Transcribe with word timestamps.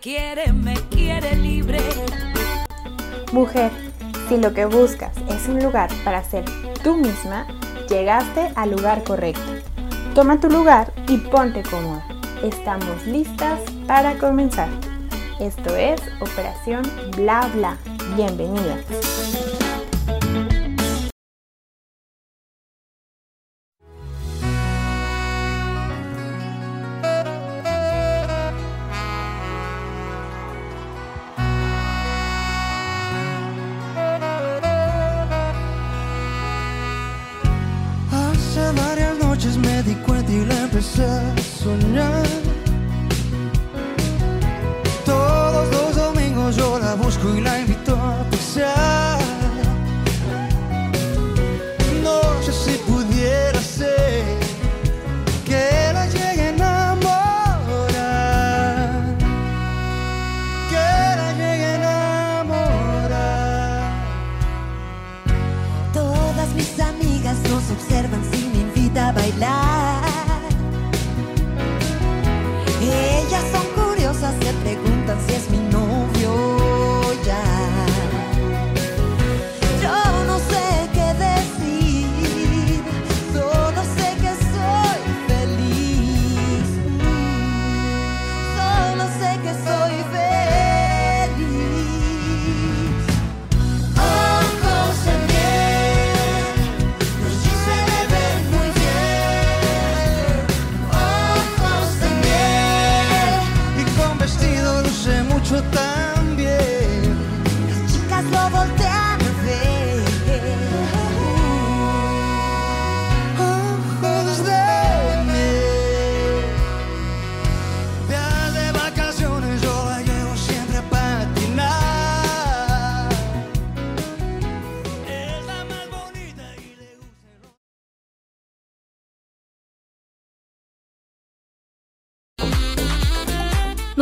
quiere, 0.00 0.52
me 0.52 0.74
quiere 0.90 1.36
libre. 1.36 1.78
Mujer, 3.32 3.70
si 4.28 4.36
lo 4.36 4.52
que 4.52 4.66
buscas 4.66 5.12
es 5.28 5.48
un 5.48 5.62
lugar 5.62 5.90
para 6.04 6.22
ser 6.22 6.44
tú 6.82 6.96
misma, 6.96 7.46
llegaste 7.88 8.50
al 8.54 8.70
lugar 8.70 9.02
correcto. 9.04 9.42
Toma 10.14 10.40
tu 10.40 10.48
lugar 10.50 10.92
y 11.08 11.18
ponte 11.18 11.62
cómoda. 11.62 12.06
Estamos 12.42 13.06
listas 13.06 13.60
para 13.86 14.18
comenzar. 14.18 14.68
Esto 15.40 15.74
es 15.76 16.00
Operación 16.20 16.82
Bla 17.16 17.48
Bla. 17.54 17.76
Bienvenida. 18.16 18.76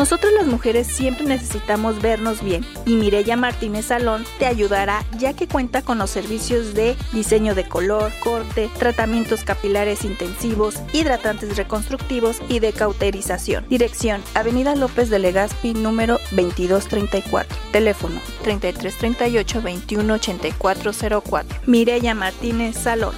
Nosotras 0.00 0.32
las 0.32 0.46
mujeres 0.46 0.86
siempre 0.86 1.26
necesitamos 1.26 2.00
vernos 2.00 2.42
bien 2.42 2.64
y 2.86 2.94
Mireya 2.94 3.36
Martínez 3.36 3.84
Salón 3.84 4.24
te 4.38 4.46
ayudará 4.46 5.04
ya 5.18 5.34
que 5.34 5.46
cuenta 5.46 5.82
con 5.82 5.98
los 5.98 6.08
servicios 6.08 6.72
de 6.72 6.96
diseño 7.12 7.54
de 7.54 7.68
color, 7.68 8.10
corte, 8.24 8.70
tratamientos 8.78 9.44
capilares 9.44 10.06
intensivos, 10.06 10.76
hidratantes 10.94 11.58
reconstructivos 11.58 12.40
y 12.48 12.60
de 12.60 12.72
cauterización. 12.72 13.66
Dirección 13.68 14.22
Avenida 14.32 14.74
López 14.74 15.10
de 15.10 15.18
Legazpi 15.18 15.74
número 15.74 16.18
2234. 16.30 17.54
Teléfono 17.70 18.22
3338 18.42 19.60
218404. 19.60 21.60
Mireya 21.66 22.14
Martínez 22.14 22.74
Salón. 22.74 23.14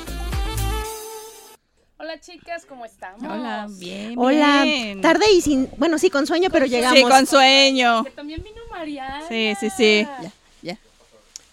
Hola 2.03 2.19
chicas, 2.19 2.67
¿cómo 2.67 2.85
estamos? 2.85 3.23
Hola, 3.23 3.69
bien. 3.79 4.15
Hola, 4.19 4.63
bien. 4.65 5.01
tarde 5.01 5.25
y 5.31 5.41
sin, 5.41 5.71
bueno, 5.77 5.99
sí, 6.01 6.11
con 6.11 6.27
sueño, 6.27 6.49
pero 6.51 6.67
llegamos. 6.67 6.99
Sí, 6.99 7.05
con 7.05 7.27
sueño. 7.29 8.03
Que 8.03 8.11
también 8.11 8.43
vino 8.43 8.61
Mariana. 8.73 9.23
Sí, 9.29 9.55
sí, 9.61 9.71
sí. 9.71 10.03
Ya, 10.21 10.33
ya. 10.63 10.79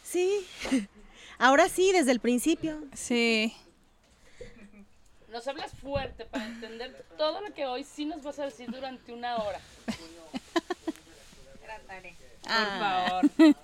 Sí. 0.03 0.47
Ahora 1.37 1.69
sí, 1.69 1.91
desde 1.91 2.09
el 2.11 2.19
principio. 2.19 2.81
Sí. 2.95 3.53
Nos 5.31 5.47
hablas 5.47 5.71
fuerte 5.83 6.25
para 6.25 6.47
entender 6.47 7.05
todo 7.15 7.41
lo 7.41 7.53
que 7.53 7.67
hoy 7.67 7.83
sí 7.83 8.05
nos 8.05 8.23
vas 8.23 8.39
a 8.39 8.45
decir 8.45 8.71
durante 8.71 9.13
una 9.13 9.37
hora. 9.37 9.59
Trataré. 11.63 12.15
Por 12.41 12.51
Ah. 12.51 13.21
favor. 13.37 13.55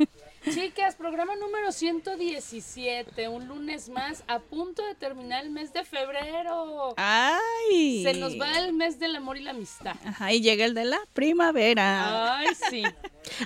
Chicas, 0.53 0.95
programa 0.95 1.35
número 1.35 1.71
117, 1.71 3.27
un 3.29 3.47
lunes 3.47 3.89
más, 3.89 4.23
a 4.27 4.39
punto 4.39 4.85
de 4.85 4.93
terminar 4.93 5.43
el 5.43 5.49
mes 5.49 5.73
de 5.73 5.83
febrero. 5.83 6.93
Ay. 6.97 8.03
Se 8.03 8.13
nos 8.13 8.39
va 8.39 8.59
el 8.59 8.73
mes 8.73 8.99
del 8.99 9.15
amor 9.15 9.37
y 9.37 9.41
la 9.41 9.51
amistad. 9.51 9.95
Ajá, 10.05 10.31
y 10.31 10.41
llega 10.41 10.65
el 10.65 10.75
de 10.75 10.85
la 10.85 10.99
primavera. 11.13 12.37
Ay, 12.37 12.47
sí. 12.69 12.83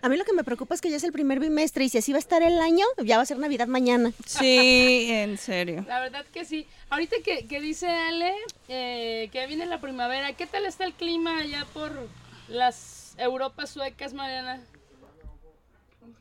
A 0.02 0.10
mí 0.10 0.18
lo 0.18 0.26
que 0.26 0.34
me 0.34 0.44
preocupa 0.44 0.76
es 0.76 0.82
que 0.82 0.90
ya 0.90 0.98
es 0.98 1.04
el 1.06 1.14
primer 1.14 1.40
bimestre 1.40 1.86
y 1.86 1.90
si 1.90 1.98
así 1.98 2.12
va 2.12 2.18
a 2.18 2.20
estar 2.20 2.44
el 2.44 2.60
año, 2.60 2.86
ya 3.04 3.16
va 3.16 3.24
a 3.24 3.26
ser 3.26 3.38
Navidad 3.38 3.68
mañana. 3.68 4.12
Sí, 4.26 5.08
en 5.10 5.38
serio. 5.38 5.86
La 5.88 6.02
verdad 6.02 6.26
que 6.34 6.44
sí. 6.44 6.68
Ahorita 6.90 7.16
que, 7.24 7.48
que 7.48 7.62
dice 7.62 7.88
Ale 7.88 8.34
eh, 8.68 9.30
que 9.31 9.48
viene 9.48 9.66
la 9.66 9.80
primavera, 9.80 10.34
¿qué 10.34 10.48
tal 10.48 10.66
está 10.66 10.84
el 10.84 10.94
clima 10.94 11.40
allá 11.40 11.66
por 11.74 12.10
las 12.50 13.16
Europas 13.18 13.70
suecas, 13.70 14.14
Mariana? 14.14 14.62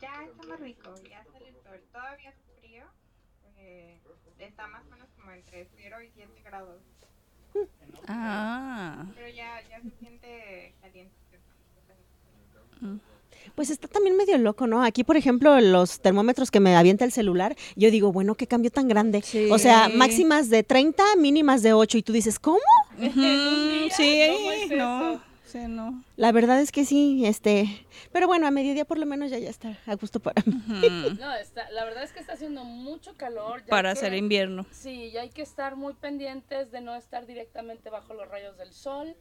Ya 0.00 0.24
está 0.24 0.46
más 0.46 0.60
rico, 0.60 0.94
ya 1.08 1.24
sale 1.32 1.48
el 1.48 1.54
sol. 1.62 1.80
Todavía 1.92 2.30
es 2.30 2.36
frío, 2.60 2.84
eh, 3.56 3.98
está 4.38 4.66
más 4.68 4.82
o 4.86 4.90
menos 4.90 5.08
como 5.16 5.32
entre 5.32 5.68
0 5.76 5.96
y 6.02 6.10
7 6.14 6.42
grados, 6.44 6.80
Ah. 8.06 9.04
pero 9.14 9.28
ya, 9.28 9.60
ya 9.68 9.80
se 9.82 9.90
siente 9.98 10.74
caliente. 10.80 11.14
Pues 13.54 13.70
está 13.70 13.88
también 13.88 14.16
medio 14.16 14.38
loco, 14.38 14.66
¿no? 14.68 14.84
Aquí, 14.84 15.02
por 15.02 15.16
ejemplo, 15.16 15.60
los 15.60 16.00
termómetros 16.00 16.50
que 16.52 16.60
me 16.60 16.76
avienta 16.76 17.04
el 17.04 17.10
celular, 17.10 17.56
yo 17.74 17.90
digo, 17.90 18.12
bueno, 18.12 18.36
qué 18.36 18.46
cambio 18.46 18.70
tan 18.70 18.86
grande. 18.86 19.22
Sí. 19.22 19.48
O 19.50 19.58
sea, 19.58 19.88
máximas 19.88 20.48
de 20.48 20.62
30, 20.62 21.02
mínimas 21.16 21.62
de 21.62 21.72
8 21.72 21.98
y 21.98 22.02
tú 22.02 22.12
dices, 22.12 22.38
¿cómo? 22.38 22.58
Día? 22.96 23.10
Sí, 23.96 24.20
¿Cómo 24.32 24.52
es 24.52 24.70
no. 24.70 25.27
Eso? 25.48 25.58
Sí, 25.58 25.66
no. 25.68 26.04
La 26.16 26.32
verdad 26.32 26.60
es 26.60 26.72
que 26.72 26.84
sí, 26.84 27.24
este, 27.26 27.86
pero 28.12 28.26
bueno, 28.26 28.46
a 28.46 28.50
mediodía 28.50 28.84
por 28.84 28.98
lo 28.98 29.06
menos 29.06 29.30
ya 29.30 29.38
ya 29.38 29.50
está 29.50 29.78
a 29.86 29.94
gusto 29.94 30.20
para 30.20 30.42
mí. 30.44 30.54
Ujú. 30.54 31.14
No, 31.18 31.34
está, 31.34 31.70
la 31.70 31.84
verdad 31.84 32.04
es 32.04 32.12
que 32.12 32.20
está 32.20 32.34
haciendo 32.34 32.64
mucho 32.64 33.14
calor. 33.16 33.60
ya 33.60 33.66
Para 33.68 33.90
hacer 33.92 34.14
invierno. 34.14 34.66
Sí, 34.70 35.10
ya 35.10 35.22
hay 35.22 35.30
que 35.30 35.42
estar 35.42 35.76
muy 35.76 35.94
pendientes 35.94 36.70
de 36.70 36.80
no 36.80 36.94
estar 36.94 37.26
directamente 37.26 37.90
bajo 37.90 38.14
los 38.14 38.28
rayos 38.28 38.56
del 38.56 38.72
sol 38.72 39.16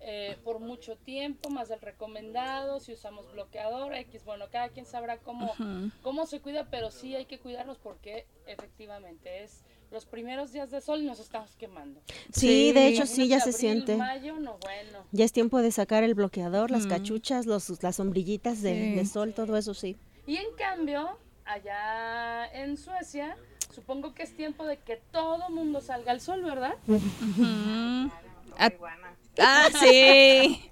eh, 0.00 0.36
por 0.44 0.60
mucho 0.60 0.96
tiempo, 0.96 1.48
más 1.48 1.68
del 1.68 1.80
recomendado, 1.80 2.80
si 2.80 2.92
usamos 2.92 3.30
bloqueador 3.32 3.94
X, 3.94 4.24
bueno, 4.24 4.46
cada 4.52 4.68
quien 4.68 4.84
sabrá 4.84 5.18
cómo, 5.18 5.54
cómo 6.02 6.26
se 6.26 6.40
cuida, 6.40 6.68
pero 6.70 6.90
sí 6.90 7.14
hay 7.14 7.24
que 7.24 7.38
cuidarnos 7.38 7.78
porque 7.78 8.26
efectivamente 8.46 9.42
es 9.42 9.64
los 9.90 10.04
primeros 10.06 10.52
días 10.52 10.70
de 10.70 10.80
sol 10.80 11.04
nos 11.06 11.20
estamos 11.20 11.54
quemando. 11.56 12.00
Sí, 12.32 12.72
de 12.72 12.88
hecho 12.88 13.06
sí, 13.06 13.28
ya 13.28 13.38
se 13.40 13.50
abril, 13.50 13.54
siente. 13.60 13.96
mayo, 13.96 14.38
no, 14.38 14.58
bueno. 14.58 15.04
Ya 15.12 15.24
es 15.24 15.32
tiempo 15.32 15.62
de 15.62 15.70
sacar 15.72 16.02
el 16.04 16.14
bloqueador, 16.14 16.70
las 16.70 16.86
Mm. 16.86 16.90
cachuchas, 16.90 17.46
los, 17.46 17.82
las 17.82 17.96
sombrillitas 17.96 18.62
de, 18.62 18.74
Sí. 18.90 18.94
de 18.96 19.06
sol, 19.06 19.32
todo 19.34 19.56
eso 19.56 19.74
sí. 19.74 19.96
Y 20.26 20.36
en 20.36 20.52
cambio, 20.58 21.18
allá 21.44 22.46
en 22.52 22.76
Suecia, 22.76 23.36
supongo 23.74 24.14
que 24.14 24.22
es 24.24 24.34
tiempo 24.36 24.64
de 24.66 24.78
que 24.78 24.96
todo 25.12 25.48
mundo 25.50 25.80
salga 25.80 26.12
al 26.12 26.20
sol, 26.20 26.42
¿verdad? 26.42 26.74
Ujú. 26.88 28.10
Ah, 28.58 28.70
Iguana. 28.72 29.14
ah, 29.38 29.68
sí. 29.80 30.70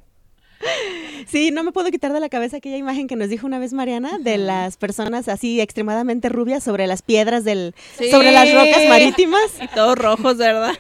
Sí, 1.26 1.50
no 1.50 1.62
me 1.64 1.72
puedo 1.72 1.90
quitar 1.90 2.12
de 2.12 2.20
la 2.20 2.28
cabeza 2.28 2.58
aquella 2.58 2.76
imagen 2.76 3.06
que 3.08 3.16
nos 3.16 3.28
dijo 3.28 3.46
una 3.46 3.58
vez 3.58 3.72
Mariana 3.72 4.18
de 4.18 4.36
las 4.38 4.76
personas 4.76 5.26
así 5.28 5.60
extremadamente 5.60 6.28
rubias 6.28 6.62
sobre 6.62 6.86
las 6.86 7.02
piedras 7.02 7.44
del, 7.44 7.74
Sí. 7.98 8.10
sobre 8.10 8.30
las 8.32 8.52
rocas 8.52 8.86
marítimas. 8.88 9.42
Y 9.60 9.68
todos 9.68 9.96
rojos, 9.98 10.36
¿verdad? 10.36 10.74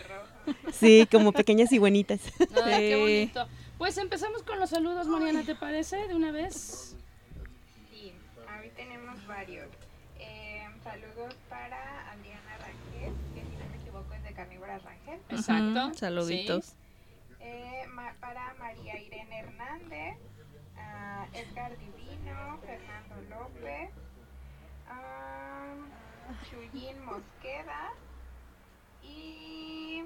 Sí, 0.78 1.08
como 1.10 1.32
pequeñas 1.32 1.70
cigüenitas. 1.70 2.20
Qué 2.38 2.94
Sí. 2.94 3.00
bonito. 3.00 3.48
Pues 3.78 3.96
empezamos 3.98 4.42
con 4.42 4.58
los 4.60 4.70
saludos, 4.70 5.06
Mariana, 5.08 5.42
¿te 5.42 5.54
parece? 5.54 5.96
De 6.08 6.14
una 6.14 6.30
vez. 6.30 6.94
Sí, 7.90 8.12
hoy 8.60 8.70
tenemos 8.76 9.26
varios. 9.26 9.66
Eh, 10.20 10.62
saludos 10.84 11.34
para 11.48 12.10
Adriana 12.12 12.58
Rangel, 12.60 13.12
que 13.34 13.40
si 13.40 13.56
no 13.56 13.70
me 13.70 13.76
equivoco 13.82 14.14
es 14.14 14.22
de 14.24 14.32
Carnívoras 14.34 14.82
Rangel. 14.84 15.18
Exacto. 15.30 15.98
Saluditos. 15.98 16.72
María 18.76 19.00
Irene 19.00 19.38
Hernández, 19.38 20.16
Edgar 21.32 21.76
Divino, 21.78 22.58
Fernando 22.64 23.14
López, 23.30 23.90
ah, 24.88 25.74
Chuyín 26.48 27.04
Mosqueda 27.04 27.92
y 29.02 30.04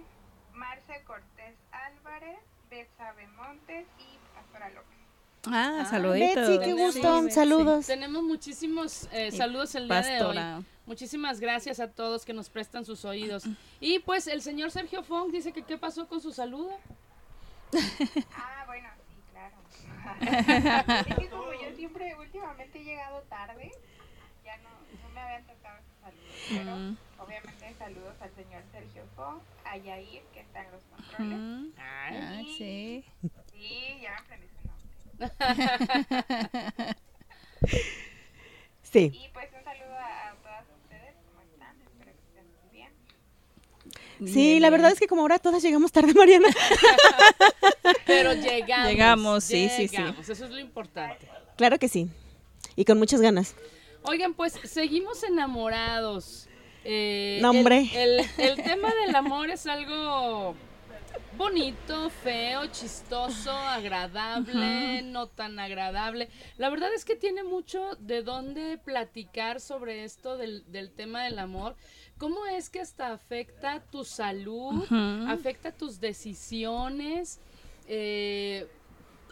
Marce 0.53 1.03
Cortés 1.05 1.55
Álvarez, 1.73 2.39
Betsabe 2.71 3.27
Montes 3.29 3.87
y 3.99 4.19
Pastora 4.35 4.71
López. 4.71 4.99
Ah, 5.47 5.79
Ah, 5.81 5.85
saluditos. 5.87 6.49
Betsy, 6.49 6.65
qué 6.65 6.73
gusto. 6.75 7.23
Sí, 7.23 7.31
Saludos. 7.31 7.87
Tenemos 7.87 8.23
muchísimos 8.23 9.09
eh, 9.13 9.31
saludos 9.31 9.75
el 9.77 9.89
día 9.89 10.03
de 10.03 10.13
hoy. 10.13 10.19
Pastora. 10.19 10.63
Muchísimas 10.85 11.41
gracias 11.41 11.81
a 11.81 11.91
todos 11.91 12.25
que 12.25 12.33
nos 12.33 12.49
prestan 12.51 12.85
sus 12.85 13.05
oídos. 13.05 13.45
Y 13.81 13.99
pues 14.01 14.27
el 14.27 14.43
señor 14.43 14.71
Sergio 14.71 15.03
Fong 15.03 15.31
dice 15.31 15.53
que 15.53 15.63
qué 15.63 15.79
pasó 15.79 16.07
con 16.09 16.21
su 16.21 16.33
saludo. 16.33 16.71
Ah. 18.35 18.58
es 21.07 21.17
que 21.17 21.29
como 21.29 21.53
yo 21.53 21.75
siempre 21.77 22.15
últimamente 22.17 22.79
he 22.81 22.85
llegado 22.85 23.23
tarde, 23.23 23.71
ya 24.45 24.57
no, 24.59 24.71
no 25.03 25.09
me 25.15 25.21
habían 25.21 25.47
tocado 25.47 25.79
esos 25.79 25.99
saludos. 26.01 26.37
Pero 26.49 26.77
Mm. 26.77 26.97
obviamente 27.19 27.75
saludos 27.79 28.15
al 28.21 28.35
señor 28.35 28.63
Sergio 28.73 29.05
Fong, 29.17 29.41
a 29.65 29.77
Yair, 29.77 30.23
que 30.33 30.41
está 30.41 30.63
en 30.65 30.73
los 30.73 30.83
controles. 30.85 31.75
Ay, 31.79 32.55
sí. 32.57 33.05
Sí, 33.53 33.99
ya 34.01 34.11
me 34.11 34.17
aprendí 34.17 34.49
su 34.49 34.67
nombre. 34.67 34.89
Sí. 38.83 39.11
Y 39.25 39.29
pues 39.35 39.49
un 39.53 39.65
saludo 39.65 39.95
a, 39.99 40.31
a 40.31 40.35
todas 40.37 40.65
ustedes, 40.83 41.15
¿cómo 41.27 41.41
están? 41.43 41.77
Espero 41.83 42.13
que 42.13 42.19
estén 42.29 42.47
muy 42.63 42.71
bien. 42.73 42.93
Sí, 44.27 44.59
la 44.61 44.71
verdad 44.71 44.91
es 44.93 44.99
que 44.99 45.07
como 45.07 45.23
ahora 45.23 45.39
todas 45.39 45.63
llegamos 45.63 45.93
tarde, 45.93 46.13
Mariana. 46.15 46.49
Pero 48.07 48.33
llegamos. 48.35 48.89
Llegamos, 48.91 49.45
sí, 49.45 49.69
sí, 49.77 49.89
sí. 49.89 49.97
Eso 50.21 50.33
es 50.33 50.41
lo 50.51 50.59
importante. 50.59 51.29
Claro 51.57 51.79
que 51.79 51.89
sí. 51.89 52.09
Y 52.77 52.85
con 52.85 52.99
muchas 52.99 53.21
ganas. 53.21 53.55
Oigan, 54.03 54.35
pues 54.35 54.55
seguimos 54.65 55.23
enamorados. 55.23 56.49
Eh, 56.85 57.39
No, 57.43 57.51
hombre. 57.51 57.89
El, 57.95 58.21
el- 58.21 58.27
el 58.39 58.63
tema 58.63 58.93
del 59.05 59.15
amor 59.15 59.51
es 59.51 59.67
algo 59.67 60.55
bonito, 61.37 62.11
feo, 62.25 62.67
chistoso, 62.67 63.51
agradable, 63.53 65.03
no 65.03 65.27
tan 65.29 65.59
agradable. 65.59 66.29
La 66.57 66.69
verdad 66.71 66.93
es 66.95 67.05
que 67.05 67.17
tiene 67.17 67.45
mucho 67.45 67.97
de 68.01 68.23
dónde 68.23 68.79
platicar 68.79 69.61
sobre 69.61 70.05
esto 70.05 70.37
del, 70.37 70.65
del 70.71 70.91
tema 70.91 71.23
del 71.25 71.39
amor. 71.39 71.77
¿Cómo 72.19 72.47
es 72.47 72.69
que 72.71 72.81
hasta 72.81 73.13
afecta 73.13 73.81
tu 73.91 74.05
salud, 74.05 74.85
afecta 75.29 75.73
tus 75.73 76.01
decisiones? 76.01 77.41
eh, 77.91 78.67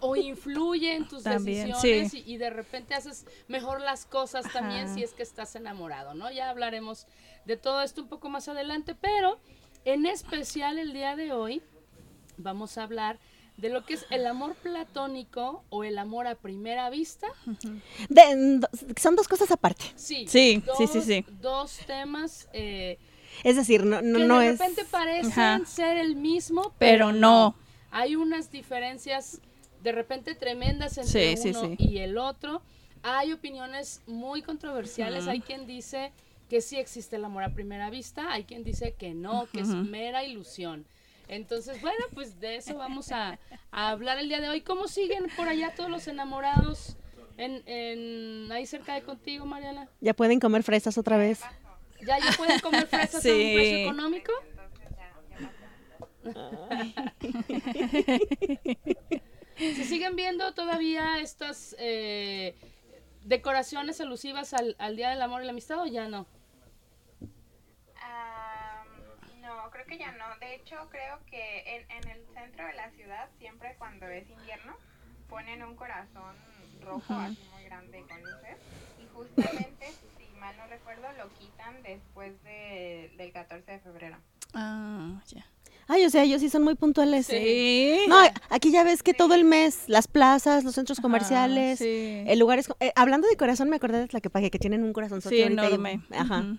o 0.00 0.14
influye 0.16 0.94
en 0.94 1.08
tus 1.08 1.22
También, 1.22 1.68
decisiones 1.68 2.10
sí. 2.10 2.22
y, 2.26 2.34
y 2.34 2.36
de 2.36 2.50
repente 2.50 2.94
haces 2.94 3.26
mejor 3.48 3.80
las 3.80 4.04
cosas 4.06 4.50
también 4.52 4.84
Ajá. 4.86 4.94
si 4.94 5.02
es 5.02 5.12
que 5.12 5.22
estás 5.22 5.56
enamorado, 5.56 6.14
¿no? 6.14 6.30
Ya 6.30 6.50
hablaremos 6.50 7.06
de 7.46 7.56
todo 7.56 7.80
esto 7.82 8.02
un 8.02 8.08
poco 8.08 8.28
más 8.28 8.48
adelante, 8.48 8.94
pero 8.94 9.38
en 9.84 10.04
especial 10.06 10.78
el 10.78 10.92
día 10.92 11.16
de 11.16 11.32
hoy 11.32 11.62
vamos 12.36 12.76
a 12.76 12.82
hablar 12.82 13.18
de 13.56 13.68
lo 13.70 13.84
que 13.84 13.94
es 13.94 14.06
el 14.10 14.26
amor 14.26 14.54
platónico 14.56 15.64
o 15.70 15.82
el 15.84 15.98
amor 15.98 16.26
a 16.26 16.34
primera 16.34 16.90
vista. 16.90 17.26
De- 18.08 18.60
son 19.00 19.16
dos 19.16 19.28
cosas 19.28 19.50
aparte. 19.50 19.84
Sí, 19.96 20.26
Sí, 20.28 20.62
sí, 20.76 20.86
sí, 20.86 20.98
dos- 20.98 21.04
sí. 21.04 21.24
Dos 21.40 21.78
temas 21.86 22.48
eh, 22.52 22.98
Es 23.44 23.56
decir, 23.56 23.84
no, 23.84 24.02
no, 24.02 24.18
que 24.18 24.24
no 24.24 24.38
de 24.40 24.48
es. 24.48 24.58
repente 24.58 24.84
parecen 24.90 25.32
Ajá. 25.32 25.60
ser 25.66 25.96
el 25.96 26.16
mismo, 26.16 26.72
Pero 26.78 27.12
no. 27.12 27.54
Hay 27.90 28.16
unas 28.16 28.50
diferencias 28.50 29.40
de 29.82 29.92
repente 29.92 30.34
tremendas 30.34 30.98
entre 30.98 31.36
Sí, 31.36 31.50
uno 31.50 31.62
sí. 31.62 31.76
y 31.78 31.98
el 31.98 32.18
otro. 32.18 32.62
Hay 33.02 33.32
opiniones 33.32 34.02
muy 34.06 34.42
controversiales. 34.42 35.28
Hay 35.28 35.40
quien 35.40 35.66
dice 35.66 36.12
que 36.50 36.60
sí 36.60 36.76
existe 36.76 37.16
el 37.16 37.24
amor 37.24 37.42
a 37.44 37.54
primera 37.54 37.88
vista, 37.90 38.32
hay 38.32 38.44
quien 38.44 38.64
dice 38.64 38.94
que 38.94 39.14
no, 39.14 39.46
que 39.52 39.60
es 39.60 39.68
mera 39.68 40.24
ilusión. 40.24 40.86
Entonces, 41.28 41.80
bueno, 41.80 42.04
pues 42.14 42.38
de 42.38 42.56
eso 42.56 42.76
vamos 42.76 43.10
a, 43.12 43.38
a 43.70 43.88
hablar 43.90 44.18
el 44.18 44.28
día 44.28 44.40
de 44.40 44.48
hoy. 44.48 44.60
¿Cómo 44.60 44.88
siguen 44.88 45.26
por 45.36 45.48
allá 45.48 45.74
todos 45.74 45.90
los 45.90 46.06
enamorados 46.08 46.96
en, 47.36 47.62
en 47.66 48.50
ahí 48.52 48.66
cerca 48.66 48.94
de 48.94 49.02
contigo, 49.02 49.44
Mariana? 49.44 49.88
Ya 50.00 50.14
pueden 50.14 50.38
comer 50.40 50.62
fresas 50.62 50.96
otra 50.98 51.16
vez. 51.16 51.40
¿Ya, 52.00 52.18
ya 52.18 52.32
pueden 52.36 52.60
comer 52.60 52.86
fresas 52.86 53.24
a 53.24 53.28
un 53.28 53.34
precio 53.34 53.78
económico? 53.78 54.32
¿Se 59.56 59.84
siguen 59.84 60.16
viendo 60.16 60.52
todavía 60.54 61.18
estas 61.20 61.74
eh, 61.78 62.54
decoraciones 63.22 64.00
alusivas 64.00 64.52
al, 64.52 64.76
al 64.78 64.96
Día 64.96 65.10
del 65.10 65.22
Amor 65.22 65.42
y 65.42 65.46
la 65.46 65.52
Amistad 65.52 65.80
o 65.80 65.86
ya 65.86 66.08
no? 66.08 66.26
Ah, 68.02 68.84
no, 69.56 69.70
creo 69.70 69.86
que 69.86 69.98
ya 69.98 70.12
no. 70.12 70.24
De 70.40 70.54
hecho, 70.54 70.76
creo 70.90 71.18
que 71.30 71.76
en, 71.76 71.90
en 71.90 72.08
el 72.08 72.26
centro 72.34 72.66
de 72.66 72.74
la 72.74 72.90
ciudad, 72.92 73.28
siempre 73.38 73.74
cuando 73.78 74.06
es 74.06 74.28
invierno, 74.28 74.76
ponen 75.28 75.62
un 75.62 75.74
corazón 75.76 76.36
rojo 76.82 77.14
así 77.14 77.38
muy 77.52 77.64
grande 77.64 78.04
con 78.08 78.20
luces. 78.20 78.56
Y 78.98 79.06
justamente, 79.12 79.86
si 80.18 80.38
mal 80.38 80.56
no 80.56 80.66
recuerdo, 80.66 81.06
lo 81.18 81.28
quitan 81.34 81.82
después 81.82 82.42
de, 82.44 83.12
del 83.16 83.32
14 83.32 83.70
de 83.70 83.78
febrero. 83.80 84.16
Ah, 84.54 85.20
ya. 85.28 85.44
Ay, 85.88 86.04
o 86.04 86.10
sea, 86.10 86.24
ellos 86.24 86.40
sí 86.40 86.50
son 86.50 86.64
muy 86.64 86.74
puntuales. 86.74 87.26
Sí. 87.26 88.00
No, 88.08 88.16
aquí 88.50 88.72
ya 88.72 88.82
ves 88.82 89.04
que 89.04 89.14
todo 89.14 89.34
el 89.34 89.44
mes, 89.44 89.84
las 89.86 90.08
plazas, 90.08 90.64
los 90.64 90.74
centros 90.74 90.98
comerciales, 90.98 91.78
sí. 91.78 92.24
el 92.26 92.38
lugar 92.40 92.58
es... 92.58 92.68
eh, 92.80 92.92
hablando 92.96 93.28
de 93.28 93.36
corazón, 93.36 93.70
me 93.70 93.76
acordé 93.76 94.00
de 94.00 94.08
Tlaquepaque, 94.08 94.50
que 94.50 94.58
tienen 94.58 94.82
un 94.82 94.92
corazón 94.92 95.22
Sí, 95.22 95.42
enorme. 95.42 96.00
Ajá. 96.10 96.40
Ujú. 96.40 96.58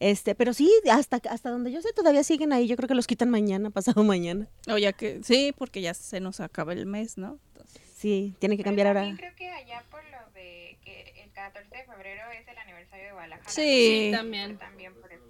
Este, 0.00 0.34
pero 0.34 0.52
sí, 0.54 0.70
hasta, 0.90 1.20
hasta 1.30 1.50
donde 1.50 1.70
yo 1.70 1.80
sé, 1.82 1.92
todavía 1.92 2.24
siguen 2.24 2.52
ahí. 2.52 2.66
Yo 2.66 2.76
creo 2.76 2.88
que 2.88 2.94
los 2.94 3.06
quitan 3.06 3.30
mañana, 3.30 3.70
pasado 3.70 4.02
mañana. 4.02 4.48
O 4.68 4.78
ya 4.78 4.92
que, 4.92 5.20
sí, 5.22 5.54
porque 5.56 5.80
ya 5.82 5.94
se 5.94 6.20
nos 6.20 6.40
acaba 6.40 6.72
el 6.72 6.86
mes, 6.86 7.16
¿no? 7.18 7.38
Entonces, 7.52 7.80
Sí, 7.96 8.34
tiene 8.38 8.56
que 8.56 8.64
cambiar 8.64 8.86
ahora. 8.88 9.00
también 9.02 9.18
creo 9.18 9.36
que 9.36 9.50
allá 9.50 9.84
por 9.90 10.02
lo 10.04 10.32
de 10.32 10.78
que 10.82 11.22
el 11.22 11.30
14 11.32 11.68
de 11.76 11.84
febrero 11.84 12.22
es 12.32 12.48
el 12.48 12.56
aniversario 12.56 13.04
de 13.06 13.12
Guadalajara. 13.12 13.50
Sí. 13.50 14.08
también. 14.10 14.56
También 14.58 14.94
por 14.94 15.12
eso. 15.12 15.22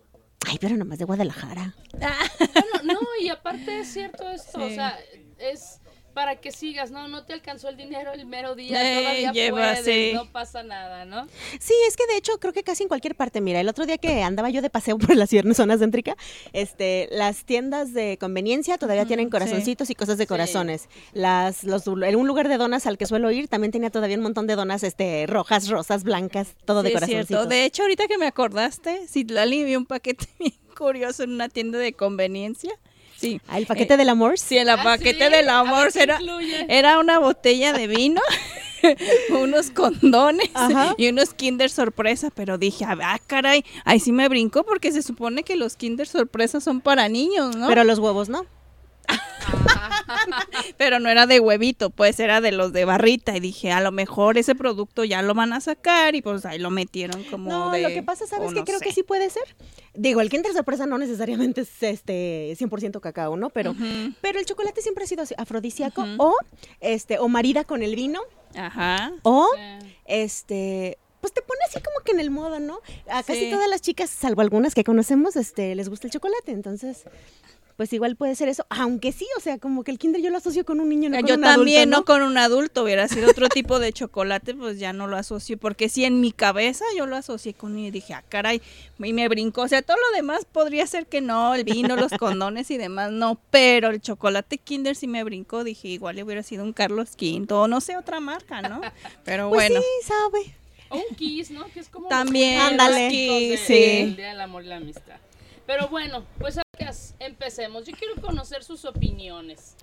Ay, 0.46 0.56
pero 0.60 0.76
nomás 0.76 0.98
de 0.98 1.04
Guadalajara. 1.04 1.74
Bueno, 1.92 2.94
no, 2.94 3.00
y 3.20 3.28
aparte 3.28 3.80
es 3.80 3.88
cierto 3.92 4.30
esto, 4.30 4.62
o 4.64 4.68
Sí. 4.68 4.74
sea, 4.76 4.98
es 5.38 5.80
para 6.14 6.36
que 6.36 6.50
sigas, 6.52 6.90
¿no? 6.90 7.08
No 7.08 7.24
te 7.24 7.32
alcanzó 7.32 7.68
el 7.68 7.76
dinero 7.76 8.12
el 8.12 8.26
mero 8.26 8.54
día, 8.54 8.80
Eh, 8.82 9.00
todavía 9.02 9.32
lleva, 9.32 9.56
puedes, 9.58 9.84
sí. 9.84 10.10
no 10.14 10.30
pasa 10.30 10.62
nada, 10.62 11.04
¿no? 11.04 11.26
Sí, 11.58 11.74
es 11.88 11.96
que 11.96 12.06
de 12.06 12.16
hecho 12.16 12.38
creo 12.40 12.52
que 12.52 12.62
casi 12.62 12.82
en 12.82 12.88
cualquier 12.88 13.14
parte. 13.14 13.40
Mira, 13.40 13.60
el 13.60 13.68
otro 13.68 13.86
día 13.86 13.98
que 13.98 14.22
andaba 14.22 14.50
yo 14.50 14.62
de 14.62 14.70
paseo 14.70 14.98
por 14.98 15.14
las 15.16 15.30
zonas 15.54 15.80
céntrica, 15.80 16.16
este, 16.52 17.08
las 17.12 17.44
tiendas 17.44 17.92
de 17.92 18.16
conveniencia 18.18 18.78
todavía 18.78 19.06
tienen 19.06 19.26
sí. 19.26 19.30
corazoncitos 19.30 19.90
y 19.90 19.94
cosas 19.94 20.18
de 20.18 20.24
Sí. 20.24 20.28
corazones. 20.28 20.88
Las, 21.12 21.64
los, 21.64 21.86
un 21.86 22.26
lugar 22.26 22.48
de 22.48 22.56
donas 22.56 22.86
al 22.86 22.98
que 22.98 23.06
suelo 23.06 23.30
ir 23.30 23.48
también 23.48 23.70
tenía 23.72 23.90
todavía 23.90 24.16
un 24.16 24.22
montón 24.22 24.46
de 24.46 24.56
donas, 24.56 24.82
este, 24.82 25.26
rojas, 25.26 25.68
rosas, 25.68 26.04
blancas, 26.04 26.54
todo 26.64 26.82
de 26.82 26.92
corazoncitos. 26.92 27.26
cierto. 27.28 27.46
De 27.46 27.64
hecho, 27.64 27.82
ahorita 27.82 28.06
que 28.08 28.18
me 28.18 28.26
acordaste, 28.26 29.06
Citlali 29.08 29.64
vi 29.64 29.76
un 29.76 29.86
paquete 29.86 30.26
bien 30.38 30.54
curioso 30.76 31.22
en 31.24 31.32
una 31.32 31.48
tienda 31.48 31.78
de 31.78 31.92
conveniencia. 31.92 32.72
Sí. 33.20 33.40
Ah, 33.48 33.58
el 33.58 33.66
paquete 33.66 33.96
del 33.96 34.08
amor. 34.08 34.38
Sí, 34.38 34.56
el 34.56 34.68
Ah, 34.70 34.82
paquete 34.82 35.26
¿sí? 35.26 35.30
del 35.32 35.48
amor 35.50 35.84
ver, 35.84 35.92
¿qué 35.92 36.02
era, 36.02 36.18
era 36.68 36.98
una 36.98 37.18
botella 37.18 37.72
de 37.72 37.86
vino, 37.86 38.20
unos 39.30 39.70
condones 39.70 40.48
Ajá. 40.54 40.94
y 40.96 41.08
unos 41.08 41.34
Kinder 41.34 41.70
sorpresa, 41.70 42.30
pero 42.34 42.56
dije, 42.58 42.84
ah, 42.86 43.18
caray, 43.26 43.64
ahí 43.84 44.00
sí 44.00 44.12
me 44.12 44.28
brincó 44.28 44.64
porque 44.64 44.90
se 44.92 45.02
supone 45.02 45.42
que 45.42 45.56
los 45.56 45.76
Kinder 45.76 46.06
sorpresa 46.06 46.60
son 46.60 46.80
para 46.80 47.08
niños, 47.08 47.56
¿no? 47.56 47.68
Pero 47.68 47.84
los 47.84 47.98
huevos, 47.98 48.28
¿no? 48.28 48.46
Pero 50.76 50.98
no 51.00 51.08
era 51.08 51.26
de 51.26 51.40
huevito, 51.40 51.90
pues 51.90 52.20
era 52.20 52.40
de 52.40 52.52
los 52.52 52.72
de 52.72 52.84
barrita. 52.84 53.36
Y 53.36 53.40
dije, 53.40 53.72
a 53.72 53.80
lo 53.80 53.92
mejor 53.92 54.38
ese 54.38 54.54
producto 54.54 55.04
ya 55.04 55.22
lo 55.22 55.34
van 55.34 55.52
a 55.52 55.60
sacar 55.60 56.14
y 56.14 56.22
pues 56.22 56.44
ahí 56.46 56.58
lo 56.58 56.70
metieron 56.70 57.22
como 57.24 57.50
No, 57.50 57.70
de... 57.72 57.82
lo 57.82 57.88
que 57.88 58.02
pasa, 58.02 58.26
¿sabes 58.26 58.50
o 58.50 58.52
qué? 58.52 58.60
no 58.60 58.64
Creo 58.64 58.78
sé. 58.78 58.84
que 58.86 58.92
sí 58.92 59.02
puede 59.02 59.28
ser. 59.30 59.42
Digo, 59.94 60.20
el 60.20 60.30
Kinder 60.30 60.52
Sorpresa 60.52 60.86
no 60.86 60.98
necesariamente 60.98 61.62
es 61.62 61.82
este 61.82 62.56
100% 62.58 63.00
cacao, 63.00 63.36
¿no? 63.36 63.50
Pero, 63.50 63.74
pero 64.20 64.38
el 64.38 64.46
chocolate 64.46 64.82
siempre 64.82 65.04
ha 65.04 65.06
sido 65.06 65.22
así, 65.22 65.34
afrodisíaco 65.36 66.04
o 66.18 66.34
este 66.80 67.18
o 67.18 67.28
marida 67.28 67.64
con 67.64 67.82
el 67.82 67.96
vino 67.96 68.20
Ajá. 68.54 69.12
o 69.22 69.48
Sí. 69.54 69.94
este 70.06 70.98
pues 71.20 71.34
te 71.34 71.42
pone 71.42 71.60
así 71.68 71.78
como 71.82 72.02
que 72.02 72.12
en 72.12 72.20
el 72.20 72.30
modo, 72.30 72.60
¿no? 72.60 72.78
A 73.10 73.22
casi 73.22 73.40
Sí. 73.44 73.50
todas 73.50 73.68
las 73.68 73.82
chicas, 73.82 74.08
salvo 74.08 74.40
algunas 74.40 74.74
que 74.74 74.84
conocemos, 74.84 75.36
este 75.36 75.74
les 75.74 75.90
gusta 75.90 76.06
el 76.06 76.12
chocolate, 76.12 76.50
entonces 76.52 77.04
pues 77.80 77.94
igual 77.94 78.14
puede 78.14 78.34
ser 78.34 78.50
eso, 78.50 78.66
aunque 78.68 79.10
sí, 79.10 79.26
o 79.38 79.40
sea, 79.40 79.56
como 79.56 79.84
que 79.84 79.90
el 79.90 79.98
kinder 79.98 80.20
yo 80.20 80.28
lo 80.28 80.36
asocio 80.36 80.66
con 80.66 80.80
un 80.80 80.90
niño, 80.90 81.08
no 81.08 81.16
con 81.16 81.26
yo 81.26 81.36
un 81.36 81.40
también, 81.40 81.94
adulto, 81.94 81.98
no 81.98 82.04
con 82.04 82.30
un 82.30 82.36
adulto, 82.36 82.82
hubiera 82.82 83.08
sido 83.08 83.30
otro 83.30 83.48
tipo 83.48 83.78
de 83.78 83.90
chocolate, 83.90 84.52
pues 84.54 84.78
ya 84.78 84.92
no 84.92 85.06
lo 85.06 85.16
asocio, 85.16 85.56
porque 85.56 85.88
sí 85.88 86.04
en 86.04 86.20
mi 86.20 86.30
cabeza 86.30 86.84
yo 86.94 87.06
lo 87.06 87.16
asocié 87.16 87.54
con 87.54 87.78
y 87.78 87.90
dije, 87.90 88.12
ah, 88.12 88.22
caray, 88.28 88.60
y 89.02 89.12
me 89.14 89.26
brincó, 89.28 89.62
o 89.62 89.68
sea, 89.68 89.80
todo 89.80 89.96
lo 89.96 90.14
demás 90.14 90.44
podría 90.44 90.86
ser 90.86 91.06
que 91.06 91.22
no, 91.22 91.54
el 91.54 91.64
vino, 91.64 91.96
los 91.96 92.12
condones 92.18 92.70
y 92.70 92.76
demás, 92.76 93.12
no, 93.12 93.40
pero 93.50 93.88
el 93.88 94.02
chocolate 94.02 94.58
Kinder 94.58 94.94
sí 94.94 95.06
me 95.06 95.24
brincó, 95.24 95.64
dije, 95.64 95.88
igual 95.88 96.16
le 96.16 96.22
hubiera 96.22 96.42
sido 96.42 96.64
un 96.64 96.74
Carlos 96.74 97.12
V, 97.18 97.46
o 97.54 97.66
no 97.66 97.80
sé, 97.80 97.96
otra 97.96 98.20
marca, 98.20 98.60
¿no? 98.60 98.82
Pero 99.24 99.48
Pues 99.48 99.70
bueno. 99.70 99.80
sí, 99.80 100.06
sabe. 100.06 100.54
O 100.90 100.98
un 100.98 101.16
kiss, 101.16 101.50
¿no? 101.50 101.64
Que 101.72 101.80
es 101.80 101.88
como 101.88 102.08
También, 102.08 102.60
Ándale. 102.60 103.08
kiss, 103.08 103.60
sí. 103.60 103.66
sí. 103.74 103.82
El 104.02 104.16
Día 104.16 104.28
del 104.28 104.40
Amor 104.42 104.64
y 104.64 104.66
la 104.66 104.76
Amistad. 104.76 105.16
Pero 105.66 105.88
bueno, 105.88 106.26
pues 106.38 106.58
empecemos. 107.18 107.84
Yo 107.86 107.94
quiero 107.96 108.20
conocer 108.20 108.64
sus 108.64 108.84
opiniones. 108.84 109.76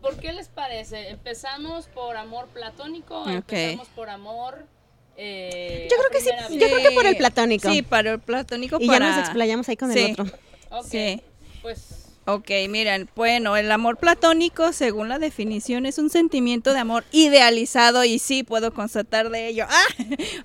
¿Por 0.00 0.16
qué 0.18 0.32
les 0.32 0.48
parece? 0.48 1.08
¿Empezamos 1.08 1.86
por 1.86 2.16
amor 2.16 2.46
platónico 2.48 3.28
empezamos 3.28 3.88
por 3.88 4.08
amor? 4.10 4.66
eh, 5.16 5.88
Yo 5.90 5.96
creo 5.96 6.10
que 6.10 6.20
sí, 6.20 6.30
yo 6.58 6.66
creo 6.68 6.88
que 6.88 6.94
por 6.94 7.06
el 7.06 7.16
platónico. 7.16 7.68
Sí, 7.70 7.82
para 7.82 8.12
el 8.12 8.20
platónico 8.20 8.78
y 8.80 8.86
para... 8.86 9.06
ya 9.08 9.16
nos 9.16 9.24
explayamos 9.24 9.68
ahí 9.68 9.76
con 9.76 9.92
Sí. 9.92 9.98
el 9.98 10.12
otro. 10.12 10.26
Ok, 10.70 10.86
Sí. 10.86 11.22
Pues 11.62 11.97
Ok, 12.30 12.50
miren, 12.68 13.08
bueno, 13.16 13.56
el 13.56 13.72
amor 13.72 13.96
platónico, 13.96 14.74
según 14.74 15.08
la 15.08 15.18
definición, 15.18 15.86
es 15.86 15.96
un 15.96 16.10
sentimiento 16.10 16.74
de 16.74 16.80
amor 16.80 17.04
idealizado 17.10 18.04
y 18.04 18.18
sí 18.18 18.42
puedo 18.42 18.74
constatar 18.74 19.30
de 19.30 19.48
ello. 19.48 19.64
Ah, 19.78 19.84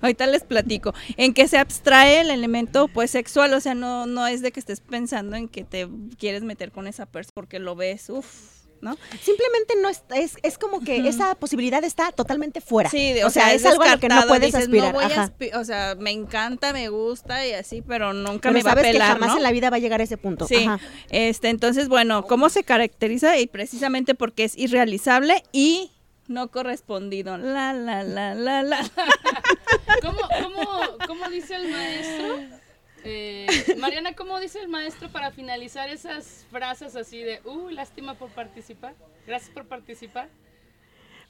ahorita 0.00 0.26
les 0.26 0.44
platico. 0.44 0.94
En 1.16 1.34
que 1.34 1.48
se 1.48 1.58
abstrae 1.58 2.20
el 2.20 2.30
elemento 2.30 2.88
pues 2.88 3.10
sexual, 3.10 3.52
o 3.52 3.60
sea, 3.60 3.74
no, 3.74 4.06
no 4.06 4.26
es 4.26 4.40
de 4.40 4.52
que 4.52 4.60
estés 4.60 4.80
pensando 4.80 5.36
en 5.36 5.48
que 5.48 5.64
te 5.64 5.88
quieres 6.18 6.42
meter 6.42 6.72
con 6.72 6.86
esa 6.86 7.04
persona 7.04 7.32
porque 7.34 7.58
lo 7.58 7.74
ves, 7.74 8.08
uff, 8.08 8.63
¿no? 8.84 8.96
Simplemente 9.22 9.74
no 9.82 9.88
es, 9.88 10.02
es, 10.14 10.36
es 10.42 10.58
como 10.58 10.80
que 10.80 11.08
esa 11.08 11.34
posibilidad 11.34 11.82
está 11.82 12.12
totalmente 12.12 12.60
fuera. 12.60 12.90
Sí, 12.90 13.12
de- 13.14 13.24
o, 13.24 13.30
sea, 13.30 13.52
es, 13.52 13.64
algo 13.64 13.82
a 13.82 13.92
lo 13.94 13.98
que 13.98 14.08
no 14.08 14.22
puedes 14.28 14.46
dices, 14.52 14.62
aspirar. 14.66 14.92
No 14.92 15.00
voy 15.00 15.04
a 15.04 15.06
ajá. 15.06 15.32
aspi- 15.36 15.54
o 15.56 15.64
sea, 15.64 15.96
me 15.98 16.10
encanta, 16.10 16.72
me 16.72 16.88
gusta 16.90 17.44
y 17.46 17.52
así, 17.54 17.82
pero 17.82 18.12
nunca 18.12 18.50
Pero 18.50 18.52
me 18.52 18.62
va 18.62 18.70
a 18.72 18.74
sabes 18.74 18.92
pelar, 18.92 19.08
que 19.08 19.12
jamás 19.14 19.30
¿no? 19.30 19.36
en 19.38 19.42
la 19.42 19.50
vida 19.50 19.70
va 19.70 19.76
a 19.76 19.80
llegar 19.80 20.00
a 20.00 20.04
ese 20.04 20.16
punto. 20.18 20.46
Sí, 20.46 20.64
Ajá. 20.66 20.78
este, 21.10 21.48
entonces, 21.48 21.88
bueno, 21.88 22.24
¿cómo 22.26 22.50
se 22.50 22.62
caracteriza? 22.62 23.38
Y 23.38 23.46
precisamente 23.46 24.14
porque 24.14 24.44
es 24.44 24.56
irrealizable 24.56 25.42
y 25.50 25.90
no 26.28 26.50
correspondido. 26.50 27.36
La, 27.38 27.72
la, 27.72 28.02
la, 28.02 28.34
la, 28.34 28.62
la. 28.62 28.78
¿Cómo, 30.02 30.18
cómo, 30.42 30.80
cómo 31.06 31.28
dice 31.30 31.54
el 31.56 31.70
maestro? 31.70 32.63
Eh, 33.04 33.46
Mariana, 33.78 34.14
¿cómo 34.14 34.40
dice 34.40 34.60
el 34.60 34.68
maestro 34.68 35.10
para 35.10 35.30
finalizar 35.30 35.88
esas 35.88 36.46
frases 36.50 36.96
así 36.96 37.20
de, 37.22 37.40
uh, 37.44 37.68
lástima 37.70 38.14
por 38.14 38.30
participar? 38.30 38.94
Gracias 39.26 39.50
por 39.50 39.66
participar. 39.66 40.28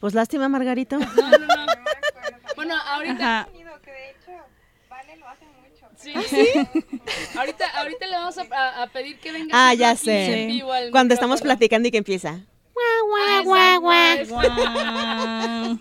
Pues 0.00 0.14
lástima, 0.14 0.48
Margarito. 0.48 0.98
No, 0.98 1.06
no, 1.06 1.38
no. 1.38 1.66
No. 2.24 2.38
Bueno, 2.56 2.74
ahorita, 2.74 3.40
Ajá. 3.40 3.48
Sonido 3.50 3.82
que 3.82 3.90
de 3.90 4.10
hecho, 4.10 4.30
Vale 4.88 5.16
lo 5.16 5.28
hace 5.28 5.44
mucho. 5.44 5.86
sí, 5.96 6.14
pero- 6.54 7.02
ahorita, 7.38 7.68
ahorita 7.78 8.06
le 8.06 8.16
vamos 8.16 8.38
a, 8.38 8.86
pedir 8.92 9.18
que 9.18 9.30
venga. 9.32 9.50
Ah, 9.52 9.74
ya 9.74 9.94
sé. 9.94 10.62
Cuando 10.90 11.12
estamos 11.12 11.42
platicando 11.42 11.88
y 11.88 11.90
que 11.90 11.98
empieza. 11.98 12.40
Guau. 12.74 13.44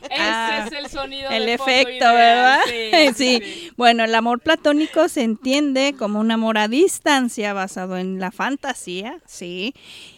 Ese 0.04 0.16
Ah, 0.20 0.66
es 0.68 0.74
el 0.74 0.90
sonido 0.90 1.30
el 1.32 1.46
de 1.46 1.54
efecto, 1.54 1.92
ideal, 1.92 2.16
¿verdad? 2.16 2.60
Sí, 2.68 3.14
Sí. 3.16 3.42
sí. 3.44 3.72
Bueno, 3.78 4.04
el 4.04 4.14
amor 4.16 4.40
platónico 4.42 5.08
se 5.10 5.22
entiende 5.24 5.96
como 5.98 6.20
un 6.20 6.32
amor 6.32 6.58
a 6.58 6.68
distancia 6.68 7.54
basado 7.54 7.98
en 7.98 8.20
la 8.20 8.32
fantasía, 8.32 9.18
sí, 9.26 9.74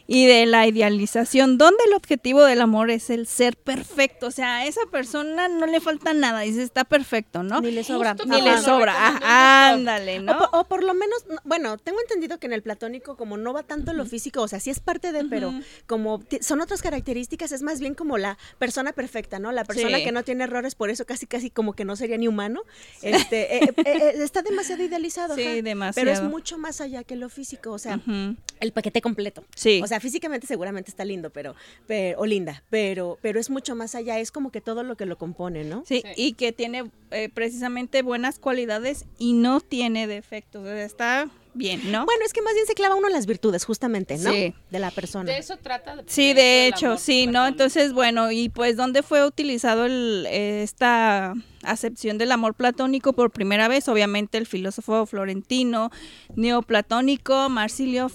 y 0.08 0.26
de 0.26 0.46
la 0.46 0.68
idealización, 0.68 1.58
donde 1.58 1.84
el 1.88 1.94
objetivo 1.94 2.44
del 2.44 2.62
amor 2.62 2.92
es 2.92 3.10
el 3.10 3.28
ser 3.28 3.58
perfecto. 3.58 4.28
O 4.28 4.32
sea, 4.32 4.58
a 4.58 4.66
esa 4.66 4.82
persona 4.92 5.48
no 5.48 5.66
le 5.66 5.80
falta 5.82 6.14
nada, 6.14 6.42
dice, 6.42 6.64
está 6.64 6.84
perfecto, 6.84 7.44
¿no? 7.44 7.62
Ni 7.62 7.72
le 7.72 7.84
sobra. 7.84 8.12
Justo 8.12 8.26
Ni 8.28 8.42
le 8.42 8.58
sobra. 8.60 8.94
Ah, 8.98 9.72
ándale, 9.74 10.20
¿no? 10.20 10.38
o 10.52 10.64
por 10.66 10.84
lo 10.84 10.94
menos, 10.94 11.26
no, 11.28 11.38
bueno, 11.44 11.78
tengo 11.78 12.00
entendido 12.02 12.38
que 12.40 12.48
en 12.48 12.54
el 12.54 12.62
platónico, 12.62 13.18
como 13.18 13.38
no 13.38 13.54
va 13.54 13.64
tanto 13.64 13.94
lo 13.94 14.06
físico, 14.06 14.42
o 14.42 14.48
sea, 14.48 14.60
sí 14.60 14.70
es 14.70 14.80
parte 14.80 15.12
de, 15.12 15.26
pero 15.26 15.54
como 15.88 16.24
son 16.42 16.62
otras 16.62 16.82
características, 16.82 17.52
es 17.52 17.62
más 17.62 17.80
bien 17.80 17.96
como 17.96 18.18
la 18.18 18.38
persona 18.60 18.94
perfecta, 18.94 19.40
¿no? 19.40 19.52
La 19.52 19.64
persona 19.64 19.98
Sí. 19.98 20.04
que 20.04 20.12
no 20.12 20.24
tiene 20.24 20.44
errores, 20.44 20.76
por 20.76 20.90
eso 20.90 21.06
casi, 21.06 21.26
casi 21.26 21.50
como 21.50 21.74
que 21.74 21.86
no 21.86 21.96
sería 21.96 22.18
ni 22.18 22.28
humano. 22.28 22.62
Este, 23.02 23.58
eh, 23.58 23.74
eh, 23.78 23.84
eh, 23.86 24.14
está 24.20 24.42
demasiado 24.42 24.84
idealizado. 24.84 25.36
Sí, 25.36 25.42
ajá. 25.42 25.50
Pero 25.52 25.60
es 25.60 25.64
demasiado. 25.64 26.30
mucho 26.30 26.58
más 26.58 26.82
allá 26.82 27.04
que 27.04 27.16
lo 27.16 27.30
físico, 27.30 27.72
o 27.72 27.80
sea, 27.80 28.00
el 28.60 28.72
paquete 28.72 29.02
completo. 29.02 29.44
Sí. 29.56 29.82
O 29.84 29.88
sea, 29.88 29.95
físicamente 30.00 30.48
seguramente 30.48 30.90
está 30.92 31.06
lindo, 31.06 31.30
pero, 31.30 31.56
pero 31.88 32.20
o 32.20 32.26
linda, 32.26 32.64
pero, 32.70 33.18
pero 33.22 33.40
es 33.40 33.50
mucho 33.50 33.76
más 33.76 33.96
allá, 33.96 34.20
es 34.20 34.32
como 34.32 34.52
que 34.52 34.62
todo 34.62 34.84
lo 34.84 34.96
que 34.98 35.06
lo 35.06 35.18
compone, 35.18 35.64
¿no? 35.64 35.84
Sí, 35.86 36.02
Sí. 36.06 36.10
y 36.16 36.34
que 36.34 36.52
tiene 36.52 36.92
eh, 37.12 37.30
precisamente 37.34 38.02
buenas 38.02 38.40
cualidades 38.40 39.06
y 39.18 39.34
no 39.34 39.62
tiene 39.62 40.08
defectos. 40.08 40.64
O 40.64 40.66
sea, 40.66 40.84
está 40.84 41.30
bien, 41.54 41.90
¿no? 41.92 42.04
Bueno, 42.06 42.26
es 42.26 42.34
que 42.34 42.42
más 42.42 42.54
bien 42.54 42.66
se 42.66 42.74
clava 42.74 42.96
uno 42.96 43.08
en 43.08 43.14
las 43.14 43.26
virtudes, 43.26 43.64
justamente, 43.64 44.18
¿no? 44.18 44.30
Sí. 44.32 44.54
De 44.72 44.80
la 44.80 44.92
persona. 44.92 45.32
De 45.32 45.38
eso 45.38 45.56
trata. 45.58 45.96
Sí, 46.08 46.34
de 46.34 46.68
hecho, 46.68 46.88
amor 46.88 47.00
sí, 47.00 47.28
¿no? 47.28 47.48
Entonces, 47.48 47.94
bueno, 47.94 48.32
y 48.32 48.50
pues, 48.50 48.76
¿dónde 48.76 49.04
fue 49.04 49.26
utilizado 49.26 49.86
el, 49.86 50.26
eh, 50.30 50.64
esta 50.64 51.34
acepción 51.64 52.18
del 52.18 52.34
amor 52.34 52.56
platónico 52.56 53.14
por 53.14 53.32
primera 53.32 53.70
vez? 53.70 53.88
Obviamente 53.88 54.38
el 54.38 54.46
filósofo 54.48 55.06
florentino 55.06 55.92
neoplatónico 56.36 57.50
Marsilio 57.50 58.12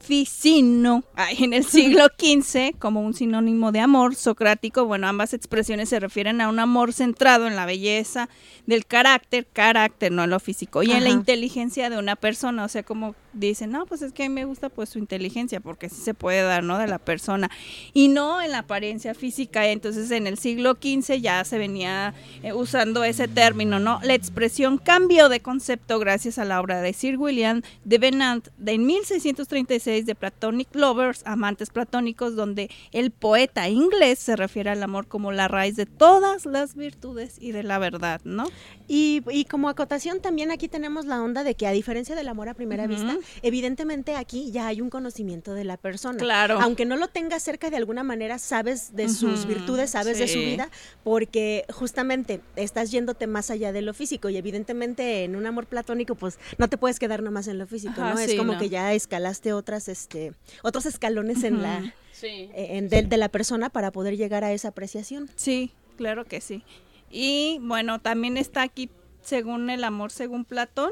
Ficino, 0.00 1.04
ay, 1.14 1.44
en 1.44 1.52
el 1.52 1.64
siglo 1.66 2.06
XV, 2.18 2.78
como 2.78 3.02
un 3.02 3.14
sinónimo 3.14 3.72
de 3.72 3.80
amor 3.80 4.14
socrático. 4.14 4.86
Bueno, 4.86 5.06
ambas 5.06 5.34
expresiones 5.34 5.88
se 5.90 6.00
refieren 6.00 6.40
a 6.40 6.48
un 6.48 6.58
amor 6.58 6.92
centrado 6.92 7.46
en 7.46 7.56
la 7.56 7.66
belleza 7.66 8.28
del 8.66 8.86
carácter, 8.86 9.46
carácter, 9.52 10.12
no 10.12 10.24
en 10.24 10.30
lo 10.30 10.40
físico, 10.40 10.82
y 10.82 10.92
en 10.92 11.04
la 11.04 11.10
inteligencia 11.10 11.90
de 11.90 11.98
una 11.98 12.16
persona. 12.16 12.64
O 12.64 12.68
sea, 12.68 12.82
como 12.82 13.14
dicen, 13.32 13.70
no, 13.70 13.86
pues 13.86 14.02
es 14.02 14.12
que 14.12 14.24
a 14.24 14.28
mí 14.28 14.34
me 14.34 14.44
gusta 14.44 14.68
pues 14.68 14.88
su 14.88 14.98
inteligencia, 14.98 15.60
porque 15.60 15.88
sí 15.88 16.00
se 16.00 16.14
puede 16.14 16.42
dar, 16.42 16.62
¿no? 16.64 16.78
De 16.78 16.86
la 16.86 16.98
persona, 16.98 17.50
y 17.92 18.08
no 18.08 18.40
en 18.40 18.52
la 18.52 18.60
apariencia 18.60 19.14
física. 19.14 19.66
Entonces, 19.68 20.10
en 20.10 20.26
el 20.26 20.38
siglo 20.38 20.78
XV 20.80 21.20
ya 21.20 21.44
se 21.44 21.58
venía 21.58 22.14
eh, 22.42 22.52
usando 22.52 23.04
ese 23.04 23.28
término, 23.28 23.78
¿no? 23.78 24.00
La 24.02 24.14
expresión 24.14 24.78
cambió 24.78 25.28
de 25.28 25.40
concepto 25.40 25.98
gracias 25.98 26.38
a 26.38 26.44
la 26.44 26.60
obra 26.60 26.80
de 26.80 26.92
Sir 26.92 27.18
William 27.18 27.62
de 27.84 27.98
Venant 27.98 28.48
de 28.56 28.78
en 28.78 28.86
1636 28.86 29.97
de 30.06 30.14
Platonic 30.14 30.74
Lovers, 30.74 31.22
amantes 31.24 31.70
platónicos, 31.70 32.36
donde 32.36 32.70
el 32.92 33.10
poeta 33.10 33.68
inglés 33.68 34.18
se 34.18 34.36
refiere 34.36 34.70
al 34.70 34.82
amor 34.82 35.06
como 35.06 35.32
la 35.32 35.48
raíz 35.48 35.76
de 35.76 35.86
todas 35.86 36.46
las 36.46 36.74
virtudes 36.74 37.36
y 37.40 37.52
de 37.52 37.62
la 37.62 37.78
verdad, 37.78 38.20
¿no? 38.24 38.46
Y, 38.86 39.22
y 39.30 39.44
como 39.44 39.68
acotación 39.68 40.20
también 40.20 40.50
aquí 40.50 40.68
tenemos 40.68 41.04
la 41.06 41.22
onda 41.22 41.44
de 41.44 41.54
que 41.54 41.66
a 41.66 41.72
diferencia 41.72 42.14
del 42.14 42.28
amor 42.28 42.48
a 42.48 42.54
primera 42.54 42.86
vista, 42.86 43.18
evidentemente 43.42 44.14
aquí 44.14 44.50
ya 44.50 44.66
hay 44.66 44.80
un 44.80 44.90
conocimiento 44.90 45.54
de 45.54 45.64
la 45.64 45.76
persona. 45.76 46.18
Claro. 46.18 46.58
Aunque 46.60 46.86
no 46.86 46.96
lo 46.96 47.08
tengas 47.08 47.42
cerca 47.42 47.70
de 47.70 47.76
alguna 47.76 48.02
manera, 48.02 48.38
sabes 48.38 48.94
de 48.94 49.08
sus 49.08 49.46
virtudes, 49.46 49.90
sabes 49.90 50.18
de 50.18 50.28
su 50.28 50.38
vida, 50.38 50.70
porque 51.04 51.64
justamente 51.70 52.40
estás 52.56 52.90
yéndote 52.90 53.26
más 53.26 53.50
allá 53.50 53.72
de 53.72 53.82
lo 53.82 53.94
físico 53.94 54.28
y 54.30 54.36
evidentemente 54.36 55.24
en 55.24 55.36
un 55.36 55.46
amor 55.46 55.66
platónico 55.66 56.14
pues 56.14 56.38
no 56.56 56.68
te 56.68 56.78
puedes 56.78 56.98
quedar 56.98 57.22
nomás 57.22 57.46
en 57.48 57.58
lo 57.58 57.66
físico, 57.66 58.00
Ajá, 58.00 58.14
¿no? 58.14 58.20
es 58.20 58.34
como 58.34 58.54
no. 58.54 58.58
que 58.58 58.68
ya 58.68 58.92
escalaste 58.94 59.52
otras 59.52 59.77
este 59.86 60.32
otros 60.62 60.86
escalones 60.86 61.44
en 61.44 61.62
la. 61.62 61.94
Sí. 62.10 62.50
en, 62.52 62.88
de, 62.88 63.02
de 63.02 63.16
la 63.16 63.28
persona 63.28 63.70
para 63.70 63.92
poder 63.92 64.16
llegar 64.16 64.42
a 64.42 64.52
esa 64.52 64.68
apreciación. 64.68 65.30
Sí, 65.36 65.70
claro 65.96 66.24
que 66.24 66.40
sí. 66.40 66.64
Y 67.12 67.60
bueno, 67.62 68.00
también 68.00 68.36
está 68.36 68.62
aquí 68.62 68.90
según 69.22 69.70
el 69.70 69.84
amor, 69.84 70.10
según 70.10 70.44
Platón. 70.44 70.90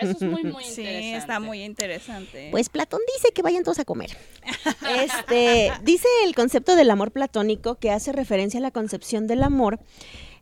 Eso 0.00 0.12
es 0.12 0.22
muy, 0.22 0.42
muy 0.44 0.64
Sí, 0.64 0.80
interesante. 0.80 1.16
está 1.18 1.38
muy 1.40 1.62
interesante. 1.62 2.48
Pues 2.50 2.70
Platón 2.70 3.00
dice 3.16 3.32
que 3.34 3.42
vayan 3.42 3.62
todos 3.62 3.78
a 3.78 3.84
comer. 3.84 4.16
Este, 5.02 5.70
dice 5.82 6.08
el 6.24 6.34
concepto 6.34 6.76
del 6.76 6.90
amor 6.90 7.12
platónico 7.12 7.74
que 7.76 7.90
hace 7.90 8.12
referencia 8.12 8.58
a 8.58 8.62
la 8.62 8.70
concepción 8.70 9.26
del 9.26 9.42
amor. 9.42 9.78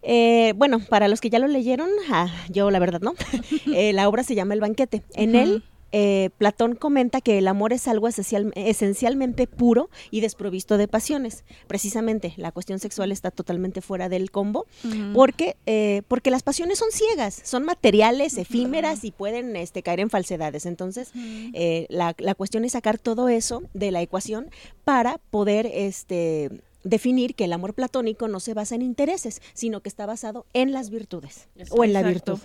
Eh, 0.03 0.53
bueno, 0.57 0.79
para 0.89 1.09
los 1.09 1.21
que 1.21 1.31
ya 1.31 1.39
lo 1.41 1.49
leyeron, 1.49 1.91
ah, 2.11 2.29
yo 2.49 2.71
la 2.71 2.79
verdad 2.79 3.01
no. 3.01 3.15
Eh, 3.75 3.93
la 3.93 4.09
obra 4.09 4.23
se 4.23 4.35
llama 4.35 4.55
El 4.55 4.61
banquete. 4.61 5.03
En 5.15 5.35
él, 5.35 5.65
eh, 5.93 6.31
Platón 6.39 6.75
comenta 6.75 7.21
que 7.21 7.39
el 7.39 7.49
amor 7.49 7.73
es 7.73 7.89
algo 7.89 8.09
esencial- 8.09 8.53
esencialmente 8.55 9.47
puro 9.47 9.89
y 10.11 10.21
desprovisto 10.21 10.79
de 10.79 10.89
pasiones. 10.89 11.45
Precisamente, 11.67 12.35
la 12.37 12.53
cuestión 12.53 12.79
sexual 12.79 13.13
está 13.13 13.31
totalmente 13.31 13.81
fuera 13.81 14.09
del 14.09 14.31
combo 14.31 14.67
porque, 15.15 15.57
eh, 15.67 16.03
porque 16.09 16.31
las 16.31 16.43
pasiones 16.43 16.79
son 16.79 16.91
ciegas, 16.91 17.41
son 17.45 17.65
materiales, 17.65 18.37
efímeras 18.37 19.05
y 19.05 19.11
pueden 19.11 19.57
este, 19.57 19.83
caer 19.83 20.01
en 20.01 20.11
falsedades. 20.11 20.67
Entonces, 20.67 21.11
eh, 21.55 21.87
la, 21.89 22.15
la 22.19 22.35
cuestión 22.35 22.65
es 22.65 22.73
sacar 22.73 22.99
todo 22.99 23.29
eso 23.29 23.63
de 23.75 23.91
la 23.91 24.03
ecuación 24.03 24.51
para 24.85 25.19
poder 25.31 25.67
este, 25.73 26.51
definir 26.85 27.35
que 27.35 27.45
el 27.45 27.53
amor 27.53 27.75
platónico 27.75 28.29
no 28.29 28.41
se 28.41 28.55
basa 28.55 28.75
en 28.75 28.83
intereses, 28.83 29.41
sino 29.55 29.81
que 29.81 29.89
está 29.89 30.07
basado 30.07 30.47
en 30.53 30.73
las 30.73 30.91
virtudes 30.91 31.49
o 31.71 31.85
en 31.85 31.93
la 31.93 32.03
virtud. 32.03 32.39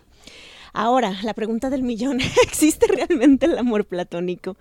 Ahora, 0.74 1.18
la 1.24 1.34
pregunta 1.34 1.70
del 1.70 1.84
millón, 1.84 2.20
¿existe 2.44 2.88
realmente 2.88 3.46
el 3.46 3.58
amor 3.58 3.86
platónico? 3.86 4.58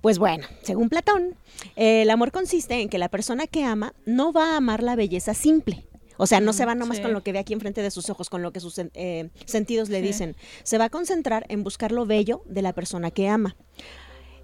Pues 0.00 0.18
bueno, 0.18 0.46
según 0.62 0.88
Platón, 0.88 1.34
eh, 1.76 2.02
el 2.02 2.10
amor 2.10 2.32
consiste 2.32 2.80
en 2.80 2.88
que 2.88 2.98
la 2.98 3.08
persona 3.08 3.46
que 3.46 3.64
ama 3.64 3.92
no 4.06 4.32
va 4.32 4.54
a 4.54 4.56
amar 4.56 4.82
la 4.82 4.96
belleza 4.96 5.34
simple. 5.34 5.86
O 6.16 6.26
sea, 6.26 6.40
no 6.40 6.52
se 6.52 6.66
va 6.66 6.74
nomás 6.74 6.98
sí. 6.98 7.02
con 7.02 7.14
lo 7.14 7.22
que 7.22 7.32
ve 7.32 7.38
aquí 7.38 7.54
enfrente 7.54 7.82
de 7.82 7.90
sus 7.90 8.10
ojos, 8.10 8.28
con 8.28 8.42
lo 8.42 8.52
que 8.52 8.60
sus 8.60 8.78
eh, 8.78 9.30
sentidos 9.46 9.88
le 9.88 10.00
Sí. 10.00 10.06
dicen. 10.06 10.36
Se 10.64 10.76
va 10.76 10.84
a 10.84 10.90
concentrar 10.90 11.46
en 11.48 11.64
buscar 11.64 11.92
lo 11.92 12.04
bello 12.04 12.42
de 12.44 12.60
la 12.60 12.74
persona 12.74 13.10
que 13.10 13.28
ama. 13.28 13.56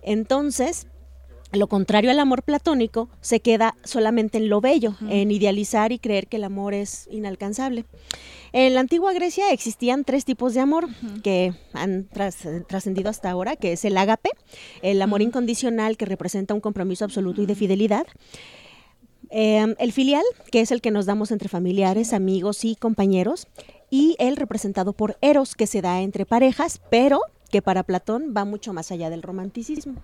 Entonces, 0.03 0.87
lo 1.53 1.67
contrario 1.69 2.11
al 2.11 2.19
amor 2.19 2.43
platónico 2.43 3.09
se 3.21 3.41
queda 3.41 3.75
solamente 3.85 4.39
en 4.39 4.49
lo 4.49 4.61
bello, 4.61 4.95
en 5.09 5.31
idealizar 5.31 5.93
y 5.93 5.99
creer 5.99 6.29
que 6.29 6.37
el 6.39 6.45
amor 6.45 6.75
es 6.75 7.09
inalcanzable. 7.11 7.85
En 8.53 8.75
la 8.75 8.81
antigua 8.81 9.13
Grecia 9.13 9.51
existían 9.53 10.05
tres 10.05 10.25
tipos 10.25 10.55
de 10.55 10.61
amor 10.61 10.89
que 11.23 11.53
han 11.73 12.09
tras- 12.09 12.47
trascendido 12.67 13.11
hasta 13.11 13.31
ahora, 13.31 13.57
que 13.57 13.73
es 13.73 13.85
el 13.85 13.97
ágape, 13.99 14.31
el 14.83 15.01
amor 15.03 15.23
incondicional 15.23 15.97
que 15.97 16.07
representa 16.07 16.55
un 16.55 16.61
compromiso 16.61 17.05
absoluto 17.05 17.43
y 17.43 17.47
de 17.47 17.55
fidelidad. 17.55 18.07
Eh, 19.31 19.75
el 19.79 19.93
filial, 19.93 20.23
que 20.53 20.61
es 20.61 20.71
el 20.71 20.81
que 20.81 20.91
nos 20.93 21.05
damos 21.07 21.31
entre 21.33 21.49
familiares, 21.49 22.13
amigos 22.13 22.65
y 22.65 22.77
compañeros, 22.77 23.49
y 23.91 24.17
el 24.19 24.37
representado 24.37 24.93
por 24.93 25.19
Eros, 25.21 25.55
que 25.55 25.67
se 25.67 25.83
da 25.83 26.01
entre 26.01 26.27
parejas, 26.27 26.81
pero 26.91 27.21
que 27.51 27.63
para 27.63 27.83
Platón 27.83 28.35
va 28.37 28.45
mucho 28.45 28.73
más 28.73 28.91
allá 28.91 29.11
del 29.11 29.23
romanticismo. 29.23 29.95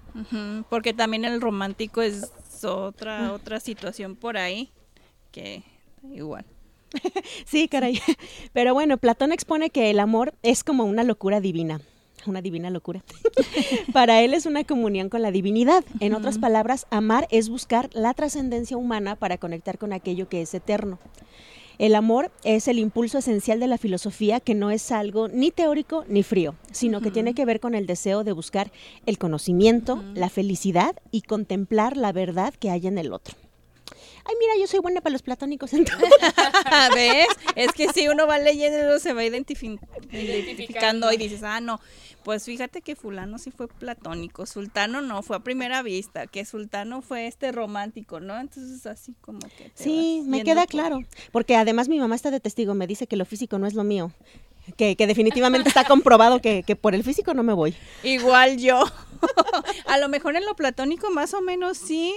Porque 0.68 0.92
también 0.92 1.24
el 1.24 1.40
romántico 1.40 2.02
es 2.02 2.30
otra, 2.64 3.32
otra 3.32 3.58
situación 3.60 4.14
por 4.16 4.36
ahí 4.36 4.70
que 5.32 5.62
igual. 6.12 6.44
Sí, 7.46 7.68
caray. 7.68 8.00
Pero 8.52 8.74
bueno, 8.74 8.98
Platón 8.98 9.32
expone 9.32 9.70
que 9.70 9.90
el 9.90 10.00
amor 10.00 10.34
es 10.42 10.64
como 10.64 10.84
una 10.84 11.04
locura 11.04 11.40
divina. 11.40 11.80
Una 12.26 12.40
divina 12.40 12.70
locura. 12.70 13.02
Para 13.92 14.22
él 14.22 14.32
es 14.34 14.46
una 14.46 14.64
comunión 14.64 15.08
con 15.08 15.22
la 15.22 15.32
divinidad. 15.32 15.84
En 15.98 16.14
otras 16.14 16.38
palabras, 16.38 16.86
amar 16.90 17.26
es 17.30 17.48
buscar 17.48 17.90
la 17.92 18.14
trascendencia 18.14 18.76
humana 18.76 19.16
para 19.16 19.38
conectar 19.38 19.76
con 19.76 19.92
aquello 19.92 20.28
que 20.28 20.42
es 20.42 20.54
eterno. 20.54 21.00
El 21.78 21.96
amor 21.96 22.30
es 22.44 22.68
el 22.68 22.78
impulso 22.78 23.18
esencial 23.18 23.58
de 23.58 23.66
la 23.66 23.78
filosofía 23.78 24.38
que 24.38 24.54
no 24.54 24.70
es 24.70 24.92
algo 24.92 25.26
ni 25.26 25.50
teórico 25.50 26.04
ni 26.06 26.22
frío, 26.22 26.54
sino 26.70 27.00
que 27.00 27.10
tiene 27.10 27.34
que 27.34 27.44
ver 27.44 27.58
con 27.58 27.74
el 27.74 27.86
deseo 27.86 28.22
de 28.22 28.30
buscar 28.30 28.70
el 29.04 29.18
conocimiento, 29.18 30.00
la 30.14 30.28
felicidad 30.28 30.94
y 31.10 31.22
contemplar 31.22 31.96
la 31.96 32.12
verdad 32.12 32.54
que 32.54 32.70
hay 32.70 32.86
en 32.86 32.98
el 32.98 33.12
otro. 33.12 33.41
Ay, 34.24 34.34
mira, 34.38 34.52
yo 34.60 34.66
soy 34.66 34.80
buena 34.80 35.00
para 35.00 35.12
los 35.12 35.22
platónicos 35.22 35.72
entonces. 35.74 36.08
¿Ves? 36.94 37.26
Es 37.56 37.72
que 37.72 37.88
si 37.92 38.08
uno 38.08 38.26
va 38.26 38.38
leyendo 38.38 38.98
se 38.98 39.12
va 39.12 39.24
identifi- 39.24 39.78
identificando 40.10 41.12
y 41.12 41.16
dices, 41.16 41.42
ah, 41.42 41.60
no, 41.60 41.80
pues 42.22 42.44
fíjate 42.44 42.82
que 42.82 42.94
fulano 42.96 43.38
sí 43.38 43.50
fue 43.50 43.68
platónico, 43.68 44.46
sultano 44.46 45.00
no, 45.00 45.22
fue 45.22 45.36
a 45.36 45.40
primera 45.40 45.82
vista, 45.82 46.26
que 46.26 46.44
sultano 46.44 47.02
fue 47.02 47.26
este 47.26 47.50
romántico, 47.52 48.20
¿no? 48.20 48.38
Entonces 48.38 48.86
así 48.86 49.14
como 49.20 49.40
que... 49.40 49.70
te 49.70 49.82
Sí, 49.82 50.22
me 50.26 50.44
queda 50.44 50.62
por- 50.62 50.70
claro. 50.70 51.00
Porque 51.32 51.56
además 51.56 51.88
mi 51.88 51.98
mamá 51.98 52.14
está 52.14 52.30
de 52.30 52.40
testigo, 52.40 52.74
me 52.74 52.86
dice 52.86 53.06
que 53.06 53.16
lo 53.16 53.24
físico 53.24 53.58
no 53.58 53.66
es 53.66 53.74
lo 53.74 53.84
mío. 53.84 54.12
Que, 54.76 54.94
que 54.94 55.08
definitivamente 55.08 55.68
está 55.68 55.84
comprobado 55.84 56.40
que, 56.40 56.62
que 56.62 56.76
por 56.76 56.94
el 56.94 57.02
físico 57.02 57.34
no 57.34 57.42
me 57.42 57.52
voy. 57.52 57.74
Igual 58.04 58.58
yo. 58.58 58.84
a 59.86 59.98
lo 59.98 60.08
mejor 60.08 60.36
en 60.36 60.44
lo 60.46 60.54
platónico 60.54 61.10
más 61.10 61.34
o 61.34 61.40
menos 61.42 61.78
sí. 61.78 62.14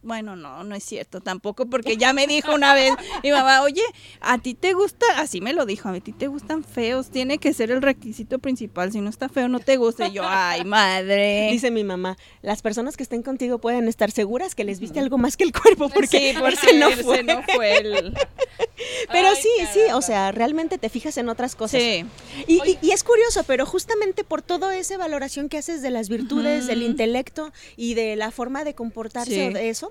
Bueno, 0.00 0.36
no, 0.36 0.62
no 0.62 0.76
es 0.76 0.84
cierto 0.84 1.20
tampoco, 1.20 1.66
porque 1.66 1.96
ya 1.96 2.12
me 2.12 2.28
dijo 2.28 2.54
una 2.54 2.72
vez 2.72 2.92
mi 3.24 3.32
mamá, 3.32 3.62
oye, 3.62 3.82
a 4.20 4.38
ti 4.38 4.54
te 4.54 4.72
gusta, 4.72 5.04
así 5.16 5.40
me 5.40 5.52
lo 5.52 5.66
dijo, 5.66 5.88
a 5.88 5.98
ti 6.00 6.12
te 6.12 6.28
gustan 6.28 6.62
feos, 6.62 7.10
tiene 7.10 7.38
que 7.38 7.52
ser 7.52 7.72
el 7.72 7.82
requisito 7.82 8.38
principal, 8.38 8.92
si 8.92 9.00
no 9.00 9.10
está 9.10 9.28
feo 9.28 9.48
no 9.48 9.58
te 9.58 9.76
gusta. 9.76 10.06
Y 10.06 10.12
yo, 10.12 10.22
ay, 10.24 10.64
madre. 10.64 11.48
Dice 11.50 11.72
mi 11.72 11.82
mamá, 11.82 12.16
las 12.42 12.62
personas 12.62 12.96
que 12.96 13.02
estén 13.02 13.22
contigo 13.24 13.58
pueden 13.58 13.88
estar 13.88 14.12
seguras 14.12 14.54
que 14.54 14.62
les 14.64 14.78
viste 14.78 15.00
algo 15.00 15.18
más 15.18 15.36
que 15.36 15.42
el 15.44 15.52
cuerpo, 15.52 15.88
porque, 15.88 16.32
sí, 16.32 16.34
porque 16.38 16.54
ese 16.54 16.78
no 16.78 16.88
ese 16.90 17.02
fue. 17.02 17.22
no 17.24 17.42
fue 17.42 17.76
el... 17.78 18.14
Pero 19.10 19.28
Ay, 19.30 19.36
sí, 19.42 19.48
sí, 19.72 19.80
o 19.92 20.00
sea, 20.02 20.30
realmente 20.30 20.78
te 20.78 20.88
fijas 20.88 21.16
en 21.18 21.28
otras 21.28 21.56
cosas. 21.56 21.80
Sí. 21.82 22.04
Y, 22.46 22.60
y- 22.64 22.78
y 22.80 22.90
es 22.92 23.02
curioso, 23.02 23.42
pero 23.44 23.66
justamente 23.66 24.22
por 24.22 24.40
toda 24.42 24.76
esa 24.76 24.96
valoración 24.96 25.48
que 25.48 25.58
haces 25.58 25.82
de 25.82 25.90
las 25.90 26.08
virtudes, 26.08 26.66
del 26.68 26.82
intelecto 26.82 27.52
y 27.76 27.94
de 27.94 28.14
la 28.16 28.30
forma 28.30 28.62
de 28.64 28.74
comportarse 28.74 29.34
Sí. 29.34 29.40
o 29.40 29.50
de 29.50 29.68
eso, 29.68 29.87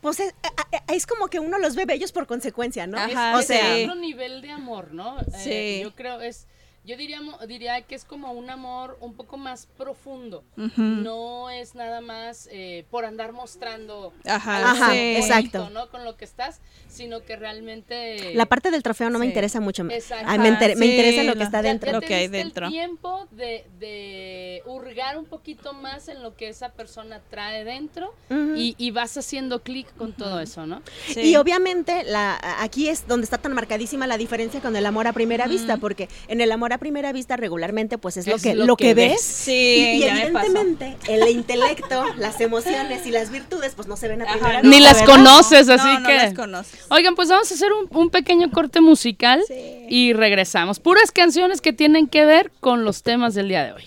pues 0.00 0.20
es, 0.20 0.34
a- 0.42 0.92
es 0.92 1.06
como 1.06 1.28
que 1.28 1.40
uno 1.40 1.58
los 1.58 1.74
ve 1.74 1.84
bellos 1.84 2.12
por 2.12 2.26
consecuencia, 2.26 2.86
¿no? 2.86 2.98
Ajá, 2.98 3.36
o 3.36 3.40
es 3.40 3.46
sea, 3.46 3.74
sí. 3.76 3.82
otro 3.84 3.94
nivel 3.96 4.42
de 4.42 4.50
amor, 4.50 4.92
¿no? 4.92 5.18
Sí. 5.36 5.50
Eh, 5.50 5.80
yo 5.82 5.94
creo 5.94 6.20
es, 6.20 6.46
yo 6.86 6.96
diría, 6.96 7.20
diría 7.48 7.82
que 7.82 7.94
es 7.94 8.04
como 8.04 8.32
un 8.32 8.48
amor 8.48 8.96
un 9.00 9.14
poco 9.14 9.36
más 9.36 9.66
profundo. 9.76 10.44
Ujú. 10.56 10.80
No 10.80 11.50
es 11.50 11.74
nada 11.74 12.00
más 12.00 12.48
eh, 12.52 12.84
por 12.90 13.04
andar 13.04 13.32
mostrando 13.32 14.12
Ajá, 14.24 14.70
Ajá, 14.70 14.88
bonito, 14.88 15.18
exacto. 15.20 15.70
¿no? 15.70 15.88
Con 15.90 16.04
lo 16.04 16.16
que 16.16 16.24
estás, 16.24 16.60
sino 16.88 17.22
que 17.24 17.36
realmente 17.36 18.32
la 18.34 18.46
parte 18.46 18.70
del 18.70 18.82
trofeo 18.82 19.10
no 19.10 19.18
me 19.18 19.26
Sí. 19.26 19.30
interesa 19.30 19.60
mucho. 19.60 19.84
Exacto. 19.90 20.24
Ah, 20.28 20.38
me, 20.38 20.48
inter- 20.48 20.76
me 20.76 20.86
Sí, 20.86 20.90
interesa 20.92 21.22
lo 21.24 21.32
que 21.32 21.38
lo- 21.40 21.44
está 21.44 21.58
ya- 21.58 21.68
dentro. 21.68 21.86
ya 21.88 21.92
Lo 21.94 22.00
te 22.00 22.06
que 22.06 22.14
hay 22.14 22.28
dentro. 22.28 22.66
el 22.66 22.72
tiempo 22.72 23.26
de, 23.32 23.64
de 23.80 24.62
hurgar 24.66 25.18
un 25.18 25.24
poquito 25.26 25.72
más 25.72 26.08
en 26.08 26.22
lo 26.22 26.36
que 26.36 26.48
esa 26.48 26.70
persona 26.70 27.20
trae 27.30 27.64
dentro 27.64 28.14
Ujú. 28.30 28.54
y, 28.56 28.74
y 28.78 28.90
vas 28.92 29.16
haciendo 29.16 29.62
clic 29.62 29.92
con 29.96 30.12
todo 30.12 30.40
eso, 30.40 30.66
¿no? 30.66 30.82
Sí. 31.08 31.20
Y 31.20 31.36
obviamente 31.36 32.04
la, 32.04 32.38
aquí 32.60 32.88
es 32.88 33.06
donde 33.08 33.24
está 33.24 33.38
tan 33.38 33.52
marcadísima 33.54 34.06
la 34.06 34.16
diferencia 34.18 34.60
con 34.60 34.76
el 34.76 34.86
amor 34.86 35.06
a 35.06 35.12
primera 35.12 35.46
vista, 35.46 35.76
porque 35.78 36.08
en 36.28 36.40
el 36.40 36.52
amor 36.52 36.72
a 36.72 36.75
primera 36.78 37.12
vista 37.12 37.36
regularmente 37.36 37.98
pues 37.98 38.16
es 38.16 38.26
lo 38.26 38.36
Es 38.36 38.42
que, 38.42 38.54
lo 38.54 38.66
lo 38.66 38.76
que 38.76 38.86
que 38.88 38.94
ves. 38.94 39.10
ves. 39.12 39.20
Sí, 39.22 39.52
y 39.52 39.96
y 39.96 40.00
ya 40.00 40.14
me 40.14 40.26
pasó. 40.32 40.46
evidentemente 40.46 40.96
el 41.12 41.28
intelecto, 41.28 42.04
las 42.16 42.40
emociones 42.40 43.06
y 43.06 43.10
las 43.10 43.30
virtudes 43.30 43.74
pues 43.74 43.88
no 43.88 43.96
se 43.96 44.08
ven 44.08 44.22
a 44.22 44.26
primera 44.32 44.62
no, 44.62 44.68
Ni 44.68 44.76
vista. 44.76 44.92
las 44.92 45.00
¿verdad? 45.00 45.14
conoces, 45.14 45.66
No, 45.66 45.72
así 45.74 45.88
no 46.02 46.08
que... 46.08 46.14
las 46.16 46.34
conoces. 46.34 46.86
Oigan, 46.90 47.14
pues 47.14 47.28
vamos 47.28 47.50
a 47.50 47.54
hacer 47.54 47.72
un, 47.72 47.88
un 47.90 48.10
pequeño 48.10 48.50
corte 48.50 48.80
musical 48.80 49.42
Sí. 49.46 49.54
y 49.88 50.12
regresamos. 50.12 50.80
Puras 50.80 51.12
canciones 51.12 51.60
que 51.60 51.72
tienen 51.72 52.06
que 52.06 52.24
ver 52.24 52.50
con 52.60 52.84
los 52.84 53.02
temas 53.02 53.34
del 53.34 53.48
día 53.48 53.64
de 53.64 53.72
hoy. 53.72 53.82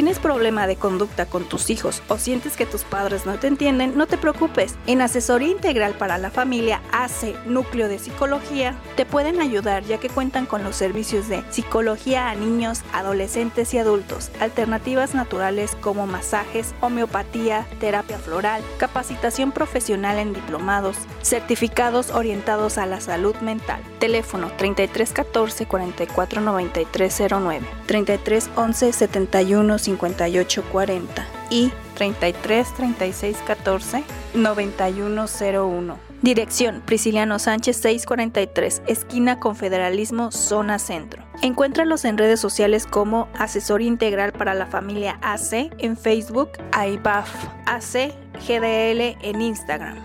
¿Tienes 0.00 0.18
problema 0.18 0.66
de 0.66 0.76
conducta 0.76 1.26
con 1.26 1.44
tus 1.44 1.68
hijos 1.68 2.02
o 2.08 2.16
sientes 2.16 2.56
que 2.56 2.64
tus 2.64 2.84
padres 2.84 3.26
no 3.26 3.38
te 3.38 3.48
entienden? 3.48 3.98
No 3.98 4.06
te 4.06 4.16
preocupes. 4.16 4.76
En 4.86 5.02
Asesoría 5.02 5.50
Integral 5.50 5.92
para 5.92 6.16
la 6.16 6.30
Familia 6.30 6.80
AC 6.90 7.34
Núcleo 7.44 7.86
de 7.86 7.98
Psicología 7.98 8.74
te 8.96 9.04
pueden 9.04 9.42
ayudar 9.42 9.84
ya 9.84 9.98
que 9.98 10.08
cuentan 10.08 10.46
con 10.46 10.64
los 10.64 10.74
servicios 10.74 11.28
de 11.28 11.44
psicología 11.50 12.30
a 12.30 12.34
niños, 12.34 12.80
adolescentes 12.94 13.74
y 13.74 13.78
adultos, 13.78 14.30
alternativas 14.40 15.14
naturales 15.14 15.76
como 15.82 16.06
masajes, 16.06 16.74
homeopatía, 16.80 17.66
terapia 17.78 18.18
floral, 18.18 18.62
capacitación 18.78 19.52
profesional 19.52 20.18
en 20.18 20.32
diplomados, 20.32 20.96
certificados 21.20 22.10
orientados 22.10 22.78
a 22.78 22.86
la 22.86 23.02
salud 23.02 23.36
mental. 23.42 23.82
Teléfono 23.98 24.50
3314 24.56 25.66
44 25.66 26.40
93 26.40 27.22
09, 27.28 27.66
3311 27.86 28.92
71 28.94 29.78
58 29.90 30.64
40 30.70 31.26
y 31.50 31.72
33 31.96 32.74
36 32.74 33.36
14 33.46 34.04
91 34.34 35.26
01. 35.26 35.98
Dirección 36.22 36.82
Prisciliano 36.84 37.38
Sánchez 37.38 37.76
643, 37.78 38.82
esquina 38.86 39.40
Confederalismo, 39.40 40.30
zona 40.30 40.78
centro. 40.78 41.24
Encuéntralos 41.42 42.04
en 42.04 42.18
redes 42.18 42.38
sociales 42.38 42.86
como 42.86 43.28
Asesor 43.34 43.80
Integral 43.80 44.32
para 44.32 44.54
la 44.54 44.66
Familia 44.66 45.18
AC 45.22 45.72
en 45.78 45.96
Facebook, 45.96 46.50
AIBAF 46.72 47.28
AC 47.66 48.12
GDL 48.46 49.16
en 49.22 49.40
Instagram. 49.40 49.96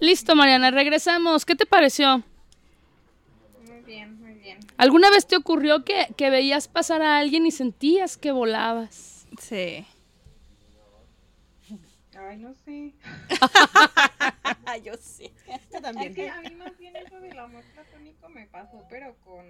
Listo, 0.00 0.34
Mariana, 0.34 0.70
regresamos. 0.70 1.46
¿Qué 1.46 1.54
te 1.54 1.64
pareció? 1.64 2.22
Muy 3.68 3.80
bien, 3.86 4.20
muy 4.20 4.32
bien. 4.34 4.58
¿Alguna 4.76 5.10
vez 5.10 5.26
te 5.26 5.36
ocurrió 5.36 5.84
que, 5.84 6.08
que 6.16 6.30
veías 6.30 6.68
pasar 6.68 7.02
a 7.02 7.18
alguien 7.18 7.46
y 7.46 7.50
sentías 7.50 8.16
que 8.16 8.32
volabas? 8.32 9.26
Sí. 9.40 9.84
Ay, 12.18 12.36
no 12.38 12.52
sé. 12.64 12.92
Yo 14.84 14.92
sí. 15.00 15.30
Es 15.48 16.14
que 16.14 16.28
a 16.30 16.40
mí 16.40 16.54
más 16.56 16.76
bien 16.78 16.94
eso 16.96 17.20
del 17.20 17.38
amor 17.38 17.62
platónico 17.74 18.28
me 18.28 18.46
pasó, 18.46 18.82
pero 18.88 19.14
con, 19.24 19.44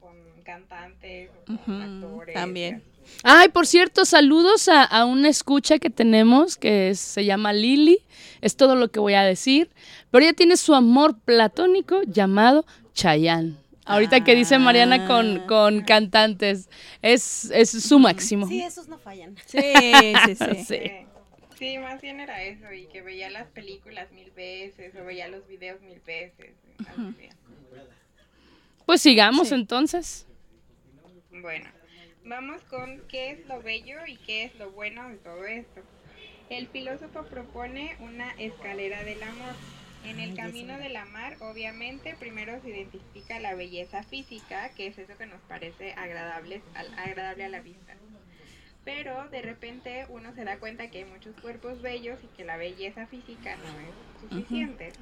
con 0.00 0.14
cantantes, 0.44 1.30
o 1.48 1.56
con 1.64 1.82
actores. 2.04 2.34
también. 2.34 2.82
Ay, 3.22 3.48
por 3.48 3.66
cierto, 3.66 4.04
saludos 4.04 4.68
a, 4.68 4.84
a 4.84 5.04
una 5.04 5.28
escucha 5.28 5.78
que 5.78 5.90
tenemos 5.90 6.56
que 6.56 6.90
es- 6.90 7.00
se 7.00 7.24
llama 7.24 7.52
Lili. 7.52 7.98
Es 8.40 8.56
todo 8.56 8.74
lo 8.76 8.88
que 8.90 9.00
voy 9.00 9.14
a 9.14 9.22
decir. 9.22 9.70
Pero 10.10 10.24
ella 10.24 10.34
tiene 10.34 10.56
su 10.56 10.74
amor 10.74 11.18
platónico 11.18 12.02
llamado 12.02 12.64
Chayanne. 12.94 13.56
Ahorita 13.88 14.22
que 14.22 14.34
dice 14.34 14.58
Mariana 14.58 15.06
con, 15.06 15.46
con 15.46 15.80
cantantes, 15.82 16.68
es, 17.02 17.50
es 17.50 17.70
su 17.70 17.98
máximo. 17.98 18.46
Sí, 18.46 18.62
esos 18.62 18.86
no 18.88 18.98
fallan. 18.98 19.34
Sí, 19.46 19.58
sí, 20.26 20.34
sí. 20.36 20.64
Sí. 20.64 20.90
Sí, 21.58 21.78
más 21.78 22.00
bien 22.00 22.20
era 22.20 22.40
eso, 22.44 22.72
y 22.72 22.86
que 22.86 23.02
veía 23.02 23.28
las 23.30 23.48
películas 23.48 24.12
mil 24.12 24.30
veces, 24.30 24.94
o 24.94 25.04
veía 25.04 25.26
los 25.26 25.44
videos 25.48 25.80
mil 25.80 26.00
veces. 26.06 26.52
Pues 28.86 29.02
sigamos 29.02 29.48
Sí. 29.48 29.54
entonces. 29.54 30.26
Bueno, 31.30 31.68
vamos 32.24 32.62
con 32.70 33.00
qué 33.08 33.30
es 33.32 33.46
lo 33.46 33.60
bello 33.60 33.98
y 34.06 34.16
qué 34.18 34.44
es 34.44 34.54
lo 34.56 34.70
bueno 34.70 35.08
de 35.08 35.16
todo 35.16 35.44
esto. 35.46 35.80
El 36.48 36.68
filósofo 36.68 37.24
propone 37.24 37.96
una 38.00 38.30
escalera 38.38 39.02
del 39.02 39.22
amor. 39.22 39.54
En 40.04 40.20
el 40.20 40.34
camino 40.34 40.78
del 40.78 40.96
amar, 40.96 41.36
obviamente, 41.40 42.14
primero 42.18 42.60
se 42.62 42.70
identifica 42.70 43.38
la 43.40 43.54
belleza 43.54 44.02
física, 44.02 44.70
que 44.70 44.86
es 44.86 44.98
eso 44.98 45.16
que 45.18 45.26
nos 45.26 45.40
parece 45.42 45.92
agradable 45.92 46.62
a 46.74 47.48
la 47.48 47.60
vista. 47.60 47.94
Pero 48.84 49.28
de 49.28 49.42
repente 49.42 50.06
uno 50.08 50.32
se 50.34 50.44
da 50.44 50.58
cuenta 50.58 50.90
que 50.90 50.98
hay 50.98 51.04
muchos 51.04 51.36
cuerpos 51.40 51.82
bellos 51.82 52.18
y 52.24 52.28
que 52.36 52.44
la 52.44 52.56
belleza 52.56 53.06
física 53.06 53.56
no 53.56 53.80
es 53.80 54.30
suficiente. 54.30 54.92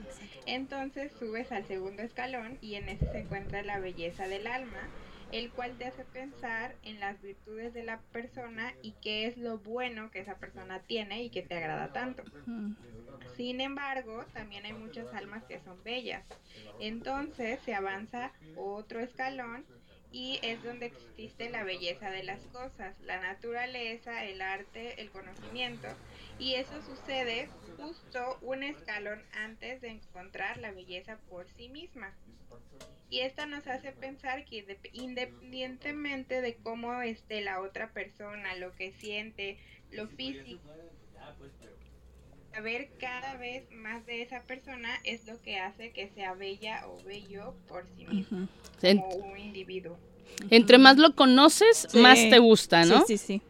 Entonces 0.44 1.12
subes 1.20 1.52
al 1.52 1.66
segundo 1.68 2.02
escalón 2.02 2.58
y 2.60 2.74
en 2.74 2.88
ese 2.88 3.08
se 3.12 3.18
encuentra 3.20 3.62
la 3.62 3.78
belleza 3.78 4.26
del 4.26 4.48
alma, 4.48 4.88
el 5.30 5.52
cual 5.52 5.76
te 5.78 5.86
hace 5.86 6.04
pensar 6.04 6.78
en 6.82 7.00
las 7.00 7.20
virtudes 7.20 7.72
de 7.74 7.84
la 7.84 8.02
persona 8.12 8.76
y 8.82 8.98
qué 9.00 9.26
es 9.26 9.36
lo 9.36 9.58
bueno 9.60 10.10
que 10.10 10.20
esa 10.20 10.38
persona 10.38 10.84
tiene 10.86 11.22
y 11.24 11.30
que 11.30 11.42
te 11.42 11.56
agrada 11.56 11.92
tanto. 11.92 12.24
Sin 13.24 13.60
embargo, 13.60 14.26
también 14.32 14.64
hay 14.64 14.72
muchas 14.72 15.12
almas 15.12 15.44
que 15.46 15.60
son 15.60 15.82
bellas. 15.82 16.26
Entonces 16.78 17.62
se 17.62 17.74
avanza 17.74 18.32
otro 18.54 19.00
escalón 19.00 19.68
y 20.10 20.40
es 20.42 20.62
donde 20.62 20.86
existe 20.86 21.50
la 21.50 21.62
belleza 21.64 22.10
de 22.10 22.22
las 22.22 22.46
cosas, 22.46 22.96
la 23.00 23.20
naturaleza, 23.20 24.24
el 24.24 24.40
arte, 24.40 25.00
el 25.02 25.10
conocimiento. 25.10 26.00
Y 26.36 26.54
eso 26.54 26.80
sucede 26.82 27.54
justo 27.76 28.38
un 28.40 28.62
escalón 28.62 29.26
antes 29.30 29.80
de 29.82 29.88
encontrar 29.90 30.56
la 30.58 30.72
belleza 30.72 31.22
por 31.28 31.50
sí 31.50 31.68
misma. 31.68 32.18
Y 33.08 33.20
esta 33.20 33.46
nos 33.46 33.66
hace 33.68 33.92
pensar 33.92 34.44
que 34.44 34.66
dep- 34.66 34.90
independientemente 34.92 36.40
de 36.40 36.56
cómo 36.56 37.00
esté 37.02 37.40
la 37.40 37.60
otra 37.60 37.92
persona, 37.92 38.56
lo 38.56 38.74
que 38.74 38.92
siente, 38.92 39.58
lo 39.92 40.08
físico, 40.08 40.60
saber 42.52 42.90
cada 42.98 43.36
vez 43.36 43.70
más 43.70 44.04
de 44.06 44.22
esa 44.22 44.42
persona 44.42 44.88
es 45.04 45.26
lo 45.26 45.40
que 45.42 45.58
hace 45.60 45.92
que 45.92 46.08
sea 46.14 46.34
bella 46.34 46.88
o 46.88 47.02
bello 47.04 47.54
por 47.68 47.86
sí 47.96 48.06
mismo, 48.06 48.48
En- 48.82 48.98
como 48.98 49.14
un 49.16 49.38
individuo. 49.38 49.98
entre 50.50 50.78
más 50.78 50.96
lo 50.96 51.14
conoces, 51.14 51.86
Sí. 51.90 51.98
más 51.98 52.18
te 52.28 52.38
gusta, 52.38 52.84
¿no? 52.84 53.04
Sí, 53.06 53.16
sí, 53.18 53.26
sí. 53.26 53.42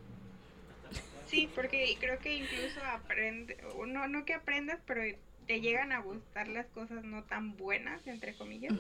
Sí, 1.29 1.49
porque 1.55 1.97
creo 1.99 2.19
que 2.21 2.35
incluso 2.35 2.81
aprende, 2.85 3.57
no, 3.87 4.07
no 4.09 4.25
que 4.25 4.35
aprendas, 4.35 4.81
pero 4.87 5.03
te 5.47 5.61
llegan 5.61 5.93
a 5.93 6.01
gustar 6.01 6.49
las 6.49 6.67
cosas 6.67 7.05
no 7.05 7.25
tan 7.25 7.57
buenas, 7.57 8.07
entre 8.07 8.37
comillas, 8.37 8.75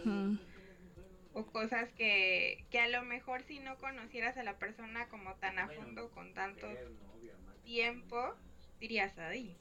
o 1.32 1.46
cosas 1.46 1.92
que, 1.92 2.66
que 2.70 2.80
a 2.80 2.88
lo 2.88 3.02
mejor 3.02 3.42
si 3.42 3.58
no 3.60 3.78
conocieras 3.78 4.36
a 4.36 4.42
la 4.42 4.58
persona 4.58 5.08
como 5.08 5.34
tan 5.36 5.58
a 5.58 5.68
fondo, 5.68 6.10
con 6.10 6.34
tanto 6.34 6.66
tiempo, 7.62 8.34
dirías, 8.80 9.16
ay, 9.18 9.56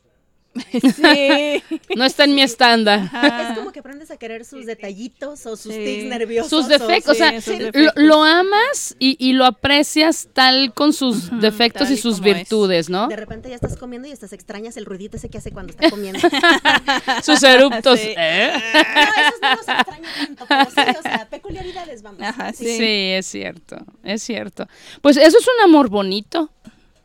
Sí. 0.72 1.64
No 1.96 2.06
está 2.06 2.24
en 2.24 2.36
mi 2.36 2.42
estándar. 2.42 3.10
Es 3.50 3.58
como 3.58 3.72
que 3.72 3.80
aprendes 3.80 4.10
a 4.12 4.18
querer 4.18 4.46
sus 4.46 4.66
detallitos 4.66 5.46
o 5.46 5.56
sus 5.58 5.74
Sí. 5.74 5.84
tics 5.84 6.06
nerviosos. 6.06 6.50
Sus 6.50 6.66
o- 6.66 6.68
defectos, 6.70 7.18
sí, 7.18 7.24
o 7.24 7.42
sea, 7.42 7.58
lo, 7.60 7.66
defectos. 7.66 7.94
lo 8.04 8.24
amas 8.24 8.96
y, 9.00 9.16
y 9.20 9.34
lo 9.34 9.46
aprecias 9.46 10.30
tal 10.34 10.74
con 10.74 10.94
sus 10.94 11.28
Ujú, 11.28 11.40
defectos 11.40 11.90
y 11.92 11.98
sus 11.98 12.18
como 12.18 12.28
es. 12.30 12.36
virtudes, 12.38 12.90
¿no? 12.90 13.08
De 13.08 13.16
repente 13.16 13.50
ya 13.50 13.56
estás 13.56 13.76
comiendo 13.78 14.08
y 14.08 14.12
estás 14.12 14.34
extrañas 14.34 14.78
el 14.78 14.86
ruidito 14.86 15.18
ese 15.18 15.30
que 15.30 15.38
hace 15.38 15.52
cuando 15.52 15.72
está 15.72 15.90
comiendo. 15.90 16.20
Sus 17.24 17.42
eruptos. 17.44 18.00
Sí. 18.00 18.14
¿eh? 18.18 18.52
No, 18.54 19.02
esos 19.22 19.42
no 19.42 19.50
los 19.56 19.68
extraño 19.68 20.10
tanto, 20.18 20.46
pero 20.48 20.66
sí, 20.66 20.98
o 21.00 21.02
sea, 21.02 21.28
peculiaridades, 21.30 22.02
vamos. 22.02 22.22
Ajá, 22.22 22.54
Sí. 22.54 22.66
sí. 22.78 22.86
es 23.14 23.26
cierto, 23.26 23.78
es 24.04 24.22
cierto. 24.24 24.68
Pues 25.02 25.18
eso 25.18 25.38
es 25.38 25.46
un 25.58 25.64
amor 25.64 25.90
bonito, 25.90 26.50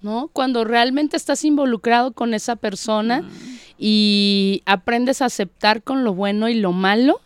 ¿no? 0.03 0.29
Cuando 0.33 0.65
realmente 0.65 1.17
estás 1.17 1.45
involucrado 1.45 2.13
con 2.13 2.35
esa 2.35 2.57
persona 2.57 3.23
y 3.79 4.63
aprendes 4.67 5.23
a 5.23 5.27
aceptar 5.27 5.83
con 5.83 6.05
lo 6.05 6.15
bueno 6.15 6.49
y 6.49 6.55
lo 6.55 6.73
malo, 6.73 7.21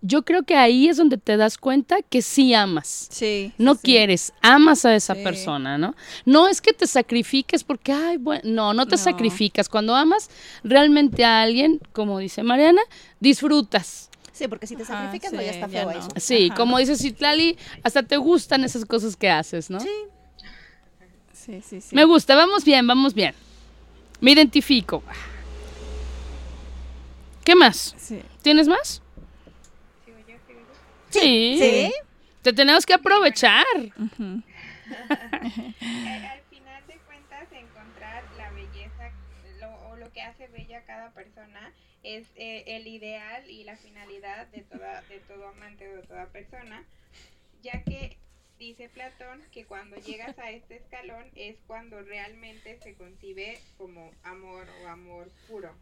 yo 0.00 0.24
creo 0.24 0.44
que 0.44 0.54
ahí 0.56 0.88
es 0.88 0.96
donde 0.96 1.16
te 1.18 1.36
das 1.36 1.58
cuenta 1.58 2.02
que 2.02 2.22
sí 2.22 2.54
amas. 2.54 3.08
Sí. 3.10 3.52
No 3.58 3.74
sí. 3.74 3.80
quieres, 3.82 4.32
amas 4.42 4.84
a 4.84 4.94
esa 4.94 5.14
Sí. 5.16 5.24
persona, 5.24 5.76
¿no? 5.76 5.94
No 6.24 6.46
es 6.46 6.60
que 6.60 6.72
te 6.72 6.86
sacrifiques 6.86 7.64
porque, 7.64 7.92
ay, 7.92 8.16
bueno, 8.16 8.42
no, 8.44 8.74
no 8.74 8.86
te 8.86 8.92
No. 8.96 9.02
sacrificas. 9.02 9.68
Cuando 9.68 9.96
amas 9.96 10.30
realmente 10.62 11.24
a 11.24 11.42
alguien, 11.42 11.80
como 11.92 12.18
dice 12.20 12.44
Mariana, 12.44 12.80
disfrutas. 13.18 14.08
Sí, 14.32 14.46
porque 14.46 14.68
si 14.68 14.76
te 14.76 14.84
Ajá, 14.84 14.92
sacrificas, 14.94 15.32
no, 15.32 15.42
ya 15.42 15.50
está 15.50 15.66
ya 15.66 15.80
feo 15.82 15.90
no. 15.92 15.98
eso. 15.98 16.08
Sí, 16.16 16.46
Ajá. 16.46 16.54
como 16.54 16.78
dice 16.78 16.96
Citlali, 16.96 17.58
hasta 17.82 18.04
te 18.04 18.16
gustan 18.18 18.62
esas 18.62 18.84
cosas 18.84 19.16
que 19.16 19.28
haces, 19.28 19.68
¿no? 19.68 19.80
Sí. 19.80 19.88
Sí, 21.48 21.62
sí, 21.62 21.80
sí. 21.80 21.94
Me 21.96 22.04
gusta, 22.04 22.36
vamos 22.36 22.62
bien, 22.62 22.86
vamos 22.86 23.14
bien. 23.14 23.34
Me 24.20 24.32
identifico. 24.32 25.02
¿Qué 27.42 27.54
más? 27.54 27.94
Sí. 27.96 28.20
¿Tienes 28.42 28.68
más? 28.68 29.00
Sí. 31.08 31.56
¿Sí? 31.58 31.90
Te 32.42 32.52
tenemos 32.52 32.84
que 32.84 32.92
aprovechar. 32.92 33.64
Al 33.78 33.94
final 36.50 36.86
de 36.86 36.98
cuentas, 37.06 37.48
encontrar 37.52 38.24
la 38.36 38.50
belleza 38.50 39.10
lo- 39.58 39.88
o 39.88 39.96
lo 39.96 40.12
que 40.12 40.20
hace 40.20 40.48
bella 40.48 40.80
a 40.80 40.82
cada 40.82 41.10
persona 41.12 41.72
es 42.02 42.26
eh, 42.36 42.64
el 42.66 42.86
ideal 42.88 43.48
y 43.50 43.64
la 43.64 43.76
finalidad 43.78 44.48
de, 44.48 44.60
toda, 44.64 45.00
de 45.08 45.20
todo 45.20 45.48
amante 45.48 45.88
o 45.90 45.96
de 45.96 46.02
toda 46.02 46.26
persona, 46.26 46.84
ya 47.62 47.82
que 47.84 48.18
dice 48.58 48.88
Platón 48.88 49.42
que 49.52 49.64
cuando 49.64 49.96
llegas 49.96 50.38
a 50.38 50.50
este 50.50 50.76
escalón 50.76 51.30
es 51.34 51.56
cuando 51.66 52.02
realmente 52.02 52.78
se 52.80 52.94
concibe 52.94 53.58
como 53.76 54.10
amor 54.24 54.66
o 54.82 54.88
amor 54.88 55.30
puro. 55.48 55.74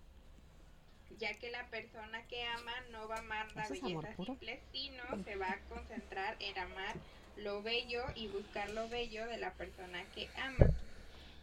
ya 1.19 1.33
que 1.39 1.51
la 1.51 1.65
persona 1.71 2.27
que 2.27 2.43
ama 2.45 2.73
no 2.91 3.09
va 3.09 3.17
a 3.17 3.21
amar 3.21 3.55
la 3.55 3.65
¿Eso 3.65 3.75
es 3.75 3.83
amor 3.83 4.05
belleza 4.05 4.25
simple, 4.25 4.61
sino 4.73 5.03
se 5.25 5.37
va 5.37 5.51
a 5.51 5.61
concentrar 5.69 6.37
en 6.41 6.59
amar 6.59 6.97
lo 7.37 7.63
bello 7.63 8.05
y 8.15 8.29
buscar 8.29 8.71
lo 8.71 8.89
bello 8.89 9.27
de 9.27 9.39
la 9.39 9.53
persona 9.55 10.05
que 10.15 10.29
ama. 10.37 10.75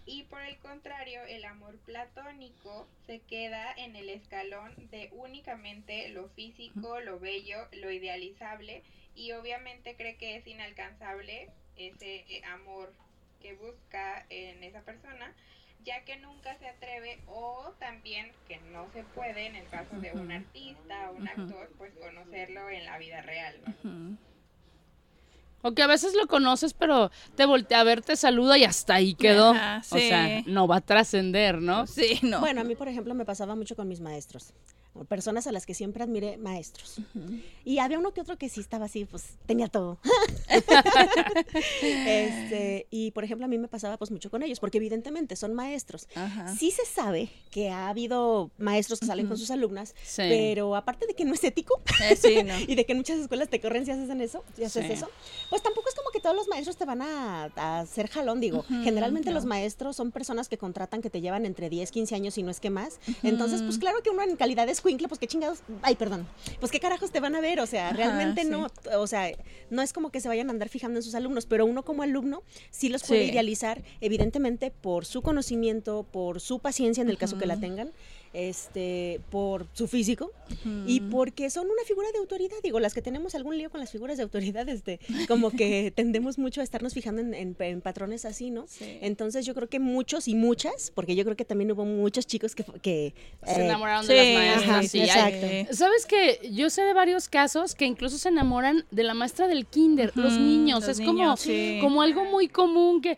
Y 0.05 0.23
por 0.23 0.41
el 0.41 0.57
contrario, 0.57 1.23
el 1.23 1.45
amor 1.45 1.77
platónico 1.85 2.87
se 3.07 3.21
queda 3.21 3.73
en 3.77 3.95
el 3.95 4.09
escalón 4.09 4.73
de 4.91 5.09
únicamente 5.13 6.09
lo 6.09 6.27
físico, 6.29 6.99
lo 6.99 7.19
bello, 7.19 7.67
lo 7.71 7.89
idealizable 7.89 8.83
y 9.15 9.31
obviamente 9.33 9.95
cree 9.95 10.17
que 10.17 10.37
es 10.37 10.47
inalcanzable 10.47 11.49
ese 11.75 12.25
eh, 12.29 12.43
amor 12.45 12.93
que 13.41 13.53
busca 13.55 14.25
en 14.29 14.63
esa 14.63 14.81
persona, 14.81 15.33
ya 15.83 16.03
que 16.05 16.17
nunca 16.17 16.57
se 16.59 16.67
atreve 16.69 17.19
o 17.27 17.73
también 17.79 18.31
que 18.47 18.57
no 18.71 18.87
se 18.93 19.03
puede 19.03 19.47
en 19.47 19.55
el 19.55 19.67
caso 19.67 19.99
de 19.99 20.11
un 20.13 20.31
artista 20.31 21.11
o 21.11 21.15
un 21.15 21.27
actor, 21.27 21.69
pues 21.77 21.93
conocerlo 21.95 22.69
en 22.69 22.85
la 22.85 22.97
vida 22.97 23.21
real. 23.21 23.55
¿no? 23.83 24.17
O 25.65 25.73
que 25.73 25.81
a 25.81 25.87
veces 25.87 26.13
lo 26.13 26.27
conoces, 26.27 26.73
pero 26.73 27.09
te 27.35 27.45
voltea 27.45 27.79
a 27.79 27.83
ver, 27.85 28.01
te 28.01 28.17
saluda 28.17 28.57
y 28.57 28.65
hasta 28.65 28.95
ahí 28.95 29.15
quedó. 29.15 29.51
Ajá, 29.51 29.81
O 29.91 29.97
sea, 29.97 30.41
no 30.45 30.67
va 30.67 30.77
a 30.77 30.81
trascender, 30.81 31.61
¿no? 31.61 31.87
Sí, 31.87 32.19
no. 32.21 32.41
Bueno, 32.41 32.61
a 32.61 32.63
mí, 32.65 32.75
por 32.75 32.89
ejemplo, 32.89 33.13
me 33.13 33.23
pasaba 33.23 33.55
mucho 33.55 33.75
con 33.75 33.87
mis 33.87 34.01
maestros. 34.01 34.53
Personas 35.07 35.47
a 35.47 35.51
las 35.51 35.65
que 35.65 35.73
siempre 35.73 36.03
admiré, 36.03 36.37
maestros. 36.37 36.97
Y 37.65 37.79
había 37.79 37.97
uno 37.99 38.13
que 38.13 38.21
otro 38.21 38.37
que 38.37 38.47
sí 38.49 38.59
estaba 38.59 38.85
así, 38.85 39.05
pues 39.05 39.23
tenía 39.45 39.67
todo. 39.67 39.97
este, 41.81 42.87
y 42.91 43.11
por 43.11 43.23
ejemplo, 43.23 43.45
a 43.45 43.47
mí 43.49 43.57
me 43.57 43.67
pasaba 43.67 43.97
pues 43.97 44.11
mucho 44.11 44.29
con 44.29 44.43
ellos, 44.43 44.59
porque 44.59 44.77
evidentemente 44.77 45.35
son 45.35 45.53
maestros. 45.53 46.07
Sí 46.57 46.71
se 46.71 46.85
sabe 46.85 47.29
que 47.51 47.69
ha 47.69 47.89
habido 47.89 48.51
maestros 48.57 48.99
que 48.99 49.05
salen 49.05 49.27
con 49.27 49.37
sus 49.37 49.51
alumnas, 49.51 49.95
Sí. 50.03 50.23
pero 50.29 50.75
aparte 50.75 51.07
de 51.07 51.13
que 51.13 51.25
no 51.25 51.33
es 51.33 51.43
ético 51.43 51.81
Eh, 52.03 52.15
sí, 52.15 52.43
no. 52.43 52.53
y 52.67 52.75
de 52.75 52.85
que 52.85 52.91
en 52.93 52.97
muchas 52.99 53.19
escuelas 53.19 53.49
te 53.49 53.59
corren 53.59 53.85
si 53.85 53.91
haces 53.91 54.09
en 54.09 54.21
eso, 54.21 54.43
si 54.55 54.63
haces 54.63 54.85
Sí. 54.85 54.91
eso, 54.93 55.09
pues 55.49 55.61
tampoco 55.61 55.89
es 55.89 55.95
como 55.95 56.09
que 56.11 56.19
todos 56.19 56.35
los 56.35 56.47
maestros 56.47 56.77
te 56.77 56.85
van 56.85 57.01
a, 57.01 57.45
a 57.55 57.79
hacer 57.81 58.09
jalón, 58.09 58.39
digo. 58.39 58.63
Generalmente 58.83 59.29
no. 59.29 59.35
los 59.35 59.45
maestros 59.45 59.95
son 59.95 60.11
personas 60.11 60.49
que 60.49 60.57
contratan 60.57 61.01
que 61.01 61.09
te 61.09 61.21
llevan 61.21 61.45
entre 61.45 61.69
10, 61.69 61.91
15 61.91 62.15
años 62.15 62.37
y 62.37 62.43
no 62.43 62.51
es 62.51 62.59
que 62.59 62.69
más. 62.69 62.99
Entonces, 63.23 63.61
pues 63.61 63.77
claro 63.77 64.01
que 64.03 64.09
uno 64.09 64.21
en 64.23 64.35
calidad 64.35 64.65
de 64.65 64.71
escuincle, 64.83 65.07
pues 65.07 65.17
qué 65.17 65.27
chingados, 65.27 65.59
ay, 65.81 65.95
perdón, 65.95 66.27
pues 66.59 66.69
qué 66.69 66.81
carajos 66.81 67.09
te 67.09 67.21
van 67.21 67.35
a 67.35 67.39
ver, 67.41 67.61
o 67.61 67.65
sea, 67.65 67.87
Ajá, 67.87 67.95
realmente 67.95 68.41
sí. 68.43 68.49
no, 68.49 68.67
o 68.99 69.07
sea, 69.07 69.31
no 69.69 69.81
es 69.81 69.93
como 69.93 70.09
que 70.11 70.19
se 70.19 70.27
vayan 70.27 70.49
a 70.49 70.51
andar 70.51 70.67
fijando 70.67 70.99
en 70.99 71.03
sus 71.03 71.15
alumnos, 71.15 71.45
pero 71.45 71.65
uno 71.65 71.83
como 71.85 72.03
alumno 72.03 72.43
sí 72.69 72.89
los 72.89 73.03
puede 73.05 73.23
Sí. 73.23 73.31
idealizar, 73.31 73.81
evidentemente 74.01 74.71
por 74.71 75.05
su 75.05 75.21
conocimiento, 75.21 76.05
por 76.11 76.41
su 76.41 76.59
paciencia 76.59 77.01
en 77.01 77.09
el 77.09 77.17
caso 77.17 77.37
que 77.37 77.45
la 77.45 77.57
tengan, 77.57 77.93
este, 78.33 79.21
por 79.29 79.67
su 79.73 79.87
físico 79.87 80.31
y 80.87 80.99
porque 81.01 81.49
son 81.49 81.65
una 81.69 81.83
figura 81.85 82.07
de 82.11 82.17
autoridad. 82.19 82.57
Digo, 82.63 82.79
las 82.79 82.93
que 82.93 83.01
tenemos 83.01 83.35
algún 83.35 83.57
lío 83.57 83.69
con 83.69 83.79
las 83.79 83.91
figuras 83.91 84.17
de 84.17 84.23
autoridad, 84.23 84.67
este, 84.69 84.99
como 85.27 85.51
que 85.51 85.91
tendemos 85.95 86.37
mucho 86.37 86.61
a 86.61 86.63
estarnos 86.63 86.93
fijando 86.93 87.21
en, 87.21 87.33
en- 87.33 87.55
en 87.59 87.81
patrones 87.81 88.25
así, 88.25 88.49
¿no? 88.51 88.65
Sí. 88.67 88.97
Entonces 89.01 89.45
yo 89.45 89.53
creo 89.55 89.69
que 89.69 89.79
muchos 89.79 90.27
y 90.27 90.35
muchas, 90.35 90.91
porque 90.93 91.15
yo 91.15 91.23
creo 91.23 91.35
que 91.35 91.45
también 91.45 91.71
hubo 91.71 91.85
muchos 91.85 92.25
chicos 92.27 92.55
que, 92.55 92.63
que 92.81 93.13
Se 93.45 93.61
eh, 93.61 93.65
enamoraron 93.65 94.05
sí, 94.05 94.13
de 94.13 94.17
las 94.33 94.35
maestras. 94.35 94.69
ajá, 94.69 94.83
sí, 94.87 94.99
hay- 95.01 95.05
exacto. 95.09 95.75
¿Sabes 95.75 96.05
que 96.05 96.49
Yo 96.51 96.69
sé 96.69 96.83
de 96.83 96.93
varios 96.93 97.29
casos 97.29 97.75
que 97.75 97.85
incluso 97.85 98.17
se 98.17 98.29
enamoran 98.29 98.85
de 98.91 99.03
la 99.03 99.13
maestra 99.13 99.47
del 99.47 99.65
kinder, 99.65 100.11
los 100.15 100.33
niños. 100.37 100.81
los 100.81 100.89
es 100.89 101.05
como, 101.05 101.13
niños, 101.13 101.39
sí. 101.39 101.77
como 101.81 102.01
algo 102.01 102.25
muy 102.25 102.47
común 102.47 103.01
que, 103.01 103.15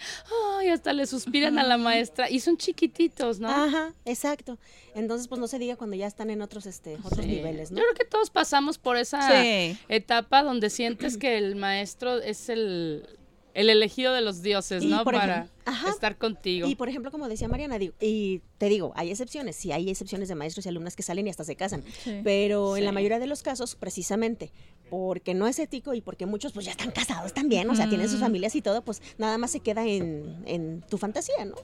ay, 0.60 0.69
hasta 0.69 0.93
le 0.93 1.06
suspiran 1.06 1.58
a 1.60 1.63
la 1.63 1.78
maestra. 1.78 2.30
Y 2.30 2.39
son 2.39 2.58
chiquititos, 2.58 3.39
¿no? 3.39 3.49
Ajá, 3.49 3.93
exacto. 4.06 4.58
Entonces, 4.95 5.27
pues 5.27 5.39
no 5.39 5.47
se 5.47 5.60
diga 5.60 5.75
cuando 5.75 5.95
ya 5.95 6.08
están 6.08 6.29
en 6.29 6.41
otros, 6.41 6.65
este, 6.65 6.95
otros 7.03 7.25
Sí. 7.25 7.31
niveles, 7.31 7.69
¿no? 7.71 7.77
Yo 7.77 7.84
creo 7.84 7.95
que 7.95 8.05
todos 8.05 8.29
pasamos 8.31 8.77
por 8.77 8.97
esa 8.97 9.29
Sí. 9.43 9.77
etapa 9.89 10.41
donde 10.41 10.69
sientes 10.69 11.17
que 11.17 11.38
el 11.38 11.55
maestro 11.58 12.17
es 12.21 12.47
el, 12.49 13.05
el 13.53 13.69
elegido 13.69 14.13
de 14.13 14.21
los 14.21 14.41
dioses, 14.41 14.84
Y, 14.84 14.88
¿no? 14.88 15.03
por 15.03 15.13
Para 15.15 15.49
ejemplo, 15.65 15.89
estar 15.91 16.17
contigo. 16.17 16.67
Y 16.67 16.75
por 16.75 16.88
ejemplo, 16.89 17.12
como 17.12 17.27
decía 17.29 17.47
Mariana, 17.47 17.77
digo, 17.77 17.93
y 17.99 18.41
te 18.58 18.67
digo, 18.69 18.93
hay 18.95 19.12
excepciones, 19.12 19.55
sí 19.58 19.71
hay 19.73 19.89
excepciones 19.89 20.27
de 20.29 20.36
maestros 20.36 20.65
y 20.65 20.69
alumnas 20.69 20.95
que 20.95 21.03
salen 21.03 21.27
y 21.27 21.29
hasta 21.29 21.43
se 21.43 21.55
casan, 21.58 21.84
Sí. 22.03 22.21
pero 22.23 22.75
en 22.77 22.86
la 22.86 22.91
mayoría 22.93 23.19
de 23.19 23.27
los 23.27 23.43
casos, 23.43 23.75
precisamente, 23.75 24.51
porque 24.89 25.34
no 25.34 25.47
es 25.47 25.60
ético 25.60 25.93
y 25.93 26.01
porque 26.01 26.25
muchos 26.25 26.51
pues 26.53 26.65
ya 26.65 26.71
están 26.71 26.91
casados 26.91 27.34
también, 27.34 27.69
o 27.69 27.75
sea, 27.75 27.89
tienen 27.89 28.08
sus 28.10 28.19
familias 28.21 28.55
y 28.55 28.62
todo, 28.62 28.81
pues 28.84 29.01
nada 29.17 29.38
más 29.38 29.51
se 29.51 29.60
queda 29.60 29.86
en, 29.86 30.43
en 30.45 30.81
tu 30.89 30.97
fantasía, 30.97 31.43
¿no? 31.45 31.55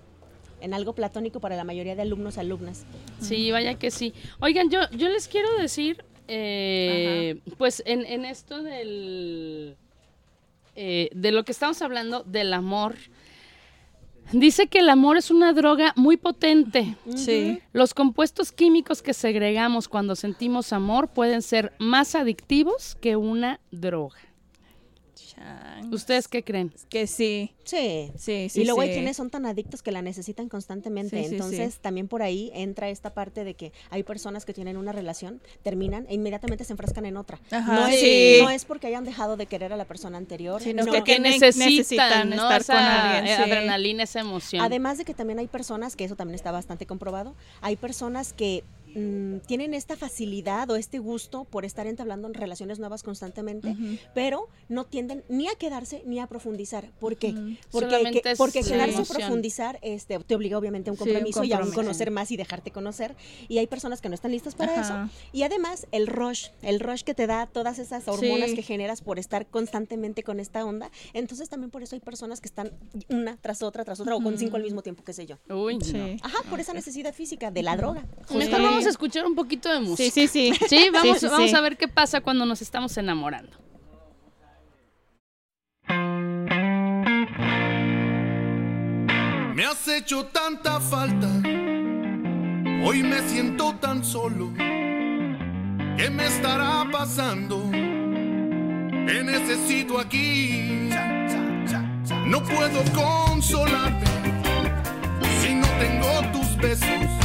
En 0.62 0.74
algo 0.74 0.94
platónico 0.94 1.40
para 1.40 1.56
la 1.56 1.64
mayoría 1.64 1.96
de 1.96 2.04
alumnos, 2.04 2.38
alumnas. 2.38 2.86
Sí, 3.20 3.52
vaya 3.52 3.76
que 3.76 3.92
sí. 3.92 4.14
Oigan, 4.40 4.70
yo, 4.70 4.80
yo 4.92 5.10
les 5.10 5.28
quiero 5.28 5.58
decir, 5.58 6.04
eh, 6.28 7.42
pues 7.58 7.84
en, 7.86 8.06
en 8.06 8.26
esto 8.26 8.64
del, 8.64 9.76
eh, 10.76 11.10
de 11.14 11.32
lo 11.32 11.44
que 11.44 11.52
estamos 11.52 11.82
hablando, 11.82 12.24
del 12.24 12.54
amor, 12.54 12.96
dice 14.32 14.68
que 14.68 14.80
el 14.80 14.90
amor 14.90 15.18
es 15.18 15.32
una 15.32 15.52
droga 15.54 15.94
muy 15.98 16.18
potente. 16.18 16.96
Sí. 17.16 17.60
Los 17.74 17.94
compuestos 17.94 18.52
químicos 18.52 19.02
que 19.02 19.14
segregamos 19.14 19.88
cuando 19.88 20.16
sentimos 20.16 20.72
amor 20.72 21.10
pueden 21.10 21.42
ser 21.42 21.74
más 21.80 22.16
adictivos 22.16 22.96
que 23.02 23.16
una 23.16 23.60
droga. 23.72 24.20
¿Ustedes 25.92 26.28
qué 26.28 26.44
creen? 26.44 26.74
Que 26.90 27.08
sí. 27.08 27.54
Sí. 27.64 28.12
Sí, 28.16 28.50
sí. 28.50 28.62
y 28.62 28.66
luego 28.66 28.82
hay 28.82 28.92
quienes 28.92 29.18
son 29.18 29.30
tan 29.30 29.46
adictos 29.46 29.82
que 29.82 29.92
la 29.92 30.02
necesitan 30.02 30.50
constantemente. 30.50 31.18
Sí, 31.18 31.24
sí, 31.24 31.30
sí. 31.30 31.36
Entonces, 31.36 31.80
también 31.80 32.08
por 32.08 32.22
ahí 32.22 32.52
entra 32.54 32.90
esta 32.90 33.14
parte 33.14 33.44
de 33.44 33.54
que 33.54 33.72
hay 33.90 34.04
personas 34.04 34.46
que 34.46 34.54
tienen 34.54 34.78
una 34.78 34.92
relación, 34.92 35.42
terminan 35.64 36.06
e 36.10 36.16
inmediatamente 36.16 36.64
se 36.64 36.74
enfrascan 36.74 37.06
en 37.06 37.18
otra. 37.18 37.40
Ajá, 37.52 37.74
no, 37.74 37.88
es, 37.88 38.00
sí. 38.00 38.38
no 38.42 38.50
es 38.50 38.66
porque 38.66 38.88
hayan 38.88 39.04
dejado 39.04 39.38
de 39.38 39.46
querer 39.46 39.74
a 39.74 39.78
la 39.78 39.86
persona 39.86 40.18
anterior. 40.18 40.62
Sino 40.62 40.84
no. 40.84 41.04
que 41.04 41.20
necesitan, 41.20 41.70
necesitan 41.70 42.30
¿no? 42.30 42.36
estar 42.36 42.62
esa 42.62 42.74
con 42.74 42.84
alguien, 42.84 43.34
eh, 43.34 43.36
sí. 43.36 43.42
adrenalina, 43.42 44.04
esa 44.04 44.20
emoción. 44.22 44.64
Además 44.64 44.98
de 44.98 45.06
que 45.06 45.14
también 45.14 45.40
hay 45.40 45.48
personas, 45.48 45.96
que 45.96 46.06
eso 46.06 46.16
también 46.16 46.36
está 46.36 46.52
bastante 46.52 46.86
comprobado, 46.86 47.36
hay 47.62 47.76
personas 47.76 48.34
que 48.34 48.64
mm, 48.96 49.40
tienen 49.48 49.74
esta 49.74 49.96
facilidad 49.96 50.70
o 50.70 50.76
este 50.76 51.00
gusto 51.00 51.46
por 51.46 51.66
estar 51.66 51.88
entablando 51.88 52.28
en 52.28 52.34
relaciones 52.34 52.80
nuevas 52.80 53.04
constantemente, 53.04 53.76
pero 54.14 54.48
no 54.70 54.86
tienden 54.86 55.24
ni 55.30 55.48
a 55.48 55.56
quedarse 55.56 56.04
ni 56.06 56.20
a 56.20 56.28
profundizar. 56.28 56.90
¿Por 57.00 57.18
qué? 57.18 57.34
Porque, 57.72 58.22
que- 58.24 58.36
porque 58.38 58.62
quedarse 58.64 59.02
a 59.02 59.04
profundizar 59.06 59.80
este, 59.82 60.20
te 60.20 60.36
obliga 60.36 60.58
obviamente 60.58 60.90
a 60.90 60.94
un 60.94 60.98
Sí, 60.98 61.04
un 61.04 61.10
compromiso 61.10 61.44
y 61.44 61.54
a 61.54 61.60
un 61.60 61.72
conocer 61.72 62.12
más 62.12 62.32
y 62.32 62.38
dejarte 62.38 62.72
conocer. 62.72 63.16
Y 63.48 63.58
hay 63.58 63.68
personas 63.68 64.02
que 64.02 64.10
no 64.10 64.16
están 64.16 64.32
listas 64.32 64.56
para 64.56 64.74
Ajá. 64.80 64.82
eso. 65.10 65.14
Y 65.34 65.44
además 65.44 65.88
el 65.92 66.08
rush, 66.08 66.48
el 66.62 66.80
rush 66.80 67.02
que 67.04 67.14
te 67.14 67.28
da 67.28 67.48
todas 67.48 67.80
esas 67.80 68.08
hormonas 68.08 68.50
Sí. 68.52 68.56
que 68.56 68.62
generas 68.64 69.02
por 69.02 69.20
estar 69.20 69.48
constantemente 69.48 70.24
con 70.24 70.40
esta 70.40 70.66
onda. 70.66 70.92
Entonces 71.14 71.50
también 71.50 71.72
por 71.72 71.84
eso 71.84 71.96
hay 71.96 72.00
personas 72.02 72.42
que 72.42 72.48
están 72.48 72.72
una 73.10 73.38
tras 73.38 73.62
otra, 73.64 73.84
tras 73.86 74.00
otra, 74.00 74.16
o 74.16 74.22
con 74.22 74.38
cinco 74.38 74.58
al 74.58 74.64
mismo 74.64 74.82
tiempo, 74.82 75.04
qué 75.04 75.14
sé 75.14 75.26
yo. 75.26 75.38
Uy, 75.50 75.78
no. 75.78 75.86
Sí. 75.86 76.18
Ajá, 76.22 76.38
por 76.50 76.60
esa 76.60 76.74
necesidad 76.74 77.14
física 77.14 77.52
de 77.52 77.64
la 77.64 77.76
droga. 77.78 78.06
Vamos 78.82 78.88
a 78.88 78.90
escuchar 78.90 79.26
un 79.26 79.36
poquito 79.36 79.70
de 79.70 79.80
música. 79.80 80.12
Sí, 80.12 80.28
sí, 80.28 80.54
sí. 80.54 80.66
Sí, 80.68 80.90
vamos, 80.92 81.20
sí, 81.20 81.28
vamos 81.28 81.50
sí. 81.50 81.56
a 81.56 81.62
ver 81.62 81.78
qué 81.78 81.88
pasa 81.88 82.22
cuando 82.22 82.46
nos 82.46 82.62
estamos 82.62 82.96
enamorando. 82.98 83.58
Me 89.56 89.66
has 89.66 89.88
hecho 89.88 90.26
tanta 90.26 90.80
falta, 90.80 91.28
hoy 92.84 93.04
me 93.04 93.20
siento 93.30 93.76
tan 93.76 94.04
solo. 94.04 94.52
¿Qué 95.98 96.10
me 96.10 96.26
estará 96.26 96.90
pasando? 96.92 97.70
Te 97.70 99.24
necesito 99.24 100.00
aquí. 100.00 100.90
No 102.26 102.42
puedo 102.44 102.82
consolarme 102.96 104.06
si 105.42 105.54
no 105.54 105.68
tengo 105.80 106.32
tus 106.32 106.58
besos. 106.58 107.21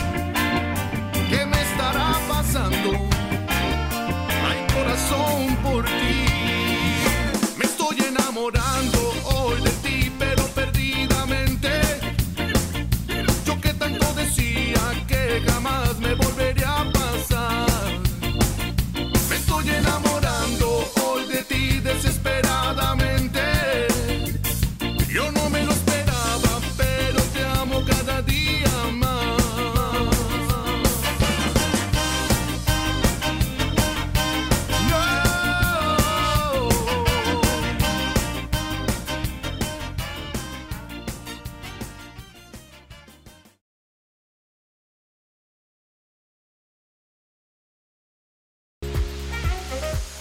Hay 4.47 4.67
corazón 4.75 5.57
por 5.63 5.85
ti. 5.85 6.27
Me 7.59 7.65
estoy 7.65 8.01
enamorando 8.01 8.96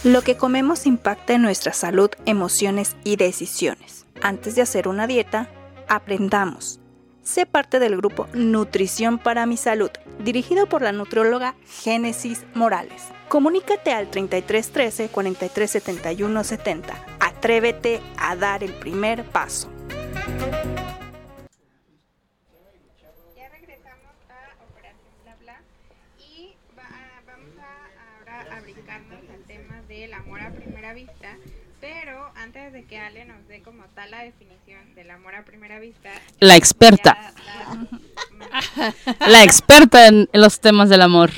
Lo 0.06 0.22
que 0.22 0.36
comemos 0.36 0.86
impacta 0.86 1.32
en 1.32 1.42
nuestra 1.42 1.72
salud, 1.72 2.10
emociones 2.26 2.94
y 3.02 3.16
decisiones. 3.16 4.06
Antes 4.22 4.54
de 4.54 4.62
hacer 4.62 4.86
una 4.88 5.06
dieta, 5.08 5.48
aprendamos. 5.88 6.78
Sé 7.22 7.44
parte 7.44 7.80
del 7.80 7.96
grupo 7.96 8.28
Nutrición 8.32 9.18
para 9.18 9.46
mi 9.46 9.56
Salud, 9.56 9.90
dirigido 10.20 10.68
por 10.68 10.82
la 10.82 10.92
nutrióloga 10.92 11.56
Génesis 11.82 12.44
Morales. 12.54 13.02
Comunícate 13.28 13.92
al 13.92 14.08
3313 14.08 15.08
4371 15.08 16.44
70. 16.44 16.94
Atrévete 17.18 18.00
a 18.16 18.36
dar 18.36 18.62
el 18.62 18.72
primer 18.74 19.24
paso. 19.24 19.68
Ya 23.36 23.48
regresamos 23.48 24.14
a 24.30 24.62
Operación 24.70 25.12
Bla 25.24 25.36
Bla 25.42 25.60
y 26.20 26.54
va- 26.78 27.22
vamos 27.26 27.58
a 27.58 28.20
ahora 28.20 28.56
a 28.56 28.60
brincarnos 28.60 29.18
al 29.34 29.42
tema 29.48 29.82
del 29.88 30.12
amor 30.14 30.40
a 30.42 30.50
primera 30.52 30.94
vista. 30.94 31.36
Pero 31.80 32.30
antes 32.66 32.72
de 32.82 32.84
que 32.88 32.98
Ale 32.98 33.24
nos 33.26 33.46
dé 33.46 33.62
como 33.62 33.84
tal 33.90 34.10
la 34.10 34.22
definición 34.24 34.94
del 34.96 35.10
amor 35.10 35.34
a 35.36 35.44
primera 35.44 35.78
vista, 35.78 36.10
La 36.40 36.56
experta. 36.56 37.14
ya 37.14 37.34
la- 37.44 38.94
La 39.28 39.44
experta 39.44 40.08
en 40.08 40.28
los 40.32 40.60
temas 40.60 40.88
del 40.88 41.02
amor. 41.02 41.30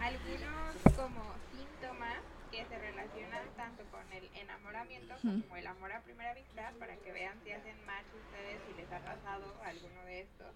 algunos 0.00 0.74
como 0.96 1.34
síntomas 1.50 2.18
que 2.52 2.64
se 2.66 2.78
relacionan 2.78 3.48
tanto 3.56 3.82
con 3.90 4.00
el 4.12 4.28
enamoramiento 4.36 5.14
como 5.20 5.56
el 5.56 5.66
amor 5.66 5.92
a 5.92 6.00
primera 6.02 6.34
vista 6.34 6.72
para 6.78 6.94
que 6.96 7.10
vean 7.12 7.36
si 7.44 7.50
hacen 7.52 7.84
match 7.84 8.06
ustedes 8.14 8.60
si 8.68 8.80
les 8.80 8.92
ha 8.92 9.00
pasado 9.00 9.44
alguno 9.64 10.04
de 10.04 10.20
estos. 10.22 10.54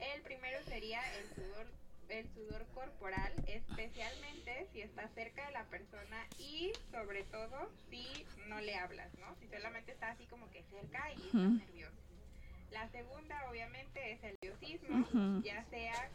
El 0.00 0.22
primero 0.22 0.58
sería 0.64 1.00
el 1.18 1.28
sudor, 1.34 1.66
el 2.08 2.26
sudor 2.34 2.64
corporal, 2.74 3.32
especialmente 3.46 4.66
si 4.72 4.80
estás 4.80 5.10
cerca 5.14 5.44
de 5.46 5.52
la 5.52 5.64
persona 5.64 6.24
y 6.38 6.72
sobre 6.92 7.24
todo 7.24 7.68
si 7.90 8.24
no 8.46 8.60
le 8.60 8.76
hablas, 8.76 9.08
¿no? 9.18 9.34
Si 9.40 9.48
solamente 9.48 9.87
está 9.98 10.10
así 10.12 10.24
como 10.26 10.48
que 10.52 10.62
cerca 10.70 11.10
y 11.10 11.26
estás 11.26 11.50
nervioso. 11.50 11.96
La 12.70 12.88
segunda 12.90 13.50
obviamente 13.50 14.12
es 14.12 14.22
el 14.22 14.36
nerviosismo, 14.40 15.00
Ujú. 15.00 15.42
ya 15.42 15.64
sea 15.70 16.08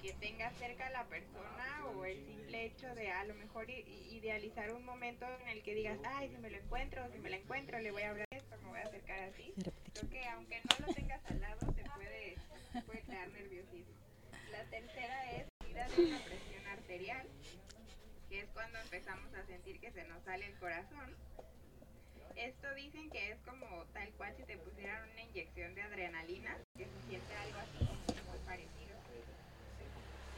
que 0.00 0.12
tengas 0.14 0.56
cerca 0.56 0.86
a 0.86 0.90
la 0.90 1.04
persona 1.04 1.84
o 1.94 2.06
el 2.06 2.24
simple 2.24 2.64
hecho 2.64 2.94
de 2.94 3.10
a 3.10 3.24
lo 3.24 3.34
mejor 3.34 3.68
idealizar 3.68 4.72
un 4.72 4.86
momento 4.86 5.26
en 5.42 5.48
el 5.48 5.62
que 5.62 5.74
digas, 5.74 5.98
ay, 6.06 6.30
si 6.30 6.38
me 6.38 6.48
lo 6.48 6.56
encuentro, 6.56 7.02
si 7.12 7.18
me 7.18 7.28
la 7.28 7.36
encuentro, 7.36 7.78
le 7.80 7.90
voy 7.90 8.02
a 8.02 8.10
hablar 8.10 8.26
esto, 8.30 8.56
me 8.62 8.68
voy 8.70 8.78
a 8.78 8.84
acercar 8.84 9.18
así. 9.24 9.52
Creo 9.92 10.08
que 10.10 10.26
aunque 10.28 10.62
no 10.64 10.86
lo 10.86 10.94
tengas 10.94 11.22
al 11.26 11.40
lado, 11.40 11.60
se 11.74 11.84
puede, 11.84 12.36
se 12.72 12.82
puede 12.82 13.00
crear 13.02 13.28
nerviosismo. 13.28 13.94
La 14.52 14.64
tercera 14.70 15.32
es 15.32 15.46
subida 15.60 15.86
de 15.88 16.06
una 16.06 16.24
presión 16.24 16.66
arterial, 16.68 17.28
que 18.30 18.40
es 18.40 18.46
cuando 18.54 18.78
empezamos 18.78 19.34
a 19.34 19.44
sentir 19.44 19.80
que 19.80 19.90
se 19.92 20.04
nos 20.04 20.22
sale 20.24 20.46
el 20.46 20.58
corazón. 20.58 21.14
Esto 22.36 22.74
dicen 22.74 23.10
que 23.10 23.32
es 23.32 23.40
como 23.40 23.66
tal 23.94 24.12
cual 24.14 24.34
si 24.36 24.44
te 24.44 24.58
pusieran 24.58 25.10
una 25.10 25.22
inyección 25.22 25.74
de 25.74 25.82
adrenalina, 25.82 26.56
que 26.76 26.84
se 26.84 27.02
siente 27.08 27.34
algo 27.34 27.58
así 27.58 27.78
muy 28.26 28.38
parecido. 28.44 28.96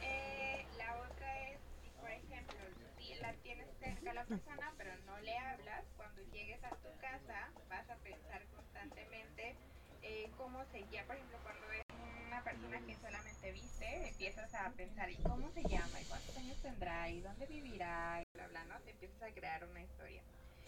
Eh, 0.01 0.65
la 0.77 0.95
otra 1.01 1.49
es, 1.49 1.59
si 1.81 1.89
por 1.99 2.09
ejemplo, 2.09 2.57
si 2.97 3.15
la 3.15 3.33
tienes 3.43 3.67
cerca 3.79 4.11
a 4.11 4.13
la 4.13 4.25
persona, 4.25 4.73
pero 4.77 4.95
no 5.05 5.19
le 5.19 5.37
hablas, 5.37 5.83
cuando 5.97 6.21
llegues 6.31 6.63
a 6.63 6.69
tu 6.69 6.89
casa 7.01 7.51
vas 7.69 7.89
a 7.89 7.97
pensar 7.97 8.47
constantemente 8.55 9.57
eh, 10.01 10.31
cómo 10.37 10.63
se 10.71 10.81
llama, 10.87 11.07
por 11.07 11.15
ejemplo, 11.17 11.39
cuando 11.43 11.71
es 11.73 11.83
una 12.27 12.43
persona 12.43 12.79
que 12.85 12.95
solamente 12.95 13.51
viste, 13.51 14.07
empiezas 14.07 14.53
a 14.53 14.71
pensar, 14.71 15.09
¿y 15.11 15.17
cómo 15.17 15.51
se 15.51 15.63
llama? 15.63 15.99
¿Y 16.01 16.05
cuántos 16.05 16.35
años 16.37 16.61
tendrá? 16.61 17.09
¿Y 17.09 17.19
dónde 17.21 17.45
vivirá? 17.47 18.21
Y 18.21 18.39
¿no? 18.69 18.79
Te 18.85 18.91
empiezas 18.91 19.21
a 19.21 19.33
crear 19.33 19.65
una 19.65 19.81
historia. 19.81 20.23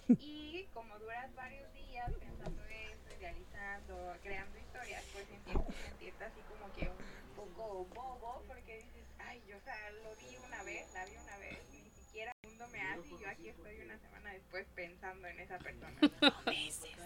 Y 0.20 0.68
como 0.74 0.98
duras 1.00 1.34
varios 1.36 1.72
días 1.74 2.12
pensando 2.20 2.62
eso, 2.66 3.18
idealizando, 3.20 4.16
creando 4.24 4.58
historias, 4.58 5.04
pues 5.14 5.26
empiezas 5.30 5.68
a 5.70 5.90
sentirte 5.90 6.24
así 6.24 6.40
como 6.50 6.74
que 6.74 6.90
un 6.90 7.36
poco 7.36 7.86
bobo, 7.94 8.44
porque 8.48 8.78
dices, 8.78 9.06
ay, 9.20 9.42
yo 9.48 9.58
o 9.58 9.62
sea, 9.62 9.76
lo 10.04 10.16
vi 10.16 10.36
una 10.46 10.64
vez, 10.64 10.92
la 10.94 11.06
vi 11.06 11.12
una 11.12 11.38
vez, 11.38 11.60
ni 11.72 11.90
siquiera 11.92 12.32
el 12.44 12.50
mundo 12.50 12.68
me 12.70 12.82
hace 12.82 13.08
y 13.08 13.20
yo 13.22 13.30
aquí 13.30 13.50
estoy 13.50 13.82
una 13.82 13.98
semana 14.00 14.32
después 14.34 14.66
pensando 14.76 15.28
en 15.28 15.40
esa 15.40 15.58
persona. 15.58 15.96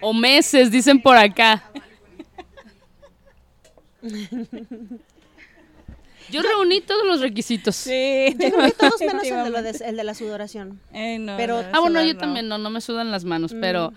O 0.00 0.12
meses, 0.12 0.70
dicen 0.70 1.00
por 1.00 1.16
acá. 1.16 1.62
Yo 6.32 6.42
reuní 6.42 6.80
todos 6.80 7.04
los 7.06 7.20
requisitos. 7.20 7.76
Sí. 7.76 8.34
Yo 8.38 8.50
creo 8.50 8.64
que 8.66 8.72
todos 8.72 9.00
menos 9.00 9.24
el 9.24 9.44
de, 9.44 9.50
lo 9.50 9.62
de- 9.62 9.84
el 9.84 9.96
de 9.96 10.04
la 10.04 10.14
sudoración. 10.14 10.80
Eh, 10.92 11.18
no, 11.18 11.36
Pero- 11.36 11.62
no, 11.62 11.68
Ah, 11.72 11.80
bueno, 11.80 12.00
sudar 12.00 12.06
yo 12.06 12.14
no. 12.14 12.20
también 12.20 12.48
no, 12.48 12.58
no 12.58 12.70
me 12.70 12.80
sudan 12.80 13.10
las 13.10 13.24
manos, 13.24 13.52
pero, 13.60 13.92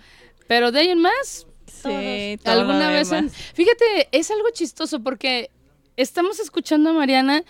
pero 0.46 0.70
de 0.72 0.80
ahí 0.80 0.88
en 0.88 1.00
más, 1.00 1.46
Sí, 1.66 2.38
todo 2.42 2.60
alguna 2.60 2.90
vez. 2.90 3.10
en- 3.12 3.30
Fíjate, 3.30 4.08
es 4.12 4.30
algo 4.30 4.48
chistoso 4.52 5.00
porque 5.00 5.50
estamos 5.96 6.38
escuchando 6.40 6.90
a 6.90 6.92
Mariana 6.92 7.42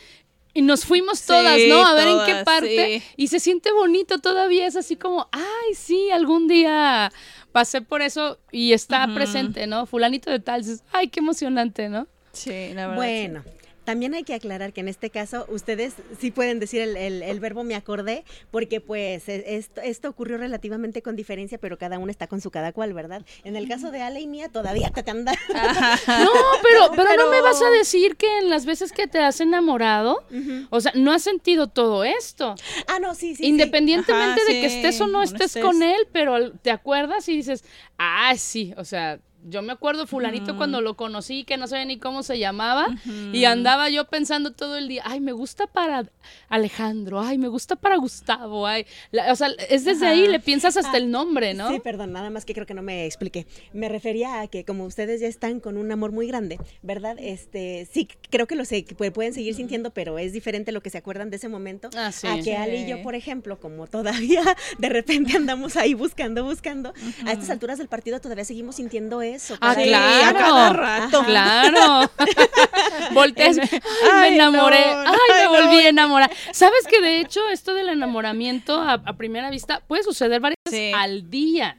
y 0.54 0.62
nos 0.62 0.84
fuimos 0.84 1.18
Sí, 1.18 1.26
todas, 1.28 1.58
¿no? 1.68 1.84
A 1.86 1.94
ver 1.94 2.08
en 2.08 2.18
qué 2.26 2.44
parte. 2.44 3.00
sí. 3.00 3.06
Y 3.16 3.28
se 3.28 3.40
siente 3.40 3.72
bonito 3.72 4.18
todavía, 4.20 4.66
es 4.66 4.76
así 4.76 4.96
como, 4.96 5.28
ay, 5.32 5.74
sí, 5.74 6.10
algún 6.10 6.48
día 6.48 7.12
pasé 7.52 7.80
por 7.82 8.02
eso 8.02 8.38
y 8.52 8.72
está 8.72 9.06
presente, 9.14 9.66
¿no? 9.66 9.86
Fulanito 9.86 10.30
de 10.30 10.40
tal, 10.40 10.62
dices, 10.62 10.82
ay, 10.92 11.08
qué 11.08 11.20
emocionante, 11.20 11.88
¿no? 11.88 12.06
Sí, 12.32 12.72
la 12.74 12.88
verdad. 12.88 12.96
Bueno, 12.96 13.44
también 13.86 14.12
hay 14.12 14.24
que 14.24 14.34
aclarar 14.34 14.74
que 14.74 14.80
en 14.82 14.88
este 14.88 15.08
caso 15.08 15.46
ustedes 15.48 15.94
sí 16.20 16.30
pueden 16.30 16.60
decir 16.60 16.82
el, 16.82 16.96
el- 16.98 17.22
el 17.22 17.40
verbo 17.40 17.64
me 17.64 17.74
acordé, 17.74 18.24
porque 18.50 18.82
pues 18.82 19.26
e- 19.30 19.56
esto, 19.56 19.80
esto 19.80 20.10
ocurrió 20.10 20.36
relativamente 20.36 21.00
con 21.00 21.16
diferencia, 21.16 21.56
pero 21.56 21.78
cada 21.78 21.98
uno 21.98 22.10
está 22.10 22.26
con 22.26 22.42
su 22.42 22.50
cada 22.50 22.72
cual, 22.72 22.92
¿verdad? 22.92 23.22
En 23.44 23.56
el 23.56 23.66
caso 23.68 23.90
de 23.90 24.02
Ale 24.02 24.20
y 24.20 24.26
mía 24.26 24.50
todavía 24.50 24.90
te, 24.90 25.10
anda. 25.10 25.32
No, 26.08 26.30
pero, 26.62 26.90
pero, 26.94 27.16
no 27.24 27.30
me 27.30 27.40
vas 27.40 27.62
a 27.62 27.70
decir 27.70 28.16
que 28.16 28.26
en 28.38 28.50
las 28.50 28.66
veces 28.66 28.92
que 28.92 29.06
te 29.06 29.18
has 29.20 29.40
enamorado, 29.40 30.22
o 30.70 30.80
sea, 30.80 30.92
no 30.94 31.12
has 31.12 31.22
sentido 31.22 31.68
todo 31.68 32.04
esto. 32.04 32.54
ah, 32.88 32.98
no, 33.00 33.14
sí, 33.14 33.30
sí. 33.30 33.36
sí. 33.36 33.46
Independientemente 33.46 34.40
Ajá, 34.42 34.52
de 34.52 34.60
que 34.60 34.66
estés 34.66 35.00
o 35.00 35.06
no 35.06 35.12
no 35.16 35.22
estés, 35.22 35.46
estés. 35.46 35.64
con 35.64 35.82
él, 35.82 36.08
pero 36.12 36.52
te 36.52 36.70
acuerdas 36.70 37.28
y 37.28 37.36
dices, 37.36 37.64
ah, 37.98 38.34
sí, 38.36 38.74
o 38.76 38.84
sea, 38.84 39.18
yo 39.48 39.62
me 39.62 39.72
acuerdo 39.72 40.06
fulanito 40.06 40.56
cuando 40.56 40.80
lo 40.80 40.96
conocí, 40.96 41.44
que 41.44 41.56
no 41.56 41.66
sabía 41.66 41.84
ni 41.84 41.98
cómo 41.98 42.22
se 42.22 42.38
llamaba, 42.38 42.86
y 43.32 43.44
andaba 43.44 43.88
yo 43.90 44.04
pensando 44.06 44.52
todo 44.52 44.76
el 44.76 44.88
día, 44.88 45.02
ay, 45.04 45.20
me 45.20 45.32
gusta 45.32 45.66
para 45.66 46.04
Alejandro, 46.48 47.20
ay, 47.20 47.38
me 47.38 47.48
gusta 47.48 47.76
para 47.76 47.96
Gustavo, 47.96 48.66
ay, 48.66 48.86
la- 49.10 49.32
o 49.32 49.36
sea, 49.36 49.48
es 49.68 49.84
desde 49.84 50.06
ahí, 50.06 50.28
le 50.28 50.40
piensas 50.40 50.76
hasta 50.76 50.96
el 50.96 51.10
nombre, 51.10 51.54
¿no? 51.54 51.70
Sí, 51.70 51.80
perdón, 51.80 52.12
nada 52.12 52.30
más 52.30 52.44
que 52.44 52.54
creo 52.54 52.66
que 52.66 52.74
no 52.74 52.82
me 52.82 53.06
expliqué. 53.06 53.46
Me 53.72 53.88
refería 53.88 54.40
a 54.40 54.46
que 54.48 54.64
como 54.64 54.84
ustedes 54.84 55.20
ya 55.20 55.26
están 55.28 55.60
con 55.60 55.76
un 55.76 55.90
amor 55.92 56.12
muy 56.12 56.26
grande, 56.26 56.58
¿verdad? 56.82 57.16
Este, 57.18 57.88
sí, 57.90 58.08
creo 58.30 58.46
que 58.46 58.54
lo 58.54 58.64
sé, 58.64 58.84
pueden 59.14 59.32
seguir 59.32 59.54
sintiendo, 59.54 59.90
pero 59.90 60.18
es 60.18 60.32
diferente 60.32 60.72
lo 60.72 60.82
que 60.82 60.90
se 60.90 60.98
acuerdan 60.98 61.30
de 61.30 61.36
ese 61.36 61.48
momento 61.48 61.88
Ah, 61.96 62.12
sí. 62.12 62.26
a 62.26 62.38
que 62.40 62.56
Ale 62.56 62.76
y 62.82 62.86
yo, 62.90 63.02
por 63.02 63.14
ejemplo, 63.14 63.58
como 63.60 63.86
todavía 63.86 64.42
de 64.78 64.88
repente 64.88 65.36
andamos 65.36 65.76
ahí 65.76 65.94
buscando, 65.94 66.44
buscando, 66.44 66.92
a 67.24 67.32
estas 67.32 67.50
alturas 67.50 67.78
del 67.78 67.88
partido 67.88 68.20
todavía 68.20 68.44
seguimos 68.44 68.76
sintiendo 68.76 69.22
eso. 69.22 69.35
Ah, 69.60 69.74
cada- 69.74 69.82
claro. 69.84 70.26
a 70.26 70.40
cada 70.40 70.72
rato. 70.72 71.18
Ajá. 71.20 71.26
Claro. 71.26 72.10
Volteas, 73.12 73.58
ay, 73.58 73.68
Ay, 74.12 74.30
me 74.30 74.34
enamoré, 74.36 74.84
no, 74.86 75.00
ay, 75.12 75.16
me 75.40 75.48
volví 75.48 75.78
a 75.84 75.88
enamorar. 75.88 76.30
¿Sabes 76.52 76.86
que 76.88 77.00
de 77.00 77.20
hecho 77.20 77.40
esto 77.48 77.74
del 77.74 77.88
enamoramiento 77.88 78.80
a, 78.80 78.94
a 78.94 79.12
primera 79.16 79.50
vista 79.50 79.80
puede 79.86 80.02
suceder 80.02 80.40
varias 80.40 80.56
veces 80.64 80.78
Sí. 80.90 80.92
al 80.94 81.30
día? 81.30 81.78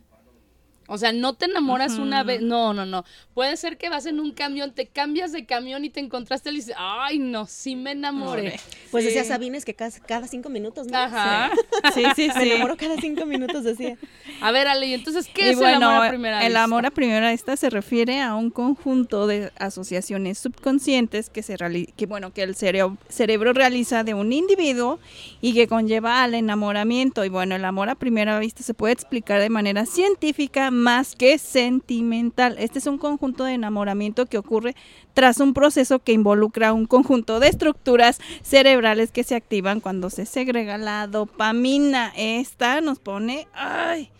O 0.88 0.97
sea, 0.97 1.12
no 1.12 1.34
te 1.34 1.45
enamoras 1.45 1.97
una 2.00 2.23
vez, 2.23 2.41
no, 2.41 2.73
no, 2.73 2.86
no. 2.86 3.04
Puede 3.34 3.56
ser 3.58 3.78
que 3.78 3.89
vas 3.89 4.06
en 4.06 4.19
un 4.19 4.32
camión, 4.32 4.71
te 4.73 4.88
cambias 4.88 5.32
de 5.32 5.45
camión 5.45 5.84
y 5.86 5.89
te 5.89 6.00
encontraste 6.00 6.50
y 6.52 6.56
dices, 6.56 6.76
ay, 6.78 7.19
no, 7.19 7.45
sí 7.45 7.76
me 7.76 7.91
enamoré. 7.91 8.60
Pues 8.92 9.04
Sí. 9.04 9.10
decía 9.10 9.23
Sabines 9.25 9.65
que 9.65 9.73
cada, 9.73 9.92
cada 10.00 10.27
cinco 10.27 10.50
minutos, 10.50 10.88
¿no? 10.88 10.98
Ajá. 10.98 11.52
Sí, 11.94 12.04
sí, 12.15 12.27
Me 12.35 12.42
sí. 12.42 12.52
enamoro 12.52 12.77
cada 12.77 12.96
cinco 13.00 13.25
minutos, 13.25 13.63
decía. 13.63 13.98
A 14.42 14.52
ver, 14.52 14.67
Ale, 14.67 14.88
¿y 14.88 14.94
entonces 14.94 15.27
qué 15.33 15.48
Y 15.48 15.50
es 15.52 15.58
bueno, 15.58 15.77
el 15.77 15.83
amor 15.83 16.06
a 16.06 16.10
primera 16.10 16.40
el 16.42 16.48
vista? 16.48 16.63
amor 16.63 16.85
a 16.85 16.92
primera 16.92 17.31
vista 17.31 17.58
se 17.58 17.69
refiere 17.69 18.21
a 18.21 18.35
un 18.35 18.50
conjunto 18.50 19.27
de 19.27 19.52
asociaciones 19.60 20.38
subconscientes 20.40 21.29
que 21.29 21.44
se 21.44 21.58
que 21.98 22.06
bueno, 22.06 22.31
que 22.31 22.44
el 22.44 22.56
cerebro, 22.56 22.98
cerebro 23.10 23.52
realiza 23.54 24.04
de 24.04 24.13
un 24.13 24.31
individuo 24.31 25.00
y 25.42 25.54
que 25.54 25.67
conlleva 25.67 26.23
al 26.23 26.33
enamoramiento. 26.35 27.25
Y 27.25 27.29
bueno, 27.29 27.56
el 27.56 27.65
amor 27.65 27.90
a 27.90 27.96
primera 27.96 28.40
vista 28.40 28.63
se 28.63 28.73
puede 28.73 28.94
explicar 28.94 29.42
de 29.42 29.50
manera 29.50 29.85
científica 29.85 30.71
más 30.78 31.15
que 31.15 31.38
sentimental. 31.38 32.56
Este 32.60 32.80
es 32.80 32.88
un 32.88 32.98
conjunto 32.98 33.44
de 33.44 33.54
enamoramiento 33.54 34.25
que 34.28 34.38
ocurre 34.38 34.75
tras 35.13 35.40
un 35.40 35.54
proceso 35.54 36.00
que 36.00 36.13
involucra 36.13 36.73
un 36.73 36.86
conjunto 36.86 37.40
de 37.40 37.48
estructuras 37.50 38.19
cerebrales 38.44 39.12
que 39.12 39.23
se 39.23 39.36
activan 39.36 39.80
cuando 39.80 40.10
se 40.10 40.25
segrega 40.25 40.78
la 40.78 41.08
dopamina. 41.08 42.13
Esta 42.15 42.82
nos 42.82 43.00
pone, 43.00 43.48
ay, 43.54 44.12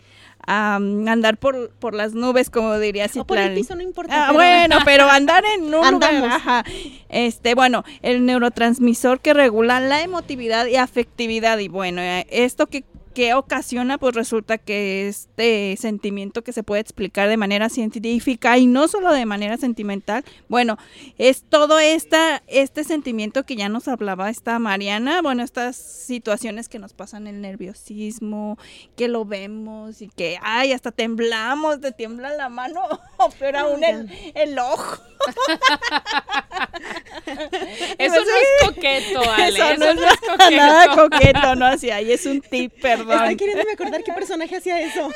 a, 0.46 0.78
mm, 0.80 1.06
andar 1.08 1.36
por, 1.36 1.70
por 1.78 1.94
las 1.94 2.14
nubes, 2.14 2.48
como 2.50 2.78
diría 2.78 3.06
O 3.16 3.24
por 3.26 3.36
el 3.38 3.44
Citlali. 3.44 3.60
piso, 3.60 3.74
no 3.76 3.82
importa. 3.82 4.28
Ah, 4.28 4.32
bueno, 4.32 4.78
pero 4.84 5.08
andar 5.08 5.44
en 5.54 5.64
un 5.64 5.70
lugar, 5.70 5.94
Andamos. 5.94 6.28
ajá. 6.30 6.64
Este, 7.08 7.54
bueno, 7.54 7.84
el 8.02 8.24
neurotransmisor 8.26 9.20
que 9.20 9.34
regula 9.34 9.78
la 9.80 10.02
emotividad 10.02 10.66
y 10.66 10.76
afectividad 10.76 11.58
y 11.58 11.68
bueno, 11.68 12.00
eh, 12.00 12.26
esto 12.30 12.66
que 12.66 12.84
que 13.18 13.34
ocasiona, 13.34 13.98
pues 13.98 14.14
resulta 14.14 14.58
que 14.58 15.08
este 15.08 15.76
sentimiento 15.76 16.44
que 16.44 16.52
se 16.52 16.62
puede 16.62 16.80
explicar 16.80 17.28
de 17.28 17.36
manera 17.36 17.68
científica 17.68 18.56
y 18.58 18.68
no 18.68 18.86
solo 18.86 19.12
de 19.12 19.26
manera 19.26 19.56
sentimental, 19.56 20.24
bueno, 20.46 20.78
es 21.18 21.42
todo 21.42 21.80
esta, 21.80 22.44
este 22.46 22.84
sentimiento 22.84 23.42
que 23.42 23.56
ya 23.56 23.68
nos 23.68 23.88
hablaba 23.88 24.30
esta 24.30 24.60
Mariana, 24.60 25.20
bueno, 25.20 25.42
estas 25.42 25.74
situaciones 25.74 26.68
que 26.68 26.78
nos 26.78 26.92
pasan 26.92 27.26
el 27.26 27.40
nerviosismo, 27.40 28.56
que 28.94 29.08
lo 29.08 29.24
vemos 29.24 30.00
y 30.00 30.06
que, 30.10 30.38
ay, 30.40 30.72
hasta 30.72 30.92
temblamos, 30.92 31.80
te 31.80 31.90
tiembla 31.90 32.32
la 32.34 32.48
mano, 32.48 32.82
o 33.16 33.30
peor 33.30 33.56
aún 33.56 33.82
el, 33.82 34.08
el 34.36 34.56
ojo. 34.60 35.02
Eso 37.98 38.14
no 38.14 38.20
es 38.20 38.48
coqueto, 38.64 39.20
Ale. 39.28 39.58
Eso, 39.58 39.76
no 39.76 39.86
es 39.86 40.20
coqueto. 40.20 40.56
nada 40.56 40.94
coqueto, 40.94 41.54
no 41.56 41.66
así, 41.66 41.90
ahí 41.90 42.12
es 42.12 42.24
un 42.26 42.40
tip, 42.40 42.80
perdón. 42.80 43.07
Estoy 43.14 43.36
queriéndome 43.36 43.72
acordar 43.72 44.02
qué 44.04 44.12
personaje 44.12 44.56
hacía 44.56 44.80
eso. 44.80 45.10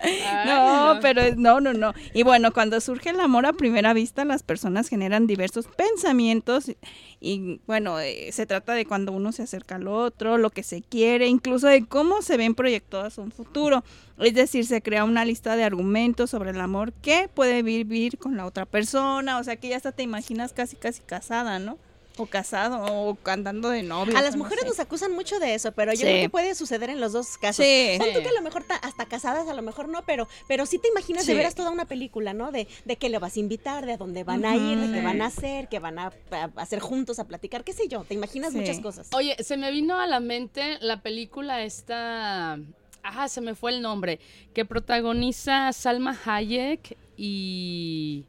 Ay, 0.00 0.18
No, 0.46 0.98
pero 1.00 1.22
no, 1.36 1.60
no, 1.60 1.72
no. 1.72 1.94
Y 2.12 2.24
bueno, 2.24 2.52
cuando 2.52 2.80
surge 2.80 3.10
el 3.10 3.20
amor 3.20 3.46
a 3.46 3.52
primera 3.52 3.92
vista, 3.92 4.24
las 4.24 4.42
personas 4.42 4.88
generan 4.88 5.26
diversos 5.26 5.68
pensamientos 5.68 6.68
y, 6.68 6.76
y, 7.20 7.60
bueno, 7.66 8.00
eh, 8.00 8.30
se 8.32 8.46
trata 8.46 8.74
de 8.74 8.84
cuando 8.84 9.12
uno 9.12 9.30
se 9.32 9.44
acerca 9.44 9.76
al 9.76 9.86
otro, 9.86 10.38
lo 10.38 10.50
que 10.50 10.64
se 10.64 10.82
quiere, 10.82 11.28
incluso 11.28 11.68
de 11.68 11.86
cómo 11.86 12.22
se 12.22 12.36
ven 12.36 12.54
proyectadas 12.54 13.18
un 13.18 13.30
futuro. 13.30 13.84
Es 14.18 14.34
decir, 14.34 14.66
se 14.66 14.82
crea 14.82 15.04
una 15.04 15.24
lista 15.24 15.56
de 15.56 15.64
argumentos 15.64 16.30
sobre 16.30 16.50
el 16.50 16.60
amor 16.60 16.92
que 16.92 17.28
puede 17.32 17.62
vivir 17.62 18.18
con 18.18 18.36
la 18.36 18.46
otra 18.46 18.66
persona, 18.66 19.38
o 19.38 19.44
sea 19.44 19.56
que 19.56 19.68
ya 19.68 19.76
hasta 19.76 19.92
te 19.92 20.02
imaginas 20.02 20.52
casi, 20.52 20.76
casi 20.76 21.02
casada, 21.02 21.58
¿no? 21.58 21.78
O 22.18 22.26
casado, 22.26 22.84
o 22.84 23.16
andando 23.24 23.70
de 23.70 23.82
novio. 23.82 24.16
A 24.18 24.20
las 24.20 24.36
mujeres 24.36 24.66
nos 24.66 24.78
acusan 24.80 25.12
mucho 25.12 25.38
de 25.38 25.54
eso, 25.54 25.72
pero 25.72 25.92
yo 25.92 25.98
Sí. 25.98 26.02
creo 26.04 26.20
que 26.20 26.28
puede 26.28 26.54
suceder 26.54 26.90
en 26.90 27.00
los 27.00 27.12
dos 27.12 27.38
casos. 27.38 27.64
Sí. 27.64 27.96
Tú 27.98 28.04
Sí. 28.04 28.22
que 28.22 28.28
a 28.28 28.32
lo 28.32 28.42
mejor 28.42 28.64
ta- 28.64 28.76
hasta 28.76 29.06
casadas, 29.06 29.48
a 29.48 29.54
lo 29.54 29.62
mejor 29.62 29.88
no, 29.88 30.04
pero, 30.04 30.28
pero 30.46 30.66
sí 30.66 30.78
te 30.78 30.88
imaginas 30.88 31.24
de 31.24 31.32
Sí. 31.32 31.36
veras 31.38 31.54
toda 31.54 31.70
una 31.70 31.86
película, 31.86 32.34
¿no? 32.34 32.52
De, 32.52 32.68
de 32.84 32.96
qué 32.96 33.08
le 33.08 33.18
vas 33.18 33.36
a 33.36 33.40
invitar, 33.40 33.86
de 33.86 33.94
a 33.94 33.96
dónde 33.96 34.24
van 34.24 34.44
a 34.44 34.54
ir, 34.56 34.78
de 34.78 34.92
qué 34.92 35.02
van 35.02 35.22
a 35.22 35.26
hacer, 35.26 35.68
qué 35.70 35.78
van 35.78 35.98
a, 35.98 36.12
a 36.32 36.50
hacer 36.56 36.80
juntos, 36.80 37.18
a 37.18 37.24
platicar, 37.26 37.64
qué 37.64 37.72
sé 37.72 37.88
yo. 37.88 38.04
Te 38.04 38.12
imaginas 38.14 38.52
Sí. 38.52 38.58
muchas 38.58 38.80
cosas. 38.80 39.08
Oye, 39.14 39.34
se 39.42 39.56
me 39.56 39.70
vino 39.70 39.98
a 39.98 40.06
la 40.06 40.20
mente 40.20 40.78
la 40.80 41.00
película 41.02 41.62
esta. 41.62 42.58
Ajá, 43.02 43.28
se 43.28 43.40
me 43.40 43.54
fue 43.54 43.70
el 43.72 43.80
nombre. 43.82 44.20
Que 44.54 44.64
protagoniza 44.66 45.72
Salma 45.72 46.16
Hayek 46.26 46.96
y. 47.16 48.24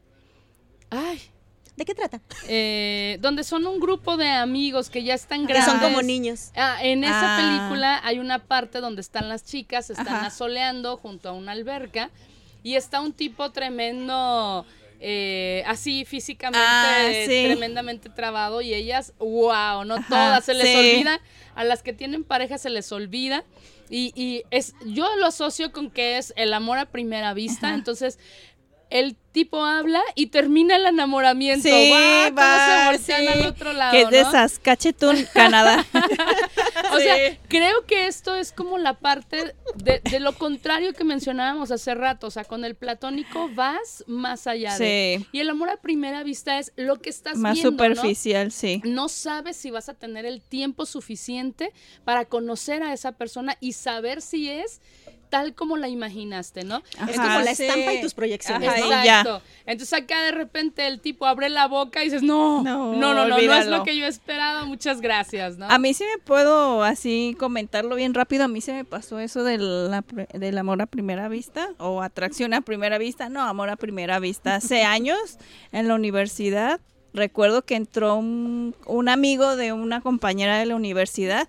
Ay. 0.90 1.20
¿De 1.76 1.84
qué 1.84 1.94
trata? 1.94 2.20
eh, 2.48 3.18
donde 3.20 3.42
son 3.44 3.66
un 3.66 3.80
grupo 3.80 4.16
de 4.16 4.28
amigos 4.30 4.90
que 4.90 5.02
ya 5.02 5.14
están 5.14 5.46
Que 5.46 5.54
grandes. 5.54 5.72
son 5.72 5.80
como 5.80 6.02
niños. 6.02 6.50
Ah, 6.54 6.78
en 6.82 7.02
esa 7.04 7.36
Ah. 7.36 7.38
película 7.40 8.00
hay 8.04 8.18
una 8.20 8.38
parte 8.44 8.80
donde 8.80 9.00
están 9.00 9.28
las 9.28 9.44
chicas, 9.44 9.90
están 9.90 10.06
Ajá. 10.08 10.26
asoleando 10.26 10.96
junto 10.96 11.28
a 11.28 11.32
una 11.32 11.52
alberca 11.52 12.10
y 12.62 12.76
está 12.76 13.00
un 13.00 13.12
tipo 13.12 13.50
tremendo, 13.50 14.64
eh, 15.00 15.62
así 15.66 16.04
físicamente 16.04 16.64
Ah, 16.66 17.08
sí. 17.26 17.42
tremendamente 17.46 18.08
trabado 18.08 18.60
y 18.62 18.72
ellas, 18.72 19.12
wow, 19.18 19.84
no 19.84 19.96
todas, 20.08 20.44
se 20.44 20.54
les 20.54 20.68
sí. 20.68 20.74
olvida, 20.76 21.20
a 21.56 21.64
las 21.64 21.82
que 21.82 21.92
tienen 21.92 22.24
pareja 22.24 22.56
se 22.58 22.70
les 22.70 22.90
olvida. 22.92 23.44
Y, 23.90 24.12
y 24.16 24.44
es, 24.50 24.74
yo 24.86 25.06
lo 25.16 25.26
asocio 25.26 25.70
con 25.72 25.90
que 25.90 26.16
es 26.16 26.32
el 26.36 26.54
amor 26.54 26.78
a 26.78 26.86
primera 26.86 27.34
vista, 27.34 27.66
Ajá. 27.66 27.74
entonces 27.76 28.18
el 28.94 29.16
tipo 29.32 29.64
habla 29.64 30.00
y 30.14 30.28
termina 30.28 30.76
el 30.76 30.86
enamoramiento. 30.86 31.68
Sí, 31.68 31.92
va, 32.38 32.66
se 32.66 32.86
voltean 32.86 33.20
sí. 33.20 33.26
al 33.26 33.46
otro 33.48 33.72
lado. 33.72 33.90
Que 33.90 34.02
es 34.02 34.10
de 34.10 34.22
¿no? 34.22 34.30
Saskatchewan, 34.30 35.26
Canadá. 35.34 35.84
O 36.92 36.98
sea, 36.98 37.36
creo 37.48 37.84
que 37.86 38.06
esto 38.06 38.36
es 38.36 38.52
como 38.52 38.78
la 38.78 39.00
parte 39.00 39.56
de, 39.74 40.00
de 40.08 40.20
lo 40.20 40.38
contrario 40.38 40.92
que 40.92 41.02
mencionábamos 41.02 41.72
hace 41.72 41.92
rato. 41.92 42.28
O 42.28 42.30
sea, 42.30 42.44
con 42.44 42.64
el 42.64 42.76
platónico 42.76 43.50
vas 43.52 44.04
más 44.06 44.46
allá 44.46 44.78
de. 44.78 45.18
Sí. 45.18 45.26
Y 45.32 45.40
el 45.40 45.50
amor 45.50 45.70
a 45.70 45.78
primera 45.78 46.22
vista 46.22 46.60
es 46.60 46.72
lo 46.76 47.00
que 47.00 47.10
estás 47.10 47.36
Más 47.36 47.54
viendo. 47.54 47.72
¿no? 47.72 47.94
superficial, 47.94 48.52
sí. 48.52 48.80
No 48.84 49.08
sabes 49.08 49.56
si 49.56 49.72
vas 49.72 49.88
a 49.88 49.94
tener 49.94 50.24
el 50.24 50.40
tiempo 50.40 50.86
suficiente 50.86 51.72
para 52.04 52.26
conocer 52.26 52.84
a 52.84 52.92
esa 52.92 53.10
persona 53.10 53.56
y 53.58 53.72
saber 53.72 54.22
si 54.22 54.48
es 54.48 54.80
tal 55.34 55.52
como 55.52 55.76
la 55.76 55.88
imaginaste, 55.88 56.62
¿no? 56.62 56.80
Es 57.08 57.16
como 57.16 57.40
la 57.40 57.56
sí. 57.56 57.64
estampa 57.64 57.92
y 57.92 58.00
tus 58.00 58.14
proyecciones. 58.14 58.68
Ajá, 58.68 58.78
¿no? 58.78 58.88
ya. 58.88 59.20
Exacto. 59.22 59.42
Entonces 59.66 59.92
acá 60.00 60.22
de 60.22 60.30
repente 60.30 60.86
el 60.86 61.00
tipo 61.00 61.26
abre 61.26 61.48
la 61.48 61.66
boca 61.66 62.02
y 62.02 62.04
dices, 62.04 62.22
no, 62.22 62.62
No, 62.62 62.94
no, 62.94 63.14
no, 63.14 63.26
no, 63.26 63.36
no, 63.36 63.54
es 63.54 63.66
lo 63.66 63.82
que 63.82 63.96
yo 63.96 64.06
esperaba, 64.06 64.64
muchas 64.64 65.00
gracias, 65.00 65.58
¿no? 65.58 65.68
A 65.68 65.76
mí 65.80 65.92
sí 65.92 66.04
me 66.04 66.22
puedo 66.22 66.84
así 66.84 67.34
comentarlo 67.36 67.96
bien 67.96 68.14
rápido. 68.14 68.44
A 68.44 68.48
mí 68.48 68.60
se 68.60 68.74
me 68.74 68.84
pasó 68.84 69.18
eso 69.18 69.42
del, 69.42 69.90
la 69.90 70.04
del 70.34 70.56
amor 70.56 70.80
a 70.80 70.86
primera 70.86 71.26
vista 71.26 71.70
o 71.78 72.00
atracción 72.00 72.54
a 72.54 72.60
primera 72.60 72.96
vista. 72.98 73.28
No, 73.28 73.42
amor 73.42 73.70
a 73.70 73.76
primera 73.76 74.20
vista. 74.20 74.54
Hace 74.54 74.82
años 74.84 75.38
en 75.72 75.88
la 75.88 75.96
universidad 75.96 76.80
recuerdo 77.12 77.62
que 77.62 77.74
entró 77.74 78.14
un, 78.14 78.76
un 78.86 79.08
amigo 79.08 79.56
de 79.56 79.72
una 79.72 80.00
compañera 80.00 80.58
de 80.58 80.66
la 80.66 80.76
universidad 80.76 81.48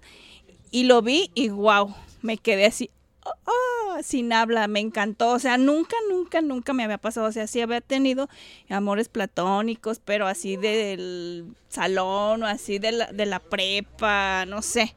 y 0.72 0.86
lo 0.86 1.04
vi 1.04 1.30
y 1.36 1.50
wow, 1.50 1.94
me 2.24 2.38
quedé 2.38 2.66
así. 2.66 2.90
Oh, 3.26 3.98
sin 4.04 4.34
habla, 4.34 4.68
me 4.68 4.80
encantó, 4.80 5.32
o 5.32 5.40
sea, 5.40 5.58
nunca, 5.58 5.96
nunca, 6.10 6.42
nunca 6.42 6.74
me 6.74 6.84
había 6.84 6.98
pasado, 6.98 7.28
o 7.28 7.32
sea, 7.32 7.48
sí 7.48 7.62
había 7.62 7.82
tenido 7.82 8.30
amores 8.70 9.10
platónicos, 9.10 10.00
pero 10.00 10.28
así 10.28 10.58
del 10.58 11.46
salón 11.70 12.44
o 12.44 12.48
así 12.48 12.80
de 12.80 12.92
la, 12.92 13.12
de 13.12 13.26
la 13.26 13.40
prepa, 13.40 14.46
no 14.46 14.62
sé, 14.62 14.96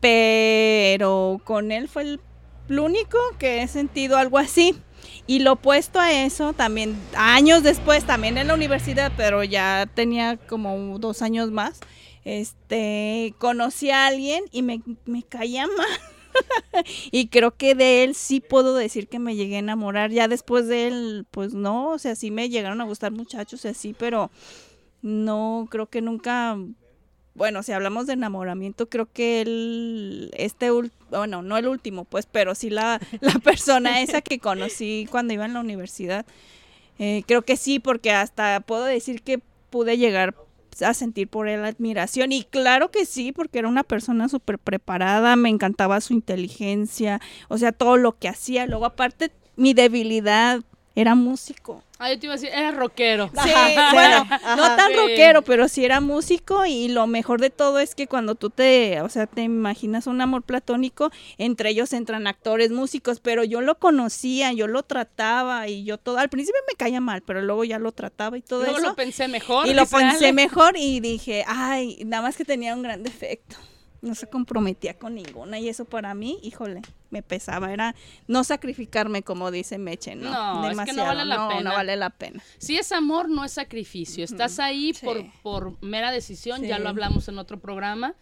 pero 0.00 1.40
con 1.44 1.72
él 1.72 1.88
fue 1.88 2.02
el, 2.02 2.20
único 2.68 3.18
que 3.38 3.62
he 3.62 3.68
sentido 3.68 4.16
algo 4.16 4.38
así. 4.38 4.74
Y 5.28 5.40
lo 5.40 5.52
opuesto 5.52 6.00
a 6.00 6.12
eso, 6.12 6.52
también 6.52 6.96
años 7.16 7.62
después, 7.62 8.04
también 8.04 8.38
en 8.38 8.48
la 8.48 8.54
universidad, 8.54 9.12
pero 9.16 9.42
ya 9.44 9.88
tenía 9.92 10.36
como 10.36 10.98
dos 10.98 11.22
años 11.22 11.50
más, 11.50 11.80
este, 12.24 13.34
conocí 13.38 13.90
a 13.90 14.06
alguien 14.06 14.44
y 14.52 14.62
me, 14.62 14.82
me 15.04 15.22
caía 15.22 15.66
mal. 15.76 16.15
y 17.10 17.28
creo 17.28 17.56
que 17.56 17.74
de 17.74 18.04
él 18.04 18.14
sí 18.14 18.40
puedo 18.40 18.74
decir 18.74 19.08
que 19.08 19.18
me 19.18 19.36
llegué 19.36 19.56
a 19.56 19.60
enamorar. 19.60 20.10
Ya 20.10 20.28
después 20.28 20.68
de 20.68 20.88
él, 20.88 21.26
pues 21.30 21.54
no, 21.54 21.90
o 21.90 21.98
sea, 21.98 22.14
sí 22.14 22.30
me 22.30 22.48
llegaron 22.48 22.80
a 22.80 22.84
gustar 22.84 23.12
muchachos 23.12 23.64
y 23.64 23.68
así, 23.68 23.94
pero 23.98 24.30
no, 25.02 25.68
creo 25.70 25.86
que 25.86 26.00
nunca, 26.00 26.58
bueno, 27.34 27.62
si 27.62 27.72
hablamos 27.72 28.06
de 28.06 28.14
enamoramiento, 28.14 28.88
creo 28.88 29.06
que 29.12 29.42
él, 29.42 30.30
este, 30.36 30.70
bueno, 31.10 31.42
no 31.42 31.56
el 31.56 31.68
último, 31.68 32.04
pues, 32.04 32.26
pero 32.26 32.54
sí 32.54 32.70
la, 32.70 33.00
la 33.20 33.38
persona 33.38 34.00
esa 34.00 34.20
que 34.22 34.38
conocí 34.38 35.06
cuando 35.10 35.34
iba 35.34 35.44
en 35.44 35.54
la 35.54 35.60
universidad, 35.60 36.26
eh, 36.98 37.22
creo 37.26 37.42
que 37.42 37.56
sí, 37.56 37.78
porque 37.78 38.10
hasta 38.12 38.60
puedo 38.60 38.84
decir 38.84 39.22
que 39.22 39.40
pude 39.70 39.98
llegar 39.98 40.34
a 40.82 40.94
sentir 40.94 41.28
por 41.28 41.48
él 41.48 41.64
admiración. 41.64 42.32
Y 42.32 42.44
claro 42.44 42.90
que 42.90 43.06
sí, 43.06 43.32
porque 43.32 43.58
era 43.58 43.68
una 43.68 43.84
persona 43.84 44.28
súper 44.28 44.58
preparada, 44.58 45.36
me 45.36 45.48
encantaba 45.48 46.00
su 46.00 46.12
inteligencia, 46.12 47.20
o 47.48 47.58
sea, 47.58 47.72
todo 47.72 47.96
lo 47.96 48.18
que 48.18 48.28
hacía, 48.28 48.66
luego 48.66 48.86
aparte 48.86 49.32
mi 49.56 49.72
debilidad 49.72 50.62
era 50.96 51.14
músico. 51.14 51.84
Ah, 51.98 52.12
yo 52.12 52.18
te 52.18 52.26
iba 52.26 52.34
a 52.34 52.36
decir, 52.36 52.50
era 52.52 52.72
rockero. 52.72 53.30
Sí, 53.42 53.50
Ajá, 53.50 53.92
bueno, 53.92 54.16
ajá. 54.28 54.56
no 54.56 54.62
tan 54.76 54.90
Sí. 54.90 54.96
rockero, 54.96 55.42
pero 55.42 55.68
sí 55.68 55.84
era 55.84 56.00
músico 56.00 56.66
y 56.66 56.88
lo 56.88 57.06
mejor 57.06 57.40
de 57.40 57.50
todo 57.50 57.78
es 57.78 57.94
que 57.94 58.06
cuando 58.06 58.34
tú 58.34 58.50
te, 58.50 59.00
o 59.02 59.08
sea, 59.08 59.26
te 59.26 59.42
imaginas 59.42 60.06
un 60.06 60.20
amor 60.20 60.42
platónico, 60.42 61.10
entre 61.38 61.70
ellos 61.70 61.92
entran 61.92 62.26
actores, 62.26 62.70
músicos, 62.70 63.20
pero 63.20 63.44
yo 63.44 63.60
lo 63.60 63.78
conocía, 63.78 64.52
yo 64.52 64.66
lo 64.66 64.82
trataba 64.82 65.68
y 65.68 65.84
yo 65.84 65.96
todo, 65.98 66.18
al 66.18 66.28
principio 66.28 66.60
me 66.68 66.74
caía 66.76 67.00
mal, 67.00 67.22
pero 67.22 67.40
luego 67.42 67.64
ya 67.64 67.78
lo 67.78 67.92
trataba 67.92 68.36
y 68.36 68.42
todo 68.42 68.62
Luego 68.64 68.78
eso. 68.78 68.88
lo 68.88 68.94
pensé 68.96 69.28
mejor. 69.28 69.66
y 69.68 69.74
lo 69.74 69.86
pensé 69.86 70.32
mejor 70.32 70.76
y 70.76 71.00
dije, 71.00 71.44
ay, 71.46 72.02
nada 72.04 72.22
más 72.24 72.36
que 72.36 72.44
tenía 72.44 72.74
un 72.74 72.82
gran 72.82 73.02
defecto. 73.02 73.56
No 74.02 74.14
se 74.14 74.28
comprometía 74.28 74.94
con 74.98 75.14
ninguna 75.14 75.58
y 75.58 75.68
eso 75.68 75.84
para 75.84 76.14
mí, 76.14 76.38
híjole, 76.42 76.82
me 77.10 77.22
pesaba, 77.22 77.72
era 77.72 77.94
no 78.28 78.44
sacrificarme 78.44 79.22
como 79.22 79.50
dice 79.50 79.78
Meche, 79.78 80.14
no, 80.14 80.30
No, 80.62 80.70
es 80.70 80.78
que 80.86 80.92
no 80.92 81.04
vale 81.04 81.24
la 81.24 81.36
no, 81.36 81.48
pena. 81.48 81.62
no 81.70 81.76
vale 81.76 81.96
la 81.96 82.10
pena. 82.10 82.42
Si 82.58 82.76
es 82.76 82.92
amor, 82.92 83.28
no 83.28 83.44
es 83.44 83.52
sacrificio. 83.52 84.24
Estás 84.24 84.58
ahí 84.58 84.92
sí. 84.94 85.04
por, 85.04 85.24
por 85.42 85.82
mera 85.82 86.10
decisión, 86.12 86.62
ya 86.62 86.76
Sí. 86.76 86.82
lo 86.82 86.88
hablamos 86.90 87.26
en 87.28 87.38
otro 87.38 87.58
programa. 87.58 88.14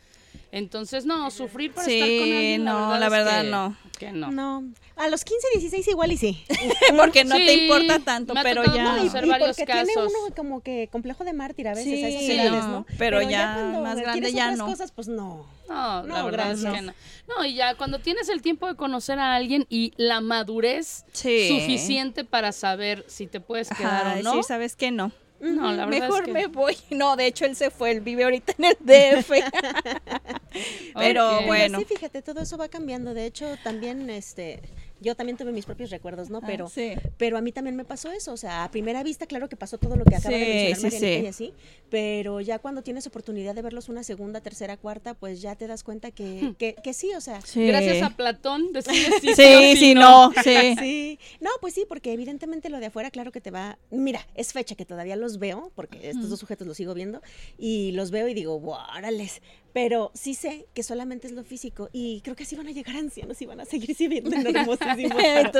Entonces, 0.52 1.04
no, 1.04 1.30
sufrir 1.30 1.72
para 1.72 1.86
estar 1.90 2.08
con 2.08 2.16
Sí, 2.26 2.32
alguien, 2.32 2.64
no, 2.64 2.96
la 2.98 3.04
es 3.06 3.10
verdad 3.10 3.42
que- 3.42 3.50
no. 3.50 3.76
Que 3.98 4.10
no. 4.12 4.30
No, 4.32 4.64
a 4.96 5.08
los 5.08 5.24
15, 5.24 5.46
16 5.58 5.88
igual 5.88 6.10
y 6.12 6.16
sí. 6.16 6.44
Porque 6.96 7.24
no 7.24 7.36
te 7.36 7.46
Sí, 7.48 7.60
importa 7.62 7.98
tanto, 8.00 8.34
pero 8.42 8.64
ya. 8.64 8.96
conocer 8.96 9.24
y 9.24 9.28
varios 9.28 9.48
porque 9.56 9.64
casos. 9.66 9.86
tiene 9.86 10.02
uno 10.02 10.34
como 10.34 10.60
que 10.62 10.88
complejo 10.90 11.22
de 11.24 11.32
mártir 11.32 11.68
a 11.68 11.74
veces 11.74 12.02
a 12.02 12.08
esas 12.08 12.20
Sí, 12.22 12.32
edades, 12.32 12.64
no, 12.64 12.68
¿no? 12.68 12.86
pero 12.98 13.22
ya 13.22 13.54
cuando 13.54 13.80
más 13.82 13.96
grande 14.00 14.32
ya 14.32 14.44
otras 14.46 14.58
no. 14.58 14.66
cosas, 14.66 14.90
pues 14.92 15.08
no. 15.08 15.46
No, 15.68 16.02
la 16.02 16.02
No, 16.02 16.24
verdad 16.26 16.52
es 16.52 16.60
gracias. 16.62 16.74
que 16.74 16.86
no. 16.86 16.94
No, 17.28 17.44
y 17.44 17.54
ya 17.54 17.74
cuando 17.76 17.98
tienes 18.00 18.28
el 18.28 18.42
tiempo 18.42 18.66
de 18.66 18.74
conocer 18.76 19.18
a 19.18 19.34
alguien 19.34 19.66
y 19.70 19.92
la 19.96 20.20
madurez 20.20 21.04
Sí. 21.12 21.48
suficiente 21.48 22.24
para 22.24 22.52
saber 22.52 23.04
si 23.08 23.26
te 23.26 23.40
puedes 23.40 23.68
quedar 23.70 24.06
Ajá, 24.06 24.18
o 24.18 24.22
no. 24.22 24.30
decir, 24.30 24.44
¿sabes 24.44 24.76
qué? 24.76 24.90
No. 24.90 25.12
No, 25.44 25.72
la 25.72 25.86
verdad 25.86 26.00
Mejor 26.00 26.20
es 26.22 26.26
que 26.26 26.32
me 26.32 26.46
voy. 26.46 26.76
No, 26.90 27.16
de 27.16 27.26
hecho 27.26 27.44
él 27.44 27.56
se 27.56 27.70
fue, 27.70 27.90
él 27.90 28.00
vive 28.00 28.24
ahorita 28.24 28.54
en 28.58 28.64
el 28.64 28.76
DF. 28.80 29.30
pero 30.94 31.42
bueno. 31.42 31.78
sí, 31.78 31.84
fíjate, 31.84 32.22
todo 32.22 32.40
eso 32.40 32.56
va 32.56 32.68
cambiando. 32.68 33.14
De 33.14 33.26
hecho, 33.26 33.56
también, 33.62 34.08
este, 34.10 34.60
yo 35.04 35.14
también 35.14 35.36
tuve 35.36 35.52
mis 35.52 35.64
propios 35.66 35.90
recuerdos, 35.90 36.30
¿no? 36.30 36.38
Ah, 36.38 36.46
Pero, 36.46 36.68
sí. 36.68 36.94
pero 37.16 37.36
a 37.36 37.40
mí 37.40 37.52
también 37.52 37.76
me 37.76 37.84
pasó 37.84 38.10
eso. 38.10 38.32
O 38.32 38.36
sea, 38.36 38.64
a 38.64 38.70
primera 38.70 39.02
vista, 39.02 39.26
claro 39.26 39.48
que 39.48 39.56
pasó 39.56 39.78
todo 39.78 39.94
lo 39.96 40.04
que 40.04 40.16
acaba 40.16 40.34
de 40.36 40.44
Sí, 40.44 40.50
mencionar 40.50 40.76
sí, 40.76 40.96
Marianita 40.96 41.20
sí. 41.20 41.24
y 41.24 41.28
así. 41.28 41.54
Pero 41.90 42.40
ya 42.40 42.58
cuando 42.58 42.82
tienes 42.82 43.06
oportunidad 43.06 43.54
de 43.54 43.62
verlos 43.62 43.88
una 43.88 44.02
segunda, 44.02 44.40
tercera, 44.40 44.76
cuarta, 44.76 45.14
pues 45.14 45.40
ya 45.42 45.54
te 45.54 45.66
das 45.66 45.84
cuenta 45.84 46.10
que, 46.10 46.54
que, 46.58 46.74
que 46.82 46.92
sí, 46.94 47.12
o 47.14 47.20
sea. 47.20 47.40
Sí. 47.42 47.66
Gracias 47.66 48.02
a 48.02 48.10
Platón 48.16 48.72
decides 48.72 49.20
si 49.20 49.34
Sí, 49.34 49.76
sí, 49.76 49.94
no, 49.94 50.32
sí. 50.42 50.74
Sí, 50.80 51.18
no, 51.40 51.50
pues 51.60 51.74
sí, 51.74 51.84
porque 51.88 52.12
evidentemente 52.12 52.68
lo 52.70 52.80
de 52.80 52.86
afuera, 52.86 53.10
claro 53.10 53.30
que 53.30 53.40
te 53.40 53.50
va. 53.50 53.78
Mira, 53.90 54.26
es 54.34 54.52
fecha 54.52 54.74
que 54.74 54.84
todavía 54.84 55.16
los 55.16 55.38
veo, 55.38 55.70
porque 55.74 56.08
estos 56.10 56.30
dos 56.30 56.40
sujetos 56.40 56.66
los 56.66 56.76
sigo 56.76 56.94
viendo, 56.94 57.20
y 57.58 57.92
los 57.92 58.10
veo 58.10 58.26
y 58.28 58.34
digo, 58.34 58.56
órales. 58.96 59.42
Pero 59.74 60.12
sí 60.14 60.34
sé 60.34 60.66
que 60.72 60.82
solamente 60.84 61.26
es 61.26 61.32
lo 61.34 61.42
físico, 61.44 61.90
y 61.92 62.20
creo 62.22 62.34
que 62.36 62.44
así 62.44 62.54
van 62.56 62.68
a 62.68 62.70
llegar 62.70 62.94
ancianos 62.96 63.42
y 63.42 63.46
van 63.46 63.58
a 63.60 63.64
seguir 63.64 63.94
siendo 63.94 64.30
hermosísimos. 64.48 65.20
pero 65.20 65.50
Tú, 65.50 65.58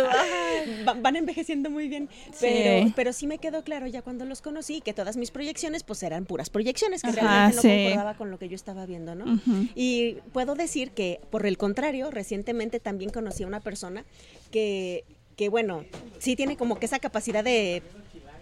va- 0.89 0.95
van 0.95 1.17
envejeciendo 1.17 1.69
muy 1.69 1.89
bien. 1.89 2.09
Pero, 2.41 2.93
pero 2.95 3.13
sí 3.13 3.27
me 3.27 3.39
quedó 3.39 3.65
claro 3.65 3.89
ya 3.89 4.03
cuando 4.03 4.25
los 4.25 4.41
conocí 4.41 4.81
que 4.81 4.95
todas 4.95 5.17
mis 5.17 5.33
proyecciones, 5.33 5.83
pues 5.83 6.03
eran 6.05 6.27
puras 6.27 6.49
proyecciones, 6.49 7.03
que 7.03 7.09
Ajá, 7.11 7.21
realmente 7.21 7.57
no 7.57 7.63
sí. 7.63 7.69
concordaba 7.69 8.15
con 8.17 8.31
lo 8.31 8.39
que 8.39 8.49
yo 8.49 8.55
estaba 8.55 8.87
viendo, 8.87 9.17
¿no? 9.17 9.41
Y 9.75 10.19
puedo 10.33 10.55
decir 10.55 10.93
que, 10.93 11.21
por 11.31 11.45
el 11.45 11.59
contrario, 11.59 12.11
recientemente 12.13 12.79
también 12.79 13.11
conocí 13.11 13.43
a 13.43 13.49
una 13.49 13.59
persona 13.61 14.05
que, 14.53 15.05
que 15.37 15.49
bueno, 15.49 15.85
sí 16.21 16.37
tiene 16.37 16.57
como 16.57 16.79
que 16.79 16.87
esa 16.87 17.01
capacidad 17.01 17.43
de 17.43 17.83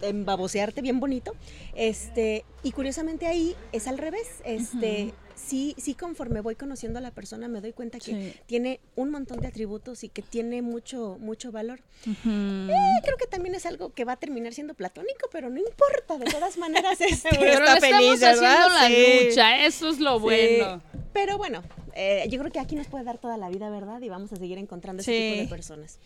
embabosearte 0.01 0.81
bien 0.83 0.99
bonito. 0.99 1.33
Este, 1.75 2.45
y 2.63 2.71
curiosamente 2.71 3.27
ahí 3.27 3.55
es 3.71 3.87
al 3.87 3.97
revés. 3.97 4.41
Este, 4.45 5.13
sí, 5.35 5.75
sí, 5.77 5.93
conforme 5.95 6.41
voy 6.41 6.55
conociendo 6.55 6.99
a 6.99 7.01
la 7.01 7.11
persona, 7.11 7.47
me 7.47 7.59
doy 7.61 7.73
cuenta 7.73 7.99
que 7.99 8.05
Sí. 8.11 8.33
tiene 8.45 8.79
un 8.95 9.09
montón 9.11 9.39
de 9.41 9.47
atributos 9.47 10.03
y 10.03 10.09
que 10.09 10.21
tiene 10.21 10.61
mucho, 10.61 11.17
mucho 11.19 11.51
valor. 11.51 11.81
Eh, 12.07 12.69
creo 13.03 13.17
que 13.17 13.27
también 13.27 13.55
es 13.55 13.65
algo 13.65 13.93
que 13.93 14.05
va 14.05 14.13
a 14.13 14.17
terminar 14.17 14.53
siendo 14.53 14.73
platónico, 14.73 15.29
pero 15.31 15.49
no 15.49 15.59
importa, 15.59 16.17
de 16.17 16.25
todas 16.31 16.57
maneras. 16.57 16.99
este, 17.01 17.29
Seguro 17.29 17.39
Pero 17.41 17.65
está 17.65 17.79
le 17.79 17.87
estamos 17.87 18.05
feliz, 18.05 18.19
¿verdad? 18.21 18.65
haciendo 18.67 18.69
la 18.75 19.23
lucha, 19.25 19.65
eso 19.65 19.89
es 19.89 19.99
lo 19.99 20.19
bueno. 20.19 20.81
Pero 21.13 21.37
bueno, 21.37 21.61
eh, 21.93 22.25
yo 22.29 22.39
creo 22.39 22.51
que 22.51 22.59
aquí 22.59 22.75
nos 22.75 22.87
puede 22.87 23.03
dar 23.03 23.19
toda 23.19 23.37
la 23.37 23.49
vida, 23.49 23.69
¿verdad? 23.69 24.01
Y 24.01 24.09
vamos 24.09 24.31
a 24.33 24.35
seguir 24.37 24.57
encontrando 24.57 25.01
ese 25.01 25.11
Sí. 25.11 25.29
tipo 25.31 25.41
de 25.43 25.47
personas. 25.47 25.99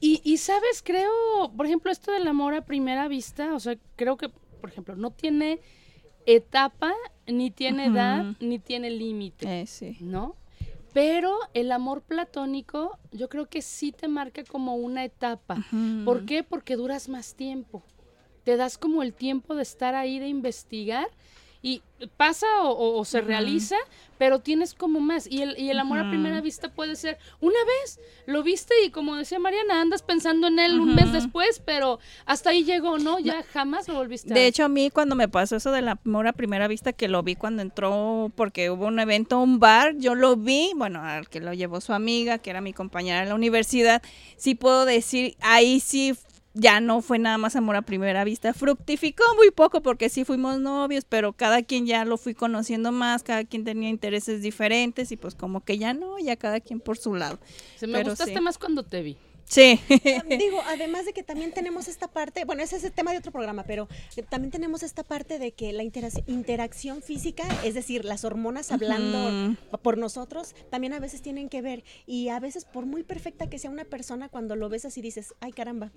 Y, 0.00 0.20
y 0.24 0.36
sabes, 0.36 0.82
creo, 0.84 1.10
por 1.56 1.66
ejemplo, 1.66 1.90
esto 1.90 2.12
del 2.12 2.26
amor 2.28 2.54
a 2.54 2.64
primera 2.64 3.08
vista, 3.08 3.54
o 3.54 3.58
sea, 3.60 3.76
creo 3.96 4.16
que, 4.16 4.28
por 4.28 4.70
ejemplo, 4.70 4.94
no 4.94 5.10
tiene 5.10 5.58
etapa, 6.26 6.92
ni 7.26 7.50
tiene 7.50 7.86
edad, 7.86 8.24
ni 8.40 8.58
tiene 8.58 8.90
límite, 8.90 9.62
Eh, 9.62 9.66
sí. 9.66 9.96
¿no? 10.00 10.36
Pero 10.92 11.34
el 11.54 11.72
amor 11.72 12.02
platónico, 12.02 12.98
yo 13.12 13.28
creo 13.28 13.46
que 13.46 13.62
sí 13.62 13.92
te 13.92 14.08
marca 14.08 14.44
como 14.44 14.74
una 14.76 15.04
etapa. 15.04 15.64
¿Por 16.04 16.26
qué? 16.26 16.42
Porque 16.42 16.76
duras 16.76 17.08
más 17.08 17.34
tiempo. 17.34 17.82
Te 18.44 18.56
das 18.56 18.76
como 18.76 19.02
el 19.02 19.14
tiempo 19.14 19.54
de 19.54 19.62
estar 19.62 19.94
ahí, 19.94 20.18
de 20.18 20.28
investigar. 20.28 21.08
Y 21.64 21.80
pasa 22.16 22.46
o, 22.62 22.70
o- 22.70 22.98
o 22.98 23.04
se 23.04 23.20
realiza, 23.20 23.76
pero 24.18 24.40
tienes 24.40 24.74
como 24.74 24.98
más. 24.98 25.28
Y 25.30 25.42
el, 25.42 25.56
y 25.58 25.70
el 25.70 25.78
amor 25.78 25.98
a 25.98 26.08
primera 26.08 26.40
vista 26.40 26.68
puede 26.68 26.96
ser 26.96 27.18
una 27.40 27.58
vez, 27.64 28.00
lo 28.26 28.42
viste 28.42 28.74
y 28.84 28.90
como 28.90 29.14
decía 29.14 29.38
Mariana, 29.38 29.80
andas 29.80 30.02
pensando 30.02 30.48
en 30.48 30.58
él 30.58 30.80
un 30.80 30.94
mes 30.96 31.12
después, 31.12 31.62
pero 31.64 32.00
hasta 32.26 32.50
ahí 32.50 32.64
llegó, 32.64 32.98
¿no? 32.98 33.20
Ya 33.20 33.44
jamás 33.52 33.86
lo 33.86 33.94
volviste 33.94 34.32
a 34.32 34.34
De 34.34 34.46
hecho, 34.48 34.64
a 34.64 34.68
mí 34.68 34.90
cuando 34.90 35.14
me 35.14 35.28
pasó 35.28 35.54
eso 35.54 35.70
del 35.70 35.86
amor 35.88 36.26
a 36.26 36.32
primera 36.32 36.66
vista, 36.66 36.92
que 36.92 37.06
lo 37.06 37.22
vi 37.22 37.36
cuando 37.36 37.62
entró, 37.62 38.32
porque 38.34 38.68
hubo 38.70 38.86
un 38.86 38.98
evento, 38.98 39.38
un 39.38 39.60
bar, 39.60 39.94
yo 39.98 40.16
lo 40.16 40.34
vi, 40.36 40.72
bueno, 40.74 41.00
al 41.04 41.28
que 41.28 41.38
lo 41.40 41.52
llevó 41.54 41.80
su 41.80 41.92
amiga, 41.92 42.38
que 42.38 42.50
era 42.50 42.60
mi 42.60 42.72
compañera 42.72 43.22
en 43.22 43.28
la 43.28 43.36
universidad, 43.36 44.02
sí 44.36 44.56
puedo 44.56 44.84
decir, 44.84 45.36
ahí 45.40 45.78
sí 45.78 46.14
ya 46.54 46.80
no 46.80 47.00
fue 47.00 47.18
nada 47.18 47.38
más 47.38 47.56
amor 47.56 47.76
a 47.76 47.82
primera 47.82 48.24
vista, 48.24 48.52
fructificó 48.52 49.24
muy 49.36 49.50
poco 49.50 49.82
porque 49.82 50.08
sí 50.08 50.24
fuimos 50.24 50.60
novios, 50.60 51.04
pero 51.08 51.32
cada 51.32 51.62
quien 51.62 51.86
ya 51.86 52.04
lo 52.04 52.18
fui 52.18 52.34
conociendo 52.34 52.92
más, 52.92 53.22
cada 53.22 53.44
quien 53.44 53.64
tenía 53.64 53.88
intereses 53.88 54.42
diferentes 54.42 55.12
y 55.12 55.16
pues 55.16 55.34
como 55.34 55.64
que 55.64 55.78
ya 55.78 55.94
no, 55.94 56.18
ya 56.18 56.36
cada 56.36 56.60
quien 56.60 56.80
por 56.80 56.98
su 56.98 57.14
lado. 57.14 57.38
Se 57.76 57.86
me 57.86 57.98
pero 57.98 58.10
gustaste 58.10 58.34
sí. 58.34 58.40
más 58.40 58.58
cuando 58.58 58.82
te 58.82 59.02
vi. 59.02 59.16
Sí. 59.44 59.78
Digo, 60.38 60.62
además 60.68 61.04
de 61.04 61.12
que 61.12 61.22
también 61.22 61.52
tenemos 61.52 61.86
esta 61.88 62.08
parte, 62.08 62.44
bueno, 62.46 62.62
ese 62.62 62.76
es 62.76 62.84
el 62.84 62.92
tema 62.92 63.12
de 63.12 63.18
otro 63.18 63.32
programa, 63.32 63.64
pero 63.64 63.86
eh, 64.16 64.22
también 64.22 64.50
tenemos 64.50 64.82
esta 64.82 65.02
parte 65.02 65.38
de 65.38 65.52
que 65.52 65.74
la 65.74 65.82
interac- 65.82 66.22
interacción 66.26 67.02
física, 67.02 67.44
es 67.62 67.74
decir, 67.74 68.06
las 68.06 68.24
hormonas 68.24 68.72
hablando 68.72 69.54
por 69.82 69.98
nosotros, 69.98 70.54
también 70.70 70.94
a 70.94 71.00
veces 71.00 71.20
tienen 71.20 71.50
que 71.50 71.60
ver. 71.60 71.84
Y 72.06 72.28
a 72.28 72.40
veces, 72.40 72.64
por 72.64 72.86
muy 72.86 73.02
perfecta 73.02 73.50
que 73.50 73.58
sea 73.58 73.70
una 73.70 73.84
persona, 73.84 74.30
cuando 74.30 74.56
lo 74.56 74.70
ves 74.70 74.86
así 74.86 75.02
dices, 75.02 75.34
ay 75.40 75.52
caramba. 75.52 75.92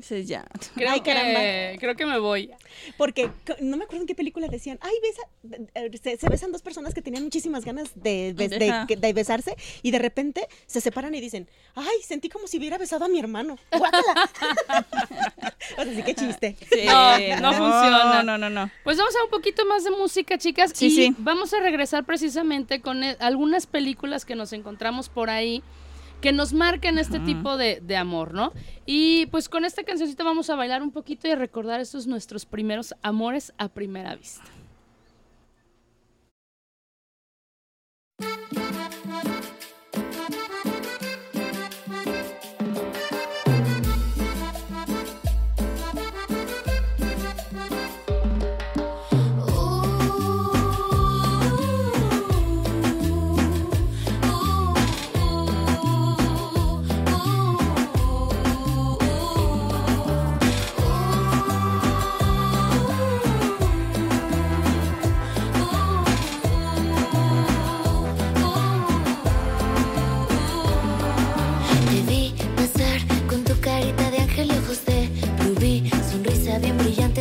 Sí, 0.00 0.24
ya. 0.24 0.44
Creo, 0.74 0.90
Ay, 0.90 1.00
caramba. 1.00 1.40
que, 1.40 1.76
creo 1.80 1.96
que 1.96 2.06
me 2.06 2.18
voy. 2.18 2.50
Porque 2.96 3.30
no 3.60 3.76
me 3.76 3.84
acuerdo 3.84 4.02
en 4.02 4.06
qué 4.06 4.14
película 4.14 4.46
decían, 4.48 4.78
ay, 4.80 4.94
besa, 5.02 5.98
se, 6.02 6.16
se 6.16 6.28
besan 6.28 6.52
dos 6.52 6.62
personas 6.62 6.94
que 6.94 7.02
tenían 7.02 7.24
muchísimas 7.24 7.64
ganas 7.64 7.90
de, 7.96 8.32
de- 8.32 9.12
besarse 9.12 9.56
y 9.82 9.90
de 9.90 9.98
repente 9.98 10.46
se 10.66 10.80
separan 10.80 11.14
y 11.14 11.20
dicen, 11.20 11.48
ay, 11.74 12.02
sentí 12.06 12.28
como 12.28 12.46
si 12.46 12.58
hubiera 12.58 12.78
besado 12.78 13.04
a 13.06 13.08
mi 13.08 13.18
hermano. 13.18 13.56
¡Guácala! 13.76 14.30
o 15.78 15.84
sea, 15.84 15.94
sí, 15.94 16.02
qué 16.04 16.14
chiste. 16.14 16.56
Sí, 16.70 16.86
No, 16.86 17.18
no 17.40 17.52
funciona. 17.58 18.22
No, 18.22 18.38
no, 18.38 18.50
no. 18.50 18.70
Pues 18.84 18.96
vamos 18.98 19.14
a 19.16 19.24
un 19.24 19.30
poquito 19.30 19.64
más 19.66 19.84
de 19.84 19.90
música, 19.90 20.38
chicas. 20.38 20.72
Sí, 20.74 20.86
y 20.86 20.90
sí. 20.90 21.14
vamos 21.18 21.52
a 21.54 21.60
regresar 21.60 22.04
precisamente 22.04 22.80
con 22.80 23.02
eh, 23.02 23.16
algunas 23.20 23.66
películas 23.66 24.24
que 24.24 24.34
nos 24.34 24.52
encontramos 24.52 25.08
por 25.08 25.30
ahí 25.30 25.62
que 26.20 26.32
nos 26.32 26.52
marcan 26.52 26.98
este 26.98 27.20
tipo 27.20 27.56
de, 27.56 27.80
de 27.80 27.96
amor, 27.96 28.34
¿no? 28.34 28.52
Y 28.86 29.26
pues 29.26 29.48
con 29.48 29.64
esta 29.64 29.84
cancioncita 29.84 30.24
vamos 30.24 30.50
a 30.50 30.56
bailar 30.56 30.82
un 30.82 30.90
poquito 30.90 31.28
y 31.28 31.30
a 31.30 31.36
recordar 31.36 31.80
estos 31.80 32.06
nuestros 32.06 32.46
primeros 32.46 32.94
amores 33.02 33.52
a 33.58 33.68
primera 33.68 34.16
vista. 34.16 34.57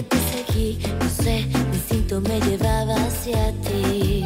Te 0.04 0.18
seguí, 0.32 0.80
no 1.00 1.10
sé, 1.10 1.48
mi 1.72 2.20
me 2.22 2.40
llevaba 2.42 2.96
hacia 2.96 3.52
ti. 3.62 4.24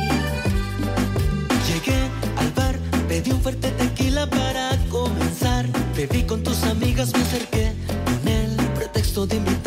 Llegué 1.68 2.00
al 2.38 2.52
bar, 2.56 2.76
pedí 3.08 3.32
un 3.32 3.42
fuerte 3.42 3.72
tequila 3.72 4.30
para 4.30 4.78
comenzar. 4.90 5.66
Te 5.96 6.08
vi 6.08 6.24
con 6.24 6.44
tus 6.44 6.64
amigas, 6.64 7.14
me 7.14 7.22
acerqué 7.22 7.74
con 8.06 8.28
el 8.28 8.56
pretexto 8.76 9.26
de 9.26 9.38
invitarte 9.38 9.61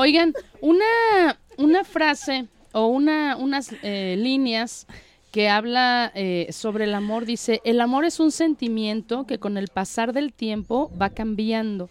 Oigan, 0.00 0.32
una, 0.62 1.38
una 1.58 1.84
frase 1.84 2.46
o 2.72 2.86
una, 2.86 3.36
unas 3.36 3.70
eh, 3.82 4.14
líneas 4.16 4.86
que 5.30 5.50
habla 5.50 6.10
eh, 6.14 6.48
sobre 6.52 6.84
el 6.84 6.94
amor 6.94 7.26
dice, 7.26 7.60
el 7.64 7.82
amor 7.82 8.06
es 8.06 8.18
un 8.18 8.32
sentimiento 8.32 9.26
que 9.26 9.38
con 9.38 9.58
el 9.58 9.68
pasar 9.68 10.14
del 10.14 10.32
tiempo 10.32 10.90
va 10.98 11.10
cambiando. 11.10 11.90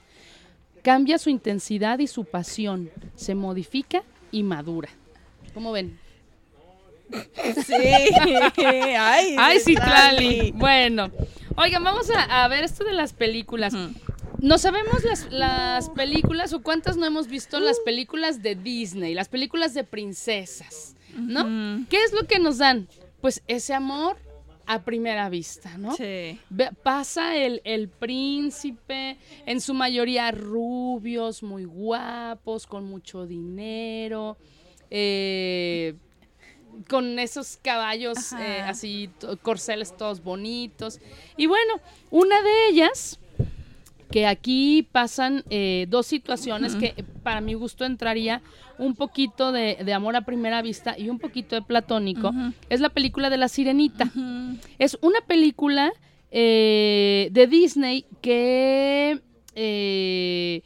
Cambia 0.81 1.19
su 1.19 1.29
intensidad 1.29 1.99
y 1.99 2.07
su 2.07 2.25
pasión, 2.25 2.89
se 3.13 3.35
modifica 3.35 4.01
y 4.31 4.41
madura. 4.41 4.89
¿Cómo 5.53 5.71
ven? 5.71 5.99
Sí. 7.63 7.73
Ay, 8.97 9.35
Ay, 9.37 9.59
sí. 9.59 9.75
Bueno, 10.55 11.11
oigan, 11.57 11.83
vamos 11.83 12.09
a, 12.09 12.43
a 12.43 12.47
ver 12.47 12.63
esto 12.63 12.83
de 12.83 12.93
las 12.93 13.13
películas. 13.13 13.75
No 14.41 14.57
sabemos 14.57 15.03
las, 15.03 15.31
las 15.31 15.89
películas 15.89 16.53
o 16.53 16.61
cuántas 16.61 16.97
no 16.97 17.05
hemos 17.05 17.27
visto 17.27 17.59
las 17.59 17.79
películas 17.79 18.41
de 18.41 18.55
Disney, 18.55 19.13
las 19.13 19.29
películas 19.29 19.73
de 19.73 19.83
princesas, 19.83 20.95
¿no? 21.15 21.85
¿Qué 21.89 22.03
es 22.03 22.13
lo 22.13 22.25
que 22.25 22.39
nos 22.39 22.57
dan? 22.57 22.87
Pues 23.21 23.43
ese 23.47 23.73
amor 23.73 24.17
a 24.65 24.83
primera 24.83 25.29
vista, 25.29 25.77
¿no? 25.77 25.95
Sí. 25.95 26.39
Pasa 26.83 27.35
el, 27.35 27.61
el 27.63 27.89
príncipe, 27.89 29.17
en 29.45 29.61
su 29.61 29.73
mayoría 29.73 30.31
rubios, 30.31 31.41
muy 31.41 31.65
guapos, 31.65 32.67
con 32.67 32.85
mucho 32.85 33.25
dinero, 33.25 34.37
eh, 34.91 35.95
con 36.87 37.19
esos 37.19 37.57
caballos 37.61 38.31
eh, 38.33 38.61
así, 38.61 39.09
corceles 39.41 39.97
todos 39.97 40.23
bonitos. 40.23 40.99
Y 41.35 41.47
bueno, 41.47 41.81
una 42.11 42.41
de 42.41 42.67
ellas, 42.69 43.19
que 44.11 44.25
aquí 44.25 44.87
pasan 44.91 45.43
eh, 45.49 45.85
dos 45.89 46.05
situaciones 46.07 46.75
que 46.75 47.03
para 47.23 47.41
mi 47.41 47.53
gusto 47.53 47.85
entraría 47.85 48.41
un 48.77 48.95
poquito 48.95 49.51
de, 49.51 49.77
de 49.83 49.93
amor 49.93 50.15
a 50.15 50.21
primera 50.21 50.61
vista 50.61 50.97
y 50.97 51.09
un 51.09 51.19
poquito 51.19 51.55
de 51.55 51.61
platónico, 51.61 52.31
es 52.69 52.79
la 52.79 52.89
película 52.89 53.29
de 53.29 53.37
la 53.37 53.47
sirenita. 53.47 54.09
Es 54.79 54.97
una 55.01 55.19
película 55.21 55.91
eh, 56.31 57.29
de 57.31 57.47
Disney 57.47 58.05
que... 58.21 59.19
eh, 59.55 60.61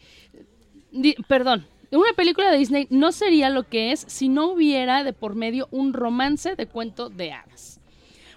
di- 0.92 1.16
perdón, 1.28 1.66
una 1.92 2.14
película 2.16 2.50
de 2.52 2.58
Disney 2.58 2.88
no 2.90 3.12
sería 3.12 3.50
lo 3.50 3.68
que 3.68 3.92
es 3.92 4.06
si 4.08 4.30
no 4.30 4.48
hubiera 4.52 5.04
de 5.04 5.14
por 5.14 5.36
medio 5.36 5.68
un 5.72 5.94
romance 5.94 6.56
de 6.56 6.66
cuento 6.68 7.10
de 7.10 7.32
hadas. 7.34 7.80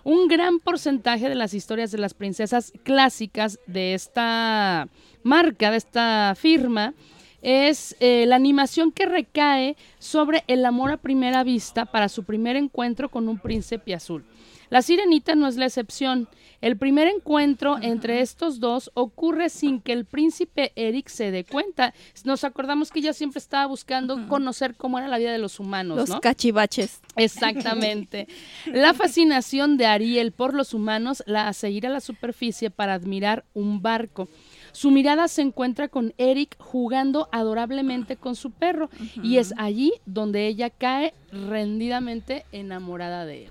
Un 0.09 0.29
gran 0.29 0.61
porcentaje 0.61 1.29
de 1.29 1.35
las 1.35 1.53
historias 1.53 1.91
de 1.91 1.99
las 1.99 2.15
princesas 2.15 2.73
clásicas 2.85 3.59
de 3.67 3.93
esta 3.93 4.87
marca, 5.25 5.73
de 5.73 5.79
esta 5.79 6.35
firma, 6.37 6.95
es 7.43 7.97
eh, 7.99 8.25
la 8.29 8.37
animación 8.37 8.93
que 8.93 9.07
recae 9.07 9.77
sobre 9.99 10.45
el 10.47 10.65
amor 10.65 10.93
a 10.93 10.97
primera 10.97 11.43
vista 11.43 11.87
para 11.87 12.09
su 12.09 12.23
primer 12.23 12.55
encuentro 12.55 13.09
con 13.09 13.29
un 13.29 13.41
príncipe 13.41 13.95
azul. 13.95 14.25
La 14.71 14.83
sirenita 14.83 15.35
no 15.35 15.47
es 15.47 15.57
la 15.57 15.67
excepción. 15.67 16.29
El 16.61 16.77
primer 16.77 17.07
encuentro 17.07 17.77
entre 17.81 18.21
estos 18.21 18.61
dos 18.61 18.91
ocurre 18.95 19.51
sin 19.51 19.81
que 19.81 19.93
el 19.93 20.05
príncipe 20.07 20.73
Eric 20.75 21.09
se 21.09 21.31
dé 21.31 21.45
cuenta. 21.45 21.93
Nos 22.25 22.45
acordamos 22.45 22.91
que 22.91 23.01
ella 23.01 23.13
siempre 23.13 23.39
estaba 23.39 23.67
buscando 23.67 24.27
conocer 24.27 24.75
cómo 24.75 24.99
era 24.99 25.07
la 25.07 25.19
vida 25.19 25.33
de 25.33 25.39
los 25.39 25.61
humanos, 25.61 25.97
Los 25.99 26.09
¿no? 26.09 26.21
cachivaches. 26.21 27.01
Exactamente. 27.17 28.27
La 28.67 28.95
fascinación 28.95 29.77
de 29.77 29.87
Ariel 29.87 30.33
por 30.33 30.55
los 30.55 30.75
humanos 30.75 31.23
la 31.27 31.49
hace 31.49 31.71
ir 31.71 31.87
a 31.87 31.91
la 31.91 32.01
superficie 32.01 32.71
para 32.71 32.95
admirar 32.95 33.45
un 33.55 33.83
barco. 33.83 34.29
Su 34.73 34.91
mirada 34.91 35.29
se 35.29 35.43
encuentra 35.43 35.89
con 35.89 36.13
Eric 36.19 36.57
jugando 36.59 37.29
adorablemente 37.33 38.17
con 38.17 38.35
su 38.37 38.51
perro 38.51 38.91
y 39.23 39.39
es 39.39 39.55
allí 39.57 39.93
donde 40.05 40.47
ella 40.49 40.69
cae 40.71 41.15
rendidamente 41.31 42.45
enamorada 42.53 43.25
de 43.25 43.45
él. 43.45 43.51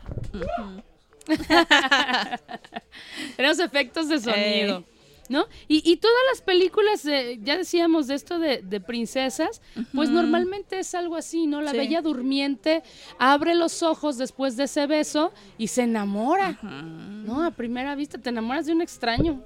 Tenemos 3.36 3.59
efectos 3.59 4.07
de 4.09 4.19
sonido. 4.19 4.78
Ey. 4.78 4.86
¿No? 5.28 5.47
Y, 5.67 5.82
y 5.91 5.97
todas 5.97 6.15
las 6.32 6.41
películas, 6.43 7.03
eh, 7.07 7.39
ya 7.41 7.57
decíamos 7.57 8.05
de 8.05 8.13
esto 8.13 8.38
de, 8.38 8.61
de 8.61 8.80
princesas, 8.80 9.59
pues 9.91 10.11
normalmente 10.11 10.78
es 10.78 10.93
algo 10.93 11.15
así, 11.15 11.47
¿no? 11.47 11.63
La 11.63 11.71
Sí. 11.71 11.78
bella 11.78 12.03
durmiente 12.03 12.84
abre 13.17 13.55
los 13.55 13.82
ojos 13.82 14.19
después 14.19 14.55
de 14.55 14.65
ese 14.65 14.86
beso 14.86 15.34
y 15.57 15.69
se 15.69 15.82
enamora, 15.82 16.59
¿no? 16.61 17.43
A 17.43 17.49
primera 17.49 17.95
vista 17.95 18.19
te 18.19 18.30
enamoras 18.30 18.67
de 18.67 18.73
un 18.73 18.84
extraño. 18.84 19.41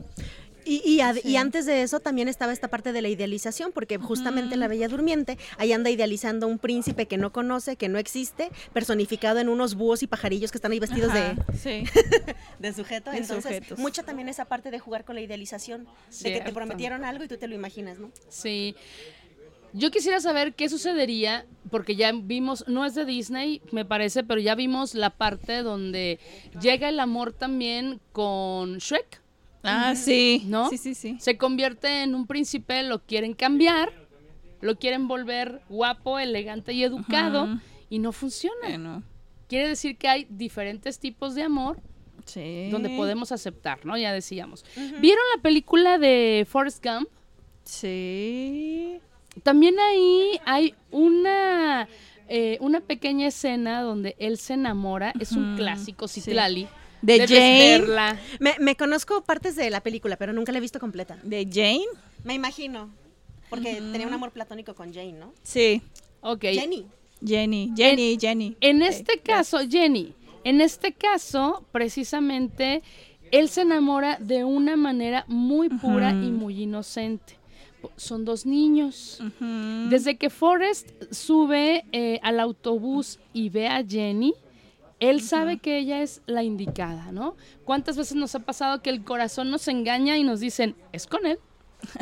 Y, 0.70 0.84
y, 0.86 1.02
y 1.28 1.36
antes 1.38 1.66
de 1.66 1.82
eso 1.82 2.00
también 2.00 2.28
estaba 2.28 2.54
esta 2.54 2.68
parte 2.68 2.94
de 2.94 3.02
la 3.02 3.10
idealización, 3.10 3.72
porque 3.72 3.98
justamente 3.98 4.56
la 4.56 4.68
Bella 4.68 4.88
Durmiente 4.88 5.40
ahí 5.58 5.74
anda 5.74 5.90
idealizando 5.90 6.48
un 6.48 6.60
príncipe 6.60 7.08
que 7.08 7.18
no 7.18 7.32
conoce, 7.32 7.76
que 7.76 7.90
no 7.90 7.98
existe, 7.98 8.52
personificado 8.72 9.40
en 9.40 9.50
unos 9.50 9.74
búhos 9.74 10.04
y 10.04 10.08
pajarillos 10.08 10.52
que 10.52 10.60
están 10.60 10.72
ahí 10.72 10.80
vestidos 10.80 11.10
Ajá, 11.10 11.34
de, 11.34 11.58
sí. 11.58 11.84
de 12.60 12.74
sujeto. 12.74 13.12
Entonces, 13.12 13.56
sujetos. 13.56 13.80
mucha 13.80 14.04
también 14.04 14.30
esa 14.30 14.46
parte 14.46 14.70
de 14.70 14.78
jugar 14.78 15.06
con 15.06 15.16
la 15.16 15.22
idealización, 15.22 15.88
de 16.22 16.34
que 16.34 16.42
te 16.42 16.54
prometieron 16.54 17.04
algo 17.04 17.24
y 17.24 17.28
tú 17.28 17.38
te 17.38 17.48
lo 17.48 17.56
imaginas, 17.56 17.98
¿no? 17.98 18.12
Sí. 18.28 18.76
Yo 19.74 19.90
quisiera 19.90 20.20
saber 20.20 20.54
qué 20.54 20.70
sucedería, 20.70 21.48
porque 21.72 21.96
ya 21.96 22.12
vimos, 22.12 22.64
no 22.68 22.86
es 22.86 22.94
de 22.94 23.06
Disney, 23.06 23.62
me 23.72 23.86
parece, 23.86 24.24
pero 24.24 24.40
ya 24.40 24.54
vimos 24.54 24.94
la 24.94 25.10
parte 25.10 25.64
donde 25.64 26.20
llega 26.62 26.90
el 26.90 27.00
amor 27.00 27.34
también 27.34 28.00
con 28.12 28.78
Shrek. 28.78 29.19
Ah, 29.64 29.96
sí. 29.96 30.44
¿No? 30.46 30.70
Sí, 30.70 30.78
sí, 30.78 30.94
sí. 30.96 31.18
Se 31.20 31.38
convierte 31.38 32.04
en 32.04 32.16
un 32.16 32.28
príncipe, 32.28 32.84
lo 32.84 33.00
quieren 33.00 33.34
cambiar, 33.34 33.92
lo 34.62 34.78
quieren 34.78 35.08
volver 35.08 35.62
guapo, 35.70 36.20
elegante 36.20 36.74
y 36.74 36.84
educado, 36.84 37.60
y 37.90 38.00
no 38.00 38.12
funciona. 38.12 38.68
Bueno, 38.68 39.04
Quiere 39.48 39.68
decir 39.68 39.98
que 39.98 40.08
hay 40.08 40.28
diferentes 40.30 41.00
tipos 41.00 41.34
de 41.34 41.42
amor 41.42 41.82
sí. 42.26 42.70
donde 42.70 42.90
podemos 42.90 43.32
aceptar, 43.32 43.84
¿no? 43.84 43.98
Ya 43.98 44.14
decíamos. 44.14 44.64
¿Vieron 44.76 45.24
la 45.36 45.42
película 45.42 45.98
de 45.98 46.46
Forrest 46.48 46.86
Gump? 46.86 47.10
Sí. 47.64 49.00
También 49.42 49.80
ahí 49.80 50.40
hay 50.46 50.76
una, 50.92 51.88
eh, 52.28 52.58
una 52.62 52.82
pequeña 52.82 53.28
escena 53.28 53.82
donde 53.82 54.16
él 54.20 54.38
se 54.38 54.54
enamora. 54.54 55.14
Es 55.20 55.32
un 55.32 55.56
clásico, 55.56 56.08
sí. 56.08 56.22
De 57.02 57.14
Debes 57.14 57.30
Jane. 57.30 57.60
verla. 57.80 58.20
Me, 58.40 58.56
me 58.60 58.76
conozco 58.76 59.24
partes 59.24 59.56
de 59.56 59.70
la 59.70 59.82
película, 59.82 60.18
pero 60.18 60.34
nunca 60.34 60.52
la 60.52 60.58
he 60.58 60.62
visto 60.62 60.80
completa. 60.80 61.18
¿De 61.24 61.48
Jane? 61.52 61.86
Me 62.24 62.34
imagino, 62.34 62.90
porque 63.50 63.76
tenía 63.76 64.08
un 64.08 64.14
amor 64.14 64.32
platónico 64.32 64.76
con 64.76 64.94
Jane, 64.94 65.14
¿no? 65.14 65.34
Sí. 65.44 65.82
Ok. 66.22 66.42
Jenny. 66.42 66.86
Jenny, 67.26 67.72
Jenny, 67.76 68.18
Jenny. 68.20 68.56
En 68.62 68.82
este 68.82 69.20
caso, 69.20 69.60
Jenny, 69.70 70.14
en 70.44 70.62
este 70.62 70.94
caso, 70.94 71.66
precisamente, 71.72 72.82
él 73.32 73.50
se 73.50 73.62
enamora 73.62 74.18
de 74.20 74.44
una 74.44 74.76
manera 74.78 75.26
muy 75.28 75.70
pura 75.70 76.12
y 76.12 76.32
muy 76.32 76.64
inocente. 76.64 77.38
Son 77.96 78.26
dos 78.26 78.46
niños. 78.46 79.22
Desde 79.90 80.18
que 80.18 80.30
Forrest 80.30 80.90
sube 81.12 81.86
eh, 81.92 82.20
al 82.24 82.40
autobús 82.40 83.20
y 83.34 83.50
ve 83.50 83.68
a 83.68 83.84
Jenny, 83.86 84.34
él 85.00 85.22
sabe 85.22 85.60
que 85.60 85.78
ella 85.78 86.02
es 86.02 86.22
la 86.26 86.44
indicada, 86.44 87.12
¿no? 87.12 87.36
¿Cuántas 87.64 87.98
veces 87.98 88.16
nos 88.16 88.36
ha 88.36 88.40
pasado 88.40 88.82
que 88.82 88.90
el 88.90 89.04
corazón 89.04 89.50
nos 89.50 89.68
engaña 89.68 90.18
y 90.18 90.24
nos 90.24 90.40
dicen, 90.40 90.76
es 90.92 91.08
con 91.08 91.26
él? 91.26 91.40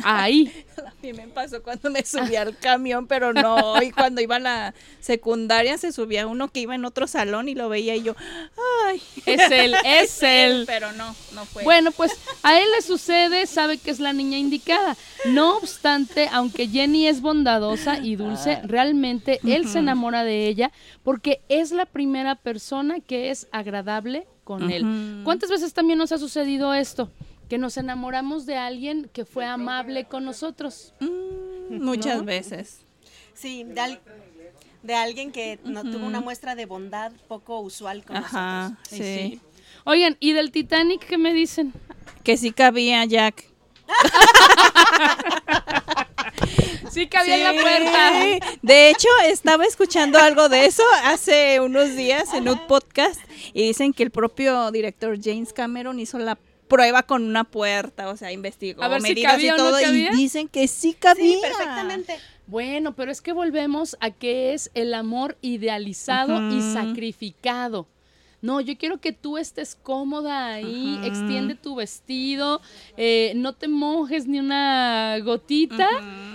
Ahí. 0.04 0.52
A 0.78 0.92
mí 1.02 1.12
me 1.12 1.26
pasó 1.28 1.62
cuando 1.62 1.90
me 1.90 2.04
subí 2.04 2.36
al 2.36 2.56
camión, 2.56 3.06
pero 3.06 3.32
no. 3.32 3.82
Y 3.82 3.90
cuando 3.90 4.20
iba 4.20 4.36
a 4.36 4.40
la 4.40 4.74
secundaria 5.00 5.76
se 5.76 5.90
subía 5.92 6.26
uno 6.26 6.48
que 6.48 6.60
iba 6.60 6.74
en 6.74 6.84
otro 6.84 7.06
salón 7.06 7.48
y 7.48 7.54
lo 7.54 7.68
veía 7.68 7.96
y 7.96 8.02
yo, 8.02 8.14
ay. 8.86 9.02
Es 9.26 9.50
él, 9.50 9.74
es 9.84 10.22
él. 10.22 10.64
Pero 10.66 10.92
no, 10.92 11.14
no 11.34 11.44
fue. 11.46 11.64
Bueno, 11.64 11.90
pues 11.90 12.12
a 12.42 12.58
él 12.60 12.66
le 12.76 12.82
sucede, 12.82 13.46
sabe 13.46 13.78
que 13.78 13.90
es 13.90 13.98
la 13.98 14.12
niña 14.12 14.38
indicada. 14.38 14.96
No 15.24 15.56
obstante, 15.56 16.28
aunque 16.32 16.68
Jenny 16.68 17.06
es 17.06 17.20
bondadosa 17.20 17.98
y 17.98 18.16
dulce, 18.16 18.60
realmente 18.64 19.40
él 19.44 19.68
se 19.68 19.80
enamora 19.80 20.22
de 20.22 20.46
ella 20.46 20.70
porque 21.02 21.40
es 21.48 21.72
la 21.72 21.86
primera 21.86 22.36
persona 22.36 23.00
que 23.00 23.30
es 23.30 23.48
agradable 23.50 24.26
con 24.44 24.70
él. 24.70 25.22
¿Cuántas 25.24 25.50
veces 25.50 25.74
también 25.74 25.98
nos 25.98 26.12
ha 26.12 26.18
sucedido 26.18 26.72
esto? 26.72 27.10
Que 27.48 27.58
nos 27.58 27.76
enamoramos 27.76 28.46
de 28.46 28.56
alguien 28.56 29.08
que 29.12 29.24
fue 29.24 29.44
amable 29.46 30.04
con 30.04 30.24
nosotros. 30.24 30.92
Mm, 31.00 31.82
muchas 31.82 32.18
¿No? 32.18 32.24
veces. 32.24 32.80
Sí, 33.34 33.64
de, 33.64 33.80
al- 33.80 34.00
de 34.82 34.94
alguien 34.94 35.32
que 35.32 35.58
no 35.64 35.82
tuvo 35.82 36.06
una 36.06 36.20
muestra 36.20 36.54
de 36.54 36.66
bondad 36.66 37.12
poco 37.28 37.60
usual 37.60 38.04
con 38.04 38.16
Ajá, 38.16 38.70
nosotros. 38.70 38.88
Sí. 38.90 38.96
sí. 38.98 39.40
Oigan, 39.84 40.16
¿y 40.20 40.32
del 40.32 40.50
Titanic 40.50 41.06
qué 41.06 41.18
me 41.18 41.32
dicen? 41.32 41.72
Que 42.24 42.36
sí 42.36 42.52
cabía 42.52 43.04
Jack. 43.04 43.44
Sí, 46.90 47.06
cabía 47.06 47.36
en 47.36 47.44
la 47.44 47.52
puerta. 47.62 48.46
De 48.62 48.90
hecho, 48.90 49.08
estaba 49.26 49.64
escuchando 49.66 50.18
algo 50.18 50.48
de 50.48 50.66
eso 50.66 50.82
hace 51.04 51.60
unos 51.60 51.94
días 51.96 52.32
en 52.34 52.48
un 52.48 52.66
podcast 52.66 53.20
y 53.52 53.64
dicen 53.66 53.92
que 53.92 54.02
el 54.02 54.10
propio 54.10 54.70
director 54.70 55.18
James 55.22 55.52
Cameron 55.52 56.00
hizo 56.00 56.18
la 56.18 56.38
prueba 56.68 57.02
con 57.02 57.24
una 57.24 57.44
puerta, 57.44 58.08
o 58.08 58.16
sea, 58.16 58.32
investigó 58.32 58.82
A 58.82 58.88
ver 58.88 59.00
si 59.02 59.08
medidas 59.08 59.32
cabía 59.32 59.46
y 59.46 59.50
o 59.50 59.56
no 59.56 59.64
todo 59.70 59.80
cabía. 59.80 60.12
y 60.12 60.16
dicen 60.16 60.48
que 60.48 60.68
sí 60.68 60.94
cabía. 60.94 61.24
Sí, 61.24 61.38
perfectamente. 61.42 62.16
Bueno, 62.46 62.94
pero 62.94 63.10
es 63.10 63.20
que 63.20 63.32
volvemos 63.32 63.96
a 64.00 64.10
que 64.10 64.54
es 64.54 64.70
el 64.74 64.94
amor 64.94 65.36
idealizado 65.42 66.50
y 66.50 66.62
sacrificado. 66.72 67.86
No, 68.40 68.60
yo 68.60 68.78
quiero 68.78 68.98
que 69.00 69.12
tú 69.12 69.36
estés 69.36 69.74
cómoda 69.82 70.52
ahí, 70.54 71.00
extiende 71.02 71.56
tu 71.56 71.74
vestido, 71.74 72.60
eh, 72.96 73.32
no 73.34 73.52
te 73.54 73.66
mojes 73.66 74.26
ni 74.28 74.38
una 74.38 75.18
gotita 75.24 75.88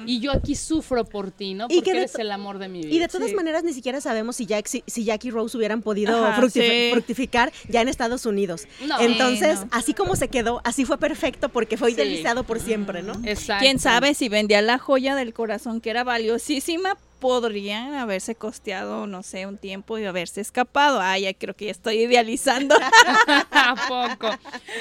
y 0.06 0.20
yo 0.20 0.34
aquí 0.34 0.56
sufro 0.56 1.06
por 1.06 1.32
ti, 1.32 1.54
¿no? 1.54 1.68
Y 1.70 1.76
Porque 1.76 1.82
que 1.82 1.92
de 1.94 1.98
eres 2.00 2.16
el 2.16 2.30
amor 2.32 2.58
de 2.60 2.68
mi 2.68 2.80
vida. 2.82 2.94
Y 2.94 3.00
de 3.00 3.08
todas 3.08 3.30
Sí. 3.30 3.36
maneras, 3.36 3.64
ni 3.64 3.72
siquiera 3.74 4.02
sabemos 4.02 4.36
si 4.36 4.46
Jack, 4.46 4.68
si, 4.68 4.84
si 4.86 5.06
Jack 5.06 5.24
y 5.26 5.32
Rose 5.32 5.56
hubieran 5.58 5.82
podido 5.82 6.26
Ajá, 6.26 6.42
fructif- 6.42 6.88
sí. 6.88 6.92
fructificar 6.92 7.54
ya 7.70 7.80
en 7.82 7.88
Estados 7.88 8.26
Unidos. 8.26 8.68
No. 8.86 9.00
Entonces, 9.00 9.60
Sí, 9.60 9.66
no. 9.66 9.70
así 9.78 9.94
como 9.94 10.16
se 10.18 10.28
quedó, 10.28 10.60
así 10.66 10.84
fue 10.84 10.98
perfecto 10.98 11.48
porque 11.50 11.78
fue 11.78 11.90
Sí. 11.90 11.96
idealizado 11.96 12.44
por 12.44 12.60
siempre, 12.60 13.02
¿no? 13.02 13.14
Exacto. 13.24 13.62
Quién 13.64 13.80
sabe 13.80 14.14
si 14.14 14.28
vendía 14.28 14.62
la 14.62 14.78
joya 14.78 15.16
del 15.16 15.34
corazón 15.34 15.80
que 15.80 15.90
era 15.90 16.04
valiosísima, 16.04 16.98
podrían 17.24 17.94
haberse 17.94 18.36
costeado, 18.36 19.08
no 19.08 19.24
sé, 19.24 19.48
un 19.48 19.58
tiempo 19.58 19.98
y 19.98 20.04
haberse 20.04 20.42
escapado. 20.42 21.00
Ah, 21.02 21.18
ya 21.18 21.34
creo 21.34 21.56
que 21.56 21.66
ya 21.66 21.72
estoy 21.72 22.00
idealizando. 22.00 22.76
¿A 23.52 23.76
poco? 23.88 24.28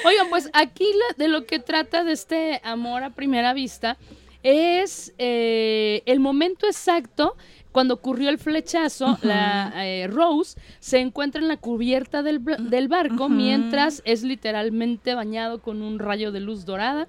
Oigan, 0.05 0.29
pues 0.29 0.51
aquí 0.53 0.85
la- 0.93 1.15
de 1.25 1.29
lo 1.29 1.47
que 1.47 1.61
trata 1.61 2.03
de 2.03 2.11
este 2.13 2.61
amor 2.65 3.05
a 3.05 3.11
primera 3.11 3.55
vista 3.55 3.97
es 4.43 5.13
eh, 5.19 6.03
el 6.07 6.19
momento 6.19 6.67
exacto 6.67 7.37
cuando 7.71 7.95
ocurrió 7.95 8.29
el 8.29 8.39
flechazo, 8.39 9.17
la 9.23 9.73
eh, 9.77 10.09
Rose 10.09 10.61
se 10.81 10.99
encuentra 10.99 11.41
en 11.41 11.47
la 11.47 11.57
cubierta 11.59 12.25
del, 12.25 12.43
del 12.45 12.89
barco 12.89 13.29
mientras 13.29 14.03
es 14.05 14.25
literalmente 14.25 15.15
bañado 15.15 15.63
con 15.63 15.81
un 15.81 16.01
rayo 16.01 16.33
de 16.33 16.41
luz 16.41 16.65
dorada 16.67 17.07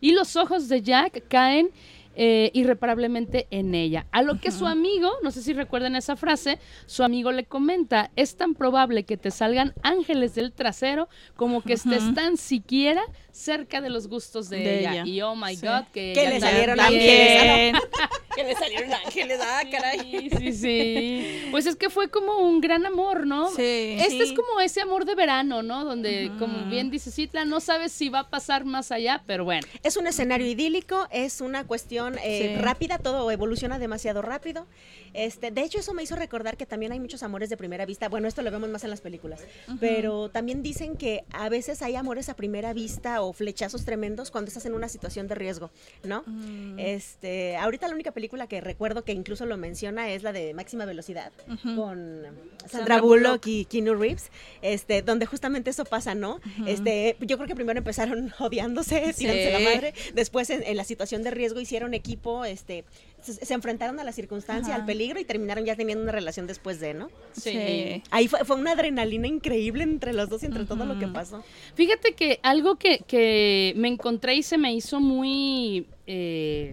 y 0.00 0.12
los 0.12 0.36
ojos 0.36 0.68
de 0.68 0.82
Jack 0.82 1.24
caen 1.28 1.70
eh, 2.16 2.50
irreparablemente 2.54 3.46
en 3.50 3.74
ella. 3.74 4.06
A 4.12 4.22
lo 4.22 4.40
que 4.40 4.50
su 4.50 4.66
amigo, 4.66 5.10
no 5.22 5.30
sé 5.30 5.42
si 5.42 5.52
recuerdan 5.52 5.96
esa 5.96 6.16
frase, 6.16 6.58
su 6.86 7.02
amigo 7.02 7.32
le 7.32 7.44
comenta, 7.44 8.10
es 8.16 8.36
tan 8.36 8.54
probable 8.54 9.04
que 9.04 9.16
te 9.16 9.30
salgan 9.30 9.74
ángeles 9.82 10.34
del 10.34 10.52
trasero 10.52 11.08
como 11.36 11.62
que 11.62 11.74
estés 11.74 12.14
tan 12.14 12.36
siquiera 12.36 13.02
cerca 13.32 13.80
de 13.80 13.90
los 13.90 14.06
gustos 14.06 14.48
de, 14.48 14.58
De 14.58 14.78
ella. 14.80 14.92
ella. 14.92 15.06
Y 15.06 15.20
oh 15.22 15.34
my 15.34 15.56
Sí. 15.56 15.66
God, 15.66 15.84
que, 15.92 16.14
le 16.14 16.40
salieron 16.40 16.76
también. 16.76 17.74
ángeles. 17.74 17.90
que 18.36 18.44
le 18.44 18.54
salieron 18.54 18.92
ángeles, 18.92 19.40
ah, 19.42 19.62
Sí, 20.00 20.30
sí, 20.38 20.52
sí. 20.52 21.48
Pues 21.50 21.66
es 21.66 21.76
que 21.76 21.90
fue 21.90 22.08
como 22.10 22.38
un 22.38 22.60
gran 22.60 22.86
amor, 22.86 23.26
¿no? 23.26 23.48
Sí. 23.50 23.96
Este 23.98 24.22
es 24.22 24.32
como 24.32 24.60
ese 24.60 24.80
amor 24.80 25.04
de 25.04 25.14
verano, 25.14 25.62
¿no? 25.62 25.84
Donde, 25.84 26.30
como 26.38 26.64
bien 26.66 26.90
dice 26.90 27.10
Citla, 27.10 27.44
no 27.44 27.60
sabes 27.60 27.92
si 27.92 28.08
va 28.08 28.20
a 28.20 28.30
pasar 28.30 28.64
más 28.64 28.92
allá, 28.92 29.22
pero 29.26 29.44
bueno. 29.44 29.66
Es 29.82 29.96
un 29.96 30.06
escenario 30.06 30.46
idílico, 30.46 31.08
es 31.10 31.40
una 31.40 31.64
cuestión 31.64 32.03
eh, 32.22 32.54
Sí. 32.56 32.60
rápida, 32.62 32.98
todo 32.98 33.30
evoluciona 33.30 33.78
demasiado 33.78 34.20
rápido. 34.22 34.66
Este, 35.14 35.50
de 35.50 35.62
hecho, 35.62 35.78
eso 35.78 35.94
me 35.94 36.02
hizo 36.02 36.16
recordar 36.16 36.56
que 36.56 36.66
también 36.66 36.92
hay 36.92 37.00
muchos 37.00 37.22
amores 37.22 37.48
de 37.48 37.56
primera 37.56 37.86
vista. 37.86 38.08
Bueno, 38.08 38.28
esto 38.28 38.42
lo 38.42 38.50
vemos 38.50 38.68
más 38.68 38.84
en 38.84 38.90
las 38.90 39.00
películas, 39.00 39.40
pero 39.80 40.28
también 40.30 40.62
dicen 40.62 40.96
que 40.96 41.24
a 41.32 41.48
veces 41.48 41.80
hay 41.82 41.96
amores 41.96 42.28
a 42.28 42.34
primera 42.36 42.72
vista 42.72 43.22
o 43.22 43.32
flechazos 43.32 43.84
tremendos 43.84 44.30
cuando 44.30 44.48
estás 44.48 44.66
en 44.66 44.74
una 44.74 44.88
situación 44.88 45.28
de 45.28 45.34
riesgo, 45.36 45.70
¿no? 46.02 46.22
Mm. 46.26 46.78
Este, 46.78 47.56
ahorita 47.56 47.88
la 47.88 47.94
única 47.94 48.10
película 48.12 48.46
que 48.46 48.60
recuerdo 48.60 49.04
que 49.04 49.12
incluso 49.12 49.46
lo 49.46 49.56
menciona 49.56 50.10
es 50.10 50.22
la 50.22 50.32
de 50.32 50.52
Máxima 50.54 50.84
Velocidad 50.84 51.32
Ujú. 51.48 51.76
con 51.76 52.22
Sandra, 52.22 52.68
Sandra 52.68 53.00
Bullock, 53.00 53.46
y 53.46 53.64
Keanu 53.66 53.94
Reeves, 53.94 54.30
este, 54.62 55.02
donde 55.02 55.26
justamente 55.26 55.70
eso 55.70 55.84
pasa, 55.84 56.14
¿no? 56.14 56.40
Este, 56.66 57.16
yo 57.20 57.36
creo 57.36 57.46
que 57.48 57.54
primero 57.54 57.78
empezaron 57.78 58.32
odiándose, 58.40 59.12
Sí. 59.12 59.20
tirándose 59.26 59.52
la 59.52 59.58
madre, 59.60 59.94
después 60.14 60.50
en, 60.50 60.62
en 60.62 60.76
la 60.76 60.84
situación 60.84 61.22
de 61.22 61.30
riesgo 61.30 61.60
hicieron 61.60 61.93
equipo, 61.94 62.44
este, 62.44 62.84
se, 63.22 63.32
se 63.32 63.54
enfrentaron 63.54 63.98
a 64.00 64.04
la 64.04 64.12
circunstancia, 64.12 64.74
Ajá. 64.74 64.82
al 64.82 64.86
peligro 64.86 65.18
y 65.18 65.24
terminaron 65.24 65.64
ya 65.64 65.76
teniendo 65.76 66.02
una 66.02 66.12
relación 66.12 66.46
después 66.46 66.80
de, 66.80 66.94
¿no? 66.94 67.10
Sí. 67.32 68.02
Ahí 68.10 68.28
fue, 68.28 68.44
fue 68.44 68.56
una 68.56 68.72
adrenalina 68.72 69.26
increíble 69.26 69.82
entre 69.84 70.12
los 70.12 70.28
dos 70.28 70.42
y 70.42 70.46
entre 70.46 70.64
todo 70.64 70.84
lo 70.84 70.98
que 70.98 71.08
pasó. 71.08 71.42
Fíjate 71.74 72.14
que 72.14 72.40
algo 72.42 72.76
que, 72.76 72.98
que 73.06 73.72
me 73.76 73.88
encontré 73.88 74.34
y 74.34 74.42
se 74.42 74.58
me 74.58 74.74
hizo 74.74 75.00
muy 75.00 75.86
eh, 76.06 76.72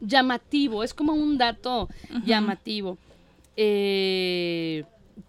llamativo, 0.00 0.84
es 0.84 0.92
como 0.92 1.14
un 1.14 1.38
dato 1.38 1.88
llamativo, 2.24 2.98
eh, 3.56 4.84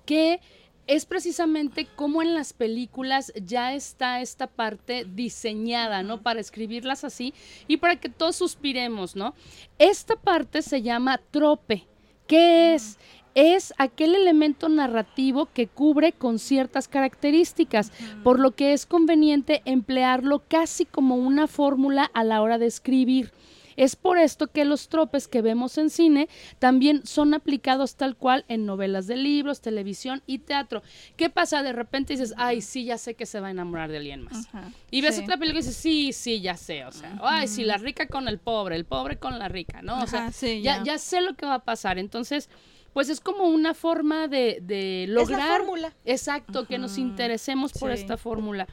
que 0.05 0.39
es 0.87 1.05
precisamente 1.05 1.87
como 1.95 2.21
en 2.21 2.33
las 2.33 2.53
películas 2.53 3.33
ya 3.35 3.73
está 3.73 4.21
esta 4.21 4.47
parte 4.47 5.05
diseñada, 5.05 6.01
¿no? 6.01 6.21
Para 6.21 6.39
escribirlas 6.39 7.03
así 7.03 7.33
y 7.67 7.77
para 7.77 7.97
que 7.97 8.09
todos 8.09 8.37
suspiremos, 8.37 9.15
¿no? 9.15 9.35
Esta 9.77 10.15
parte 10.15 10.61
se 10.61 10.81
llama 10.81 11.19
trope. 11.31 11.85
¿Qué 12.25 12.73
es? 12.73 12.97
Es 13.35 13.73
aquel 13.77 14.15
elemento 14.15 14.67
narrativo 14.67 15.47
que 15.53 15.67
cubre 15.67 16.11
con 16.11 16.39
ciertas 16.39 16.87
características, 16.87 17.91
por 18.23 18.39
lo 18.39 18.55
que 18.55 18.73
es 18.73 18.87
conveniente 18.87 19.61
emplearlo 19.65 20.41
casi 20.47 20.85
como 20.85 21.15
una 21.15 21.45
fórmula 21.45 22.09
a 22.13 22.23
la 22.23 22.41
hora 22.41 22.57
de 22.57 22.65
escribir. 22.65 23.31
Es 23.77 23.95
por 23.95 24.17
esto 24.17 24.47
que 24.47 24.65
los 24.65 24.89
tropes 24.89 25.27
que 25.29 25.41
vemos 25.41 25.77
en 25.77 25.89
cine 25.89 26.27
también 26.59 27.05
son 27.05 27.33
aplicados 27.33 27.95
tal 27.95 28.17
cual 28.17 28.43
en 28.49 28.65
novelas 28.65 29.07
de 29.07 29.15
libros, 29.15 29.61
televisión 29.61 30.21
y 30.27 30.39
teatro. 30.39 30.81
¿Qué 31.15 31.29
pasa? 31.29 31.63
De 31.63 31.71
repente 31.71 32.13
dices, 32.13 32.33
ay, 32.37 32.61
sí, 32.61 32.83
ya 32.83 32.97
sé 32.97 33.13
que 33.13 33.25
se 33.25 33.39
va 33.39 33.47
a 33.47 33.51
enamorar 33.51 33.89
de 33.89 33.97
alguien 33.97 34.23
más. 34.23 34.47
Ajá, 34.47 34.71
Y 34.91 35.01
ves 35.01 35.15
sí. 35.15 35.21
otra 35.21 35.37
película 35.37 35.59
y 35.59 35.63
dices, 35.63 35.77
sí, 35.77 36.11
sí, 36.11 36.41
ya 36.41 36.57
sé, 36.57 36.83
o 36.85 36.91
sea, 36.91 37.17
ay, 37.21 37.47
sí, 37.47 37.63
la 37.63 37.77
rica 37.77 38.07
con 38.07 38.27
el 38.27 38.39
pobre, 38.39 38.75
el 38.75 38.85
pobre 38.85 39.17
con 39.17 39.39
la 39.39 39.47
rica, 39.47 39.81
¿no? 39.81 40.01
O 40.03 40.07
sea, 40.07 40.23
Ajá, 40.23 40.31
sí, 40.33 40.61
ya, 40.61 40.79
ya. 40.79 40.83
ya 40.93 40.97
sé 40.97 41.21
lo 41.21 41.35
que 41.35 41.45
va 41.45 41.53
a 41.55 41.63
pasar. 41.63 41.99
Entonces, 41.99 42.49
pues 42.93 43.09
es 43.09 43.19
como 43.21 43.43
una 43.43 43.75
forma 43.75 44.27
de, 44.27 44.57
de 44.63 45.03
Es 45.03 45.09
la 45.09 45.13
lograr... 45.21 45.57
fórmula. 45.59 45.93
Exacto, 46.03 46.65
que 46.65 46.79
nos 46.79 46.97
interesemos 46.97 47.71
por 47.73 47.93
Sí. 47.95 48.01
esta 48.01 48.17
fórmula. 48.17 48.67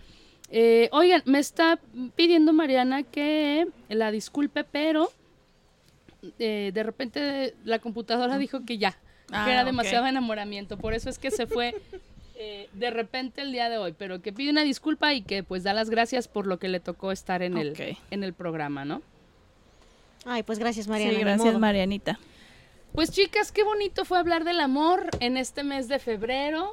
Eh, 0.50 0.88
oigan, 0.92 1.22
me 1.24 1.38
está 1.38 1.78
pidiendo 2.16 2.52
Mariana 2.52 3.02
que 3.02 3.66
la 3.88 4.10
disculpe, 4.10 4.64
pero 4.64 5.10
eh, 6.38 6.70
de 6.72 6.82
repente 6.82 7.54
la 7.64 7.78
computadora 7.78 8.38
dijo 8.38 8.64
que 8.64 8.78
ya, 8.78 8.96
Ah, 9.32 9.44
que 9.46 9.52
era 9.52 9.62
ok. 9.62 9.66
demasiado 9.66 10.06
enamoramiento, 10.06 10.76
por 10.76 10.94
eso 10.94 11.08
es 11.08 11.18
que 11.18 11.30
se 11.30 11.46
fue 11.46 11.74
eh, 12.36 12.68
de 12.74 12.90
repente 12.90 13.40
el 13.40 13.52
día 13.52 13.68
de 13.68 13.78
hoy, 13.78 13.94
pero 13.96 14.20
que 14.20 14.32
pide 14.32 14.50
una 14.50 14.62
disculpa 14.62 15.14
y 15.14 15.22
que 15.22 15.42
pues 15.42 15.62
da 15.62 15.72
las 15.72 15.88
gracias 15.90 16.28
por 16.28 16.46
lo 16.46 16.58
que 16.58 16.68
le 16.68 16.78
tocó 16.78 17.10
estar 17.10 17.42
en, 17.42 17.56
el, 17.56 17.96
en 18.10 18.22
el 18.22 18.34
programa, 18.34 18.84
¿no? 18.84 19.02
Ay, 20.26 20.42
pues 20.42 20.58
gracias, 20.58 20.88
Mariana. 20.88 21.14
Sí, 21.14 21.20
gracias. 21.20 21.58
Marianita. 21.58 22.18
Pues 22.94 23.10
chicas, 23.10 23.50
qué 23.50 23.64
bonito 23.64 24.04
fue 24.04 24.18
hablar 24.18 24.44
del 24.44 24.60
amor 24.60 25.08
en 25.18 25.36
este 25.36 25.64
mes 25.64 25.88
de 25.88 25.98
febrero. 25.98 26.72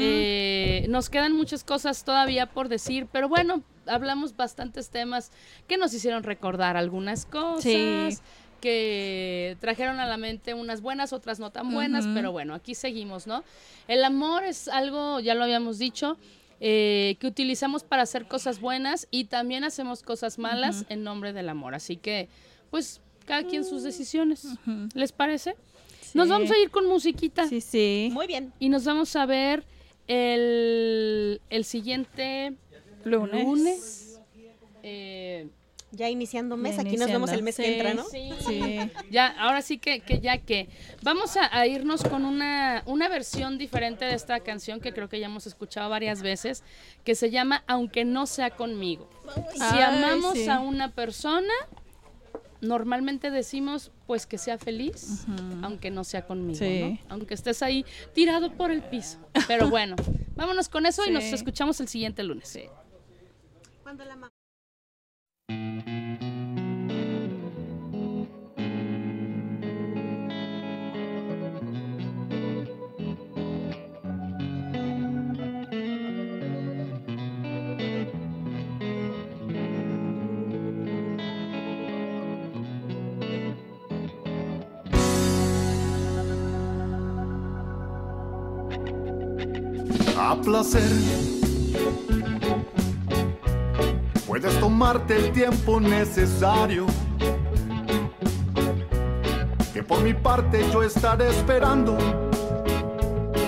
Eh, 0.00 0.86
nos 0.88 1.08
quedan 1.08 1.32
muchas 1.34 1.62
cosas 1.62 2.02
todavía 2.04 2.46
por 2.46 2.68
decir, 2.68 3.06
pero 3.12 3.28
bueno, 3.28 3.62
hablamos 3.86 4.34
bastantes 4.34 4.90
temas 4.90 5.30
que 5.68 5.76
nos 5.76 5.94
hicieron 5.94 6.24
recordar 6.24 6.76
algunas 6.76 7.26
cosas, 7.26 7.62
Sí. 7.62 8.18
que 8.60 9.56
trajeron 9.60 10.00
a 10.00 10.06
la 10.06 10.16
mente 10.16 10.52
unas 10.52 10.80
buenas, 10.80 11.12
otras 11.12 11.38
no 11.38 11.50
tan 11.52 11.72
buenas, 11.72 12.08
pero 12.12 12.32
bueno, 12.32 12.52
aquí 12.54 12.74
seguimos, 12.74 13.28
¿no? 13.28 13.44
El 13.86 14.02
amor 14.02 14.42
es 14.42 14.66
algo, 14.66 15.20
ya 15.20 15.34
lo 15.36 15.44
habíamos 15.44 15.78
dicho, 15.78 16.18
eh, 16.58 17.16
que 17.20 17.26
utilizamos 17.28 17.84
para 17.84 18.02
hacer 18.02 18.26
cosas 18.26 18.58
buenas 18.60 19.06
y 19.12 19.26
también 19.26 19.62
hacemos 19.62 20.02
cosas 20.02 20.38
malas 20.40 20.86
en 20.88 21.04
nombre 21.04 21.32
del 21.32 21.48
amor. 21.50 21.76
Así 21.76 21.96
que, 21.96 22.28
pues, 22.70 23.00
cada 23.26 23.42
quien 23.44 23.64
sus 23.64 23.82
decisiones. 23.82 24.44
Ujú. 24.44 24.88
¿Les 24.94 25.12
parece? 25.12 25.56
Nos 26.14 26.28
vamos 26.28 26.50
a 26.50 26.58
ir 26.58 26.70
con 26.70 26.86
musiquita. 26.86 27.46
Sí, 27.46 27.60
sí. 27.60 28.08
Muy 28.12 28.26
bien. 28.26 28.52
Y 28.58 28.68
nos 28.70 28.84
vamos 28.84 29.14
a 29.16 29.26
ver 29.26 29.64
el, 30.06 31.40
el 31.50 31.64
siguiente 31.64 32.54
Lunes. 33.04 33.44
lunes. 33.44 34.20
Eh, 34.82 35.48
Ya 35.92 36.08
iniciando 36.10 36.56
mes, 36.56 36.76
Ya 36.76 36.82
aquí 36.82 36.96
nos 36.96 37.08
vemos 37.08 37.30
el 37.32 37.42
mes 37.42 37.56
que 37.56 37.76
entra, 37.76 37.94
¿no? 37.94 38.04
sí. 38.04 38.30
Sí. 38.46 38.78
Ya, 39.10 39.26
ahora 39.38 39.62
sí 39.62 39.78
que, 39.78 40.00
que 40.00 40.20
ya 40.20 40.38
que. 40.38 40.68
Vamos 41.02 41.36
a, 41.36 41.54
a 41.56 41.66
irnos 41.66 42.02
con 42.04 42.24
una, 42.24 42.82
una 42.86 43.08
versión 43.08 43.56
diferente 43.58 44.04
de 44.04 44.14
esta 44.14 44.40
canción 44.40 44.80
que 44.80 44.92
creo 44.92 45.08
que 45.08 45.18
ya 45.20 45.26
hemos 45.26 45.46
escuchado 45.46 45.88
varias 45.90 46.22
veces, 46.22 46.62
que 47.04 47.14
se 47.14 47.30
llama 47.30 47.62
Aunque 47.66 48.04
no 48.04 48.26
sea 48.26 48.50
conmigo. 48.50 49.08
Si 49.54 49.60
Ay, 49.60 49.80
amamos 49.82 50.34
sí. 50.34 50.48
a 50.48 50.60
una 50.60 50.92
persona, 50.92 51.52
normalmente 52.60 53.30
decimos 53.30 53.90
pues 54.06 54.26
que 54.26 54.38
sea 54.38 54.58
feliz, 54.58 55.24
aunque 55.62 55.90
no 55.90 56.04
sea 56.04 56.26
conmigo, 56.26 56.58
Sí. 56.58 56.80
¿no? 56.82 56.98
Aunque 57.08 57.34
estés 57.34 57.62
ahí 57.62 57.84
tirado 58.14 58.52
por 58.52 58.70
el 58.70 58.82
piso. 58.82 59.18
Pero 59.48 59.68
bueno, 59.70 59.96
vámonos 60.34 60.68
con 60.68 60.86
eso 60.86 61.04
y 61.06 61.10
nos 61.10 61.24
escuchamos 61.24 61.80
el 61.80 61.88
siguiente 61.88 62.22
lunes. 62.22 62.58
Cuando 63.82 64.04
la 64.04 64.16
ma- 90.26 90.32
a 90.32 90.40
placer. 90.40 90.82
Puedes 94.26 94.58
tomarte 94.60 95.16
el 95.16 95.32
tiempo 95.32 95.80
necesario. 95.80 96.86
Que 99.72 99.82
por 99.82 100.00
mi 100.02 100.14
parte 100.14 100.64
yo 100.72 100.82
estaré 100.82 101.28
esperando 101.30 101.96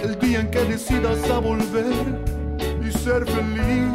el 0.03 0.19
día 0.19 0.41
en 0.41 0.51
que 0.51 0.61
decidas 0.61 1.29
a 1.31 1.39
volver 1.39 2.23
y 2.87 2.93
ser 2.93 3.25
feliz 3.27 3.91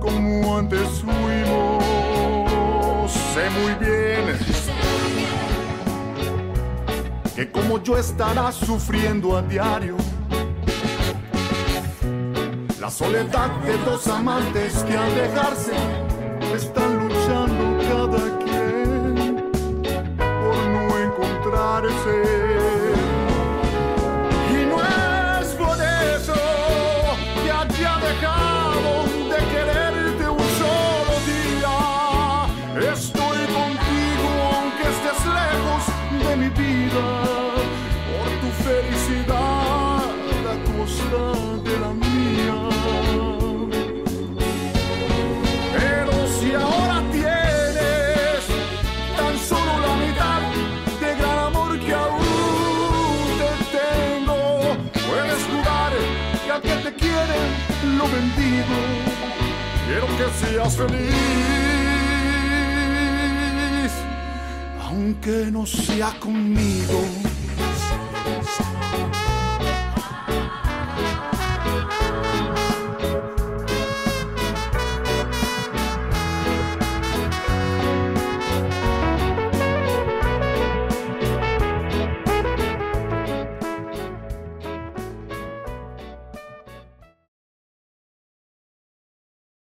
como 0.00 0.58
antes 0.58 0.88
fuimos. 1.02 1.84
Sé 3.12 3.50
muy 3.50 3.74
bien 3.74 4.38
que 7.36 7.50
como 7.50 7.82
yo 7.82 7.98
estarás 7.98 8.54
sufriendo 8.54 9.36
a 9.36 9.42
diario. 9.42 9.96
La 12.84 12.90
soledad 12.90 13.48
de 13.62 13.78
dos 13.78 14.06
amantes 14.08 14.84
que 14.84 14.94
al 14.94 15.14
dejarse 15.14 16.03
Quiero 59.86 60.06
que 60.16 60.46
seas 60.46 60.76
feliz, 60.76 61.12
aunque 64.82 65.50
no 65.50 65.64
sea 65.66 66.12
conmigo. 66.20 67.23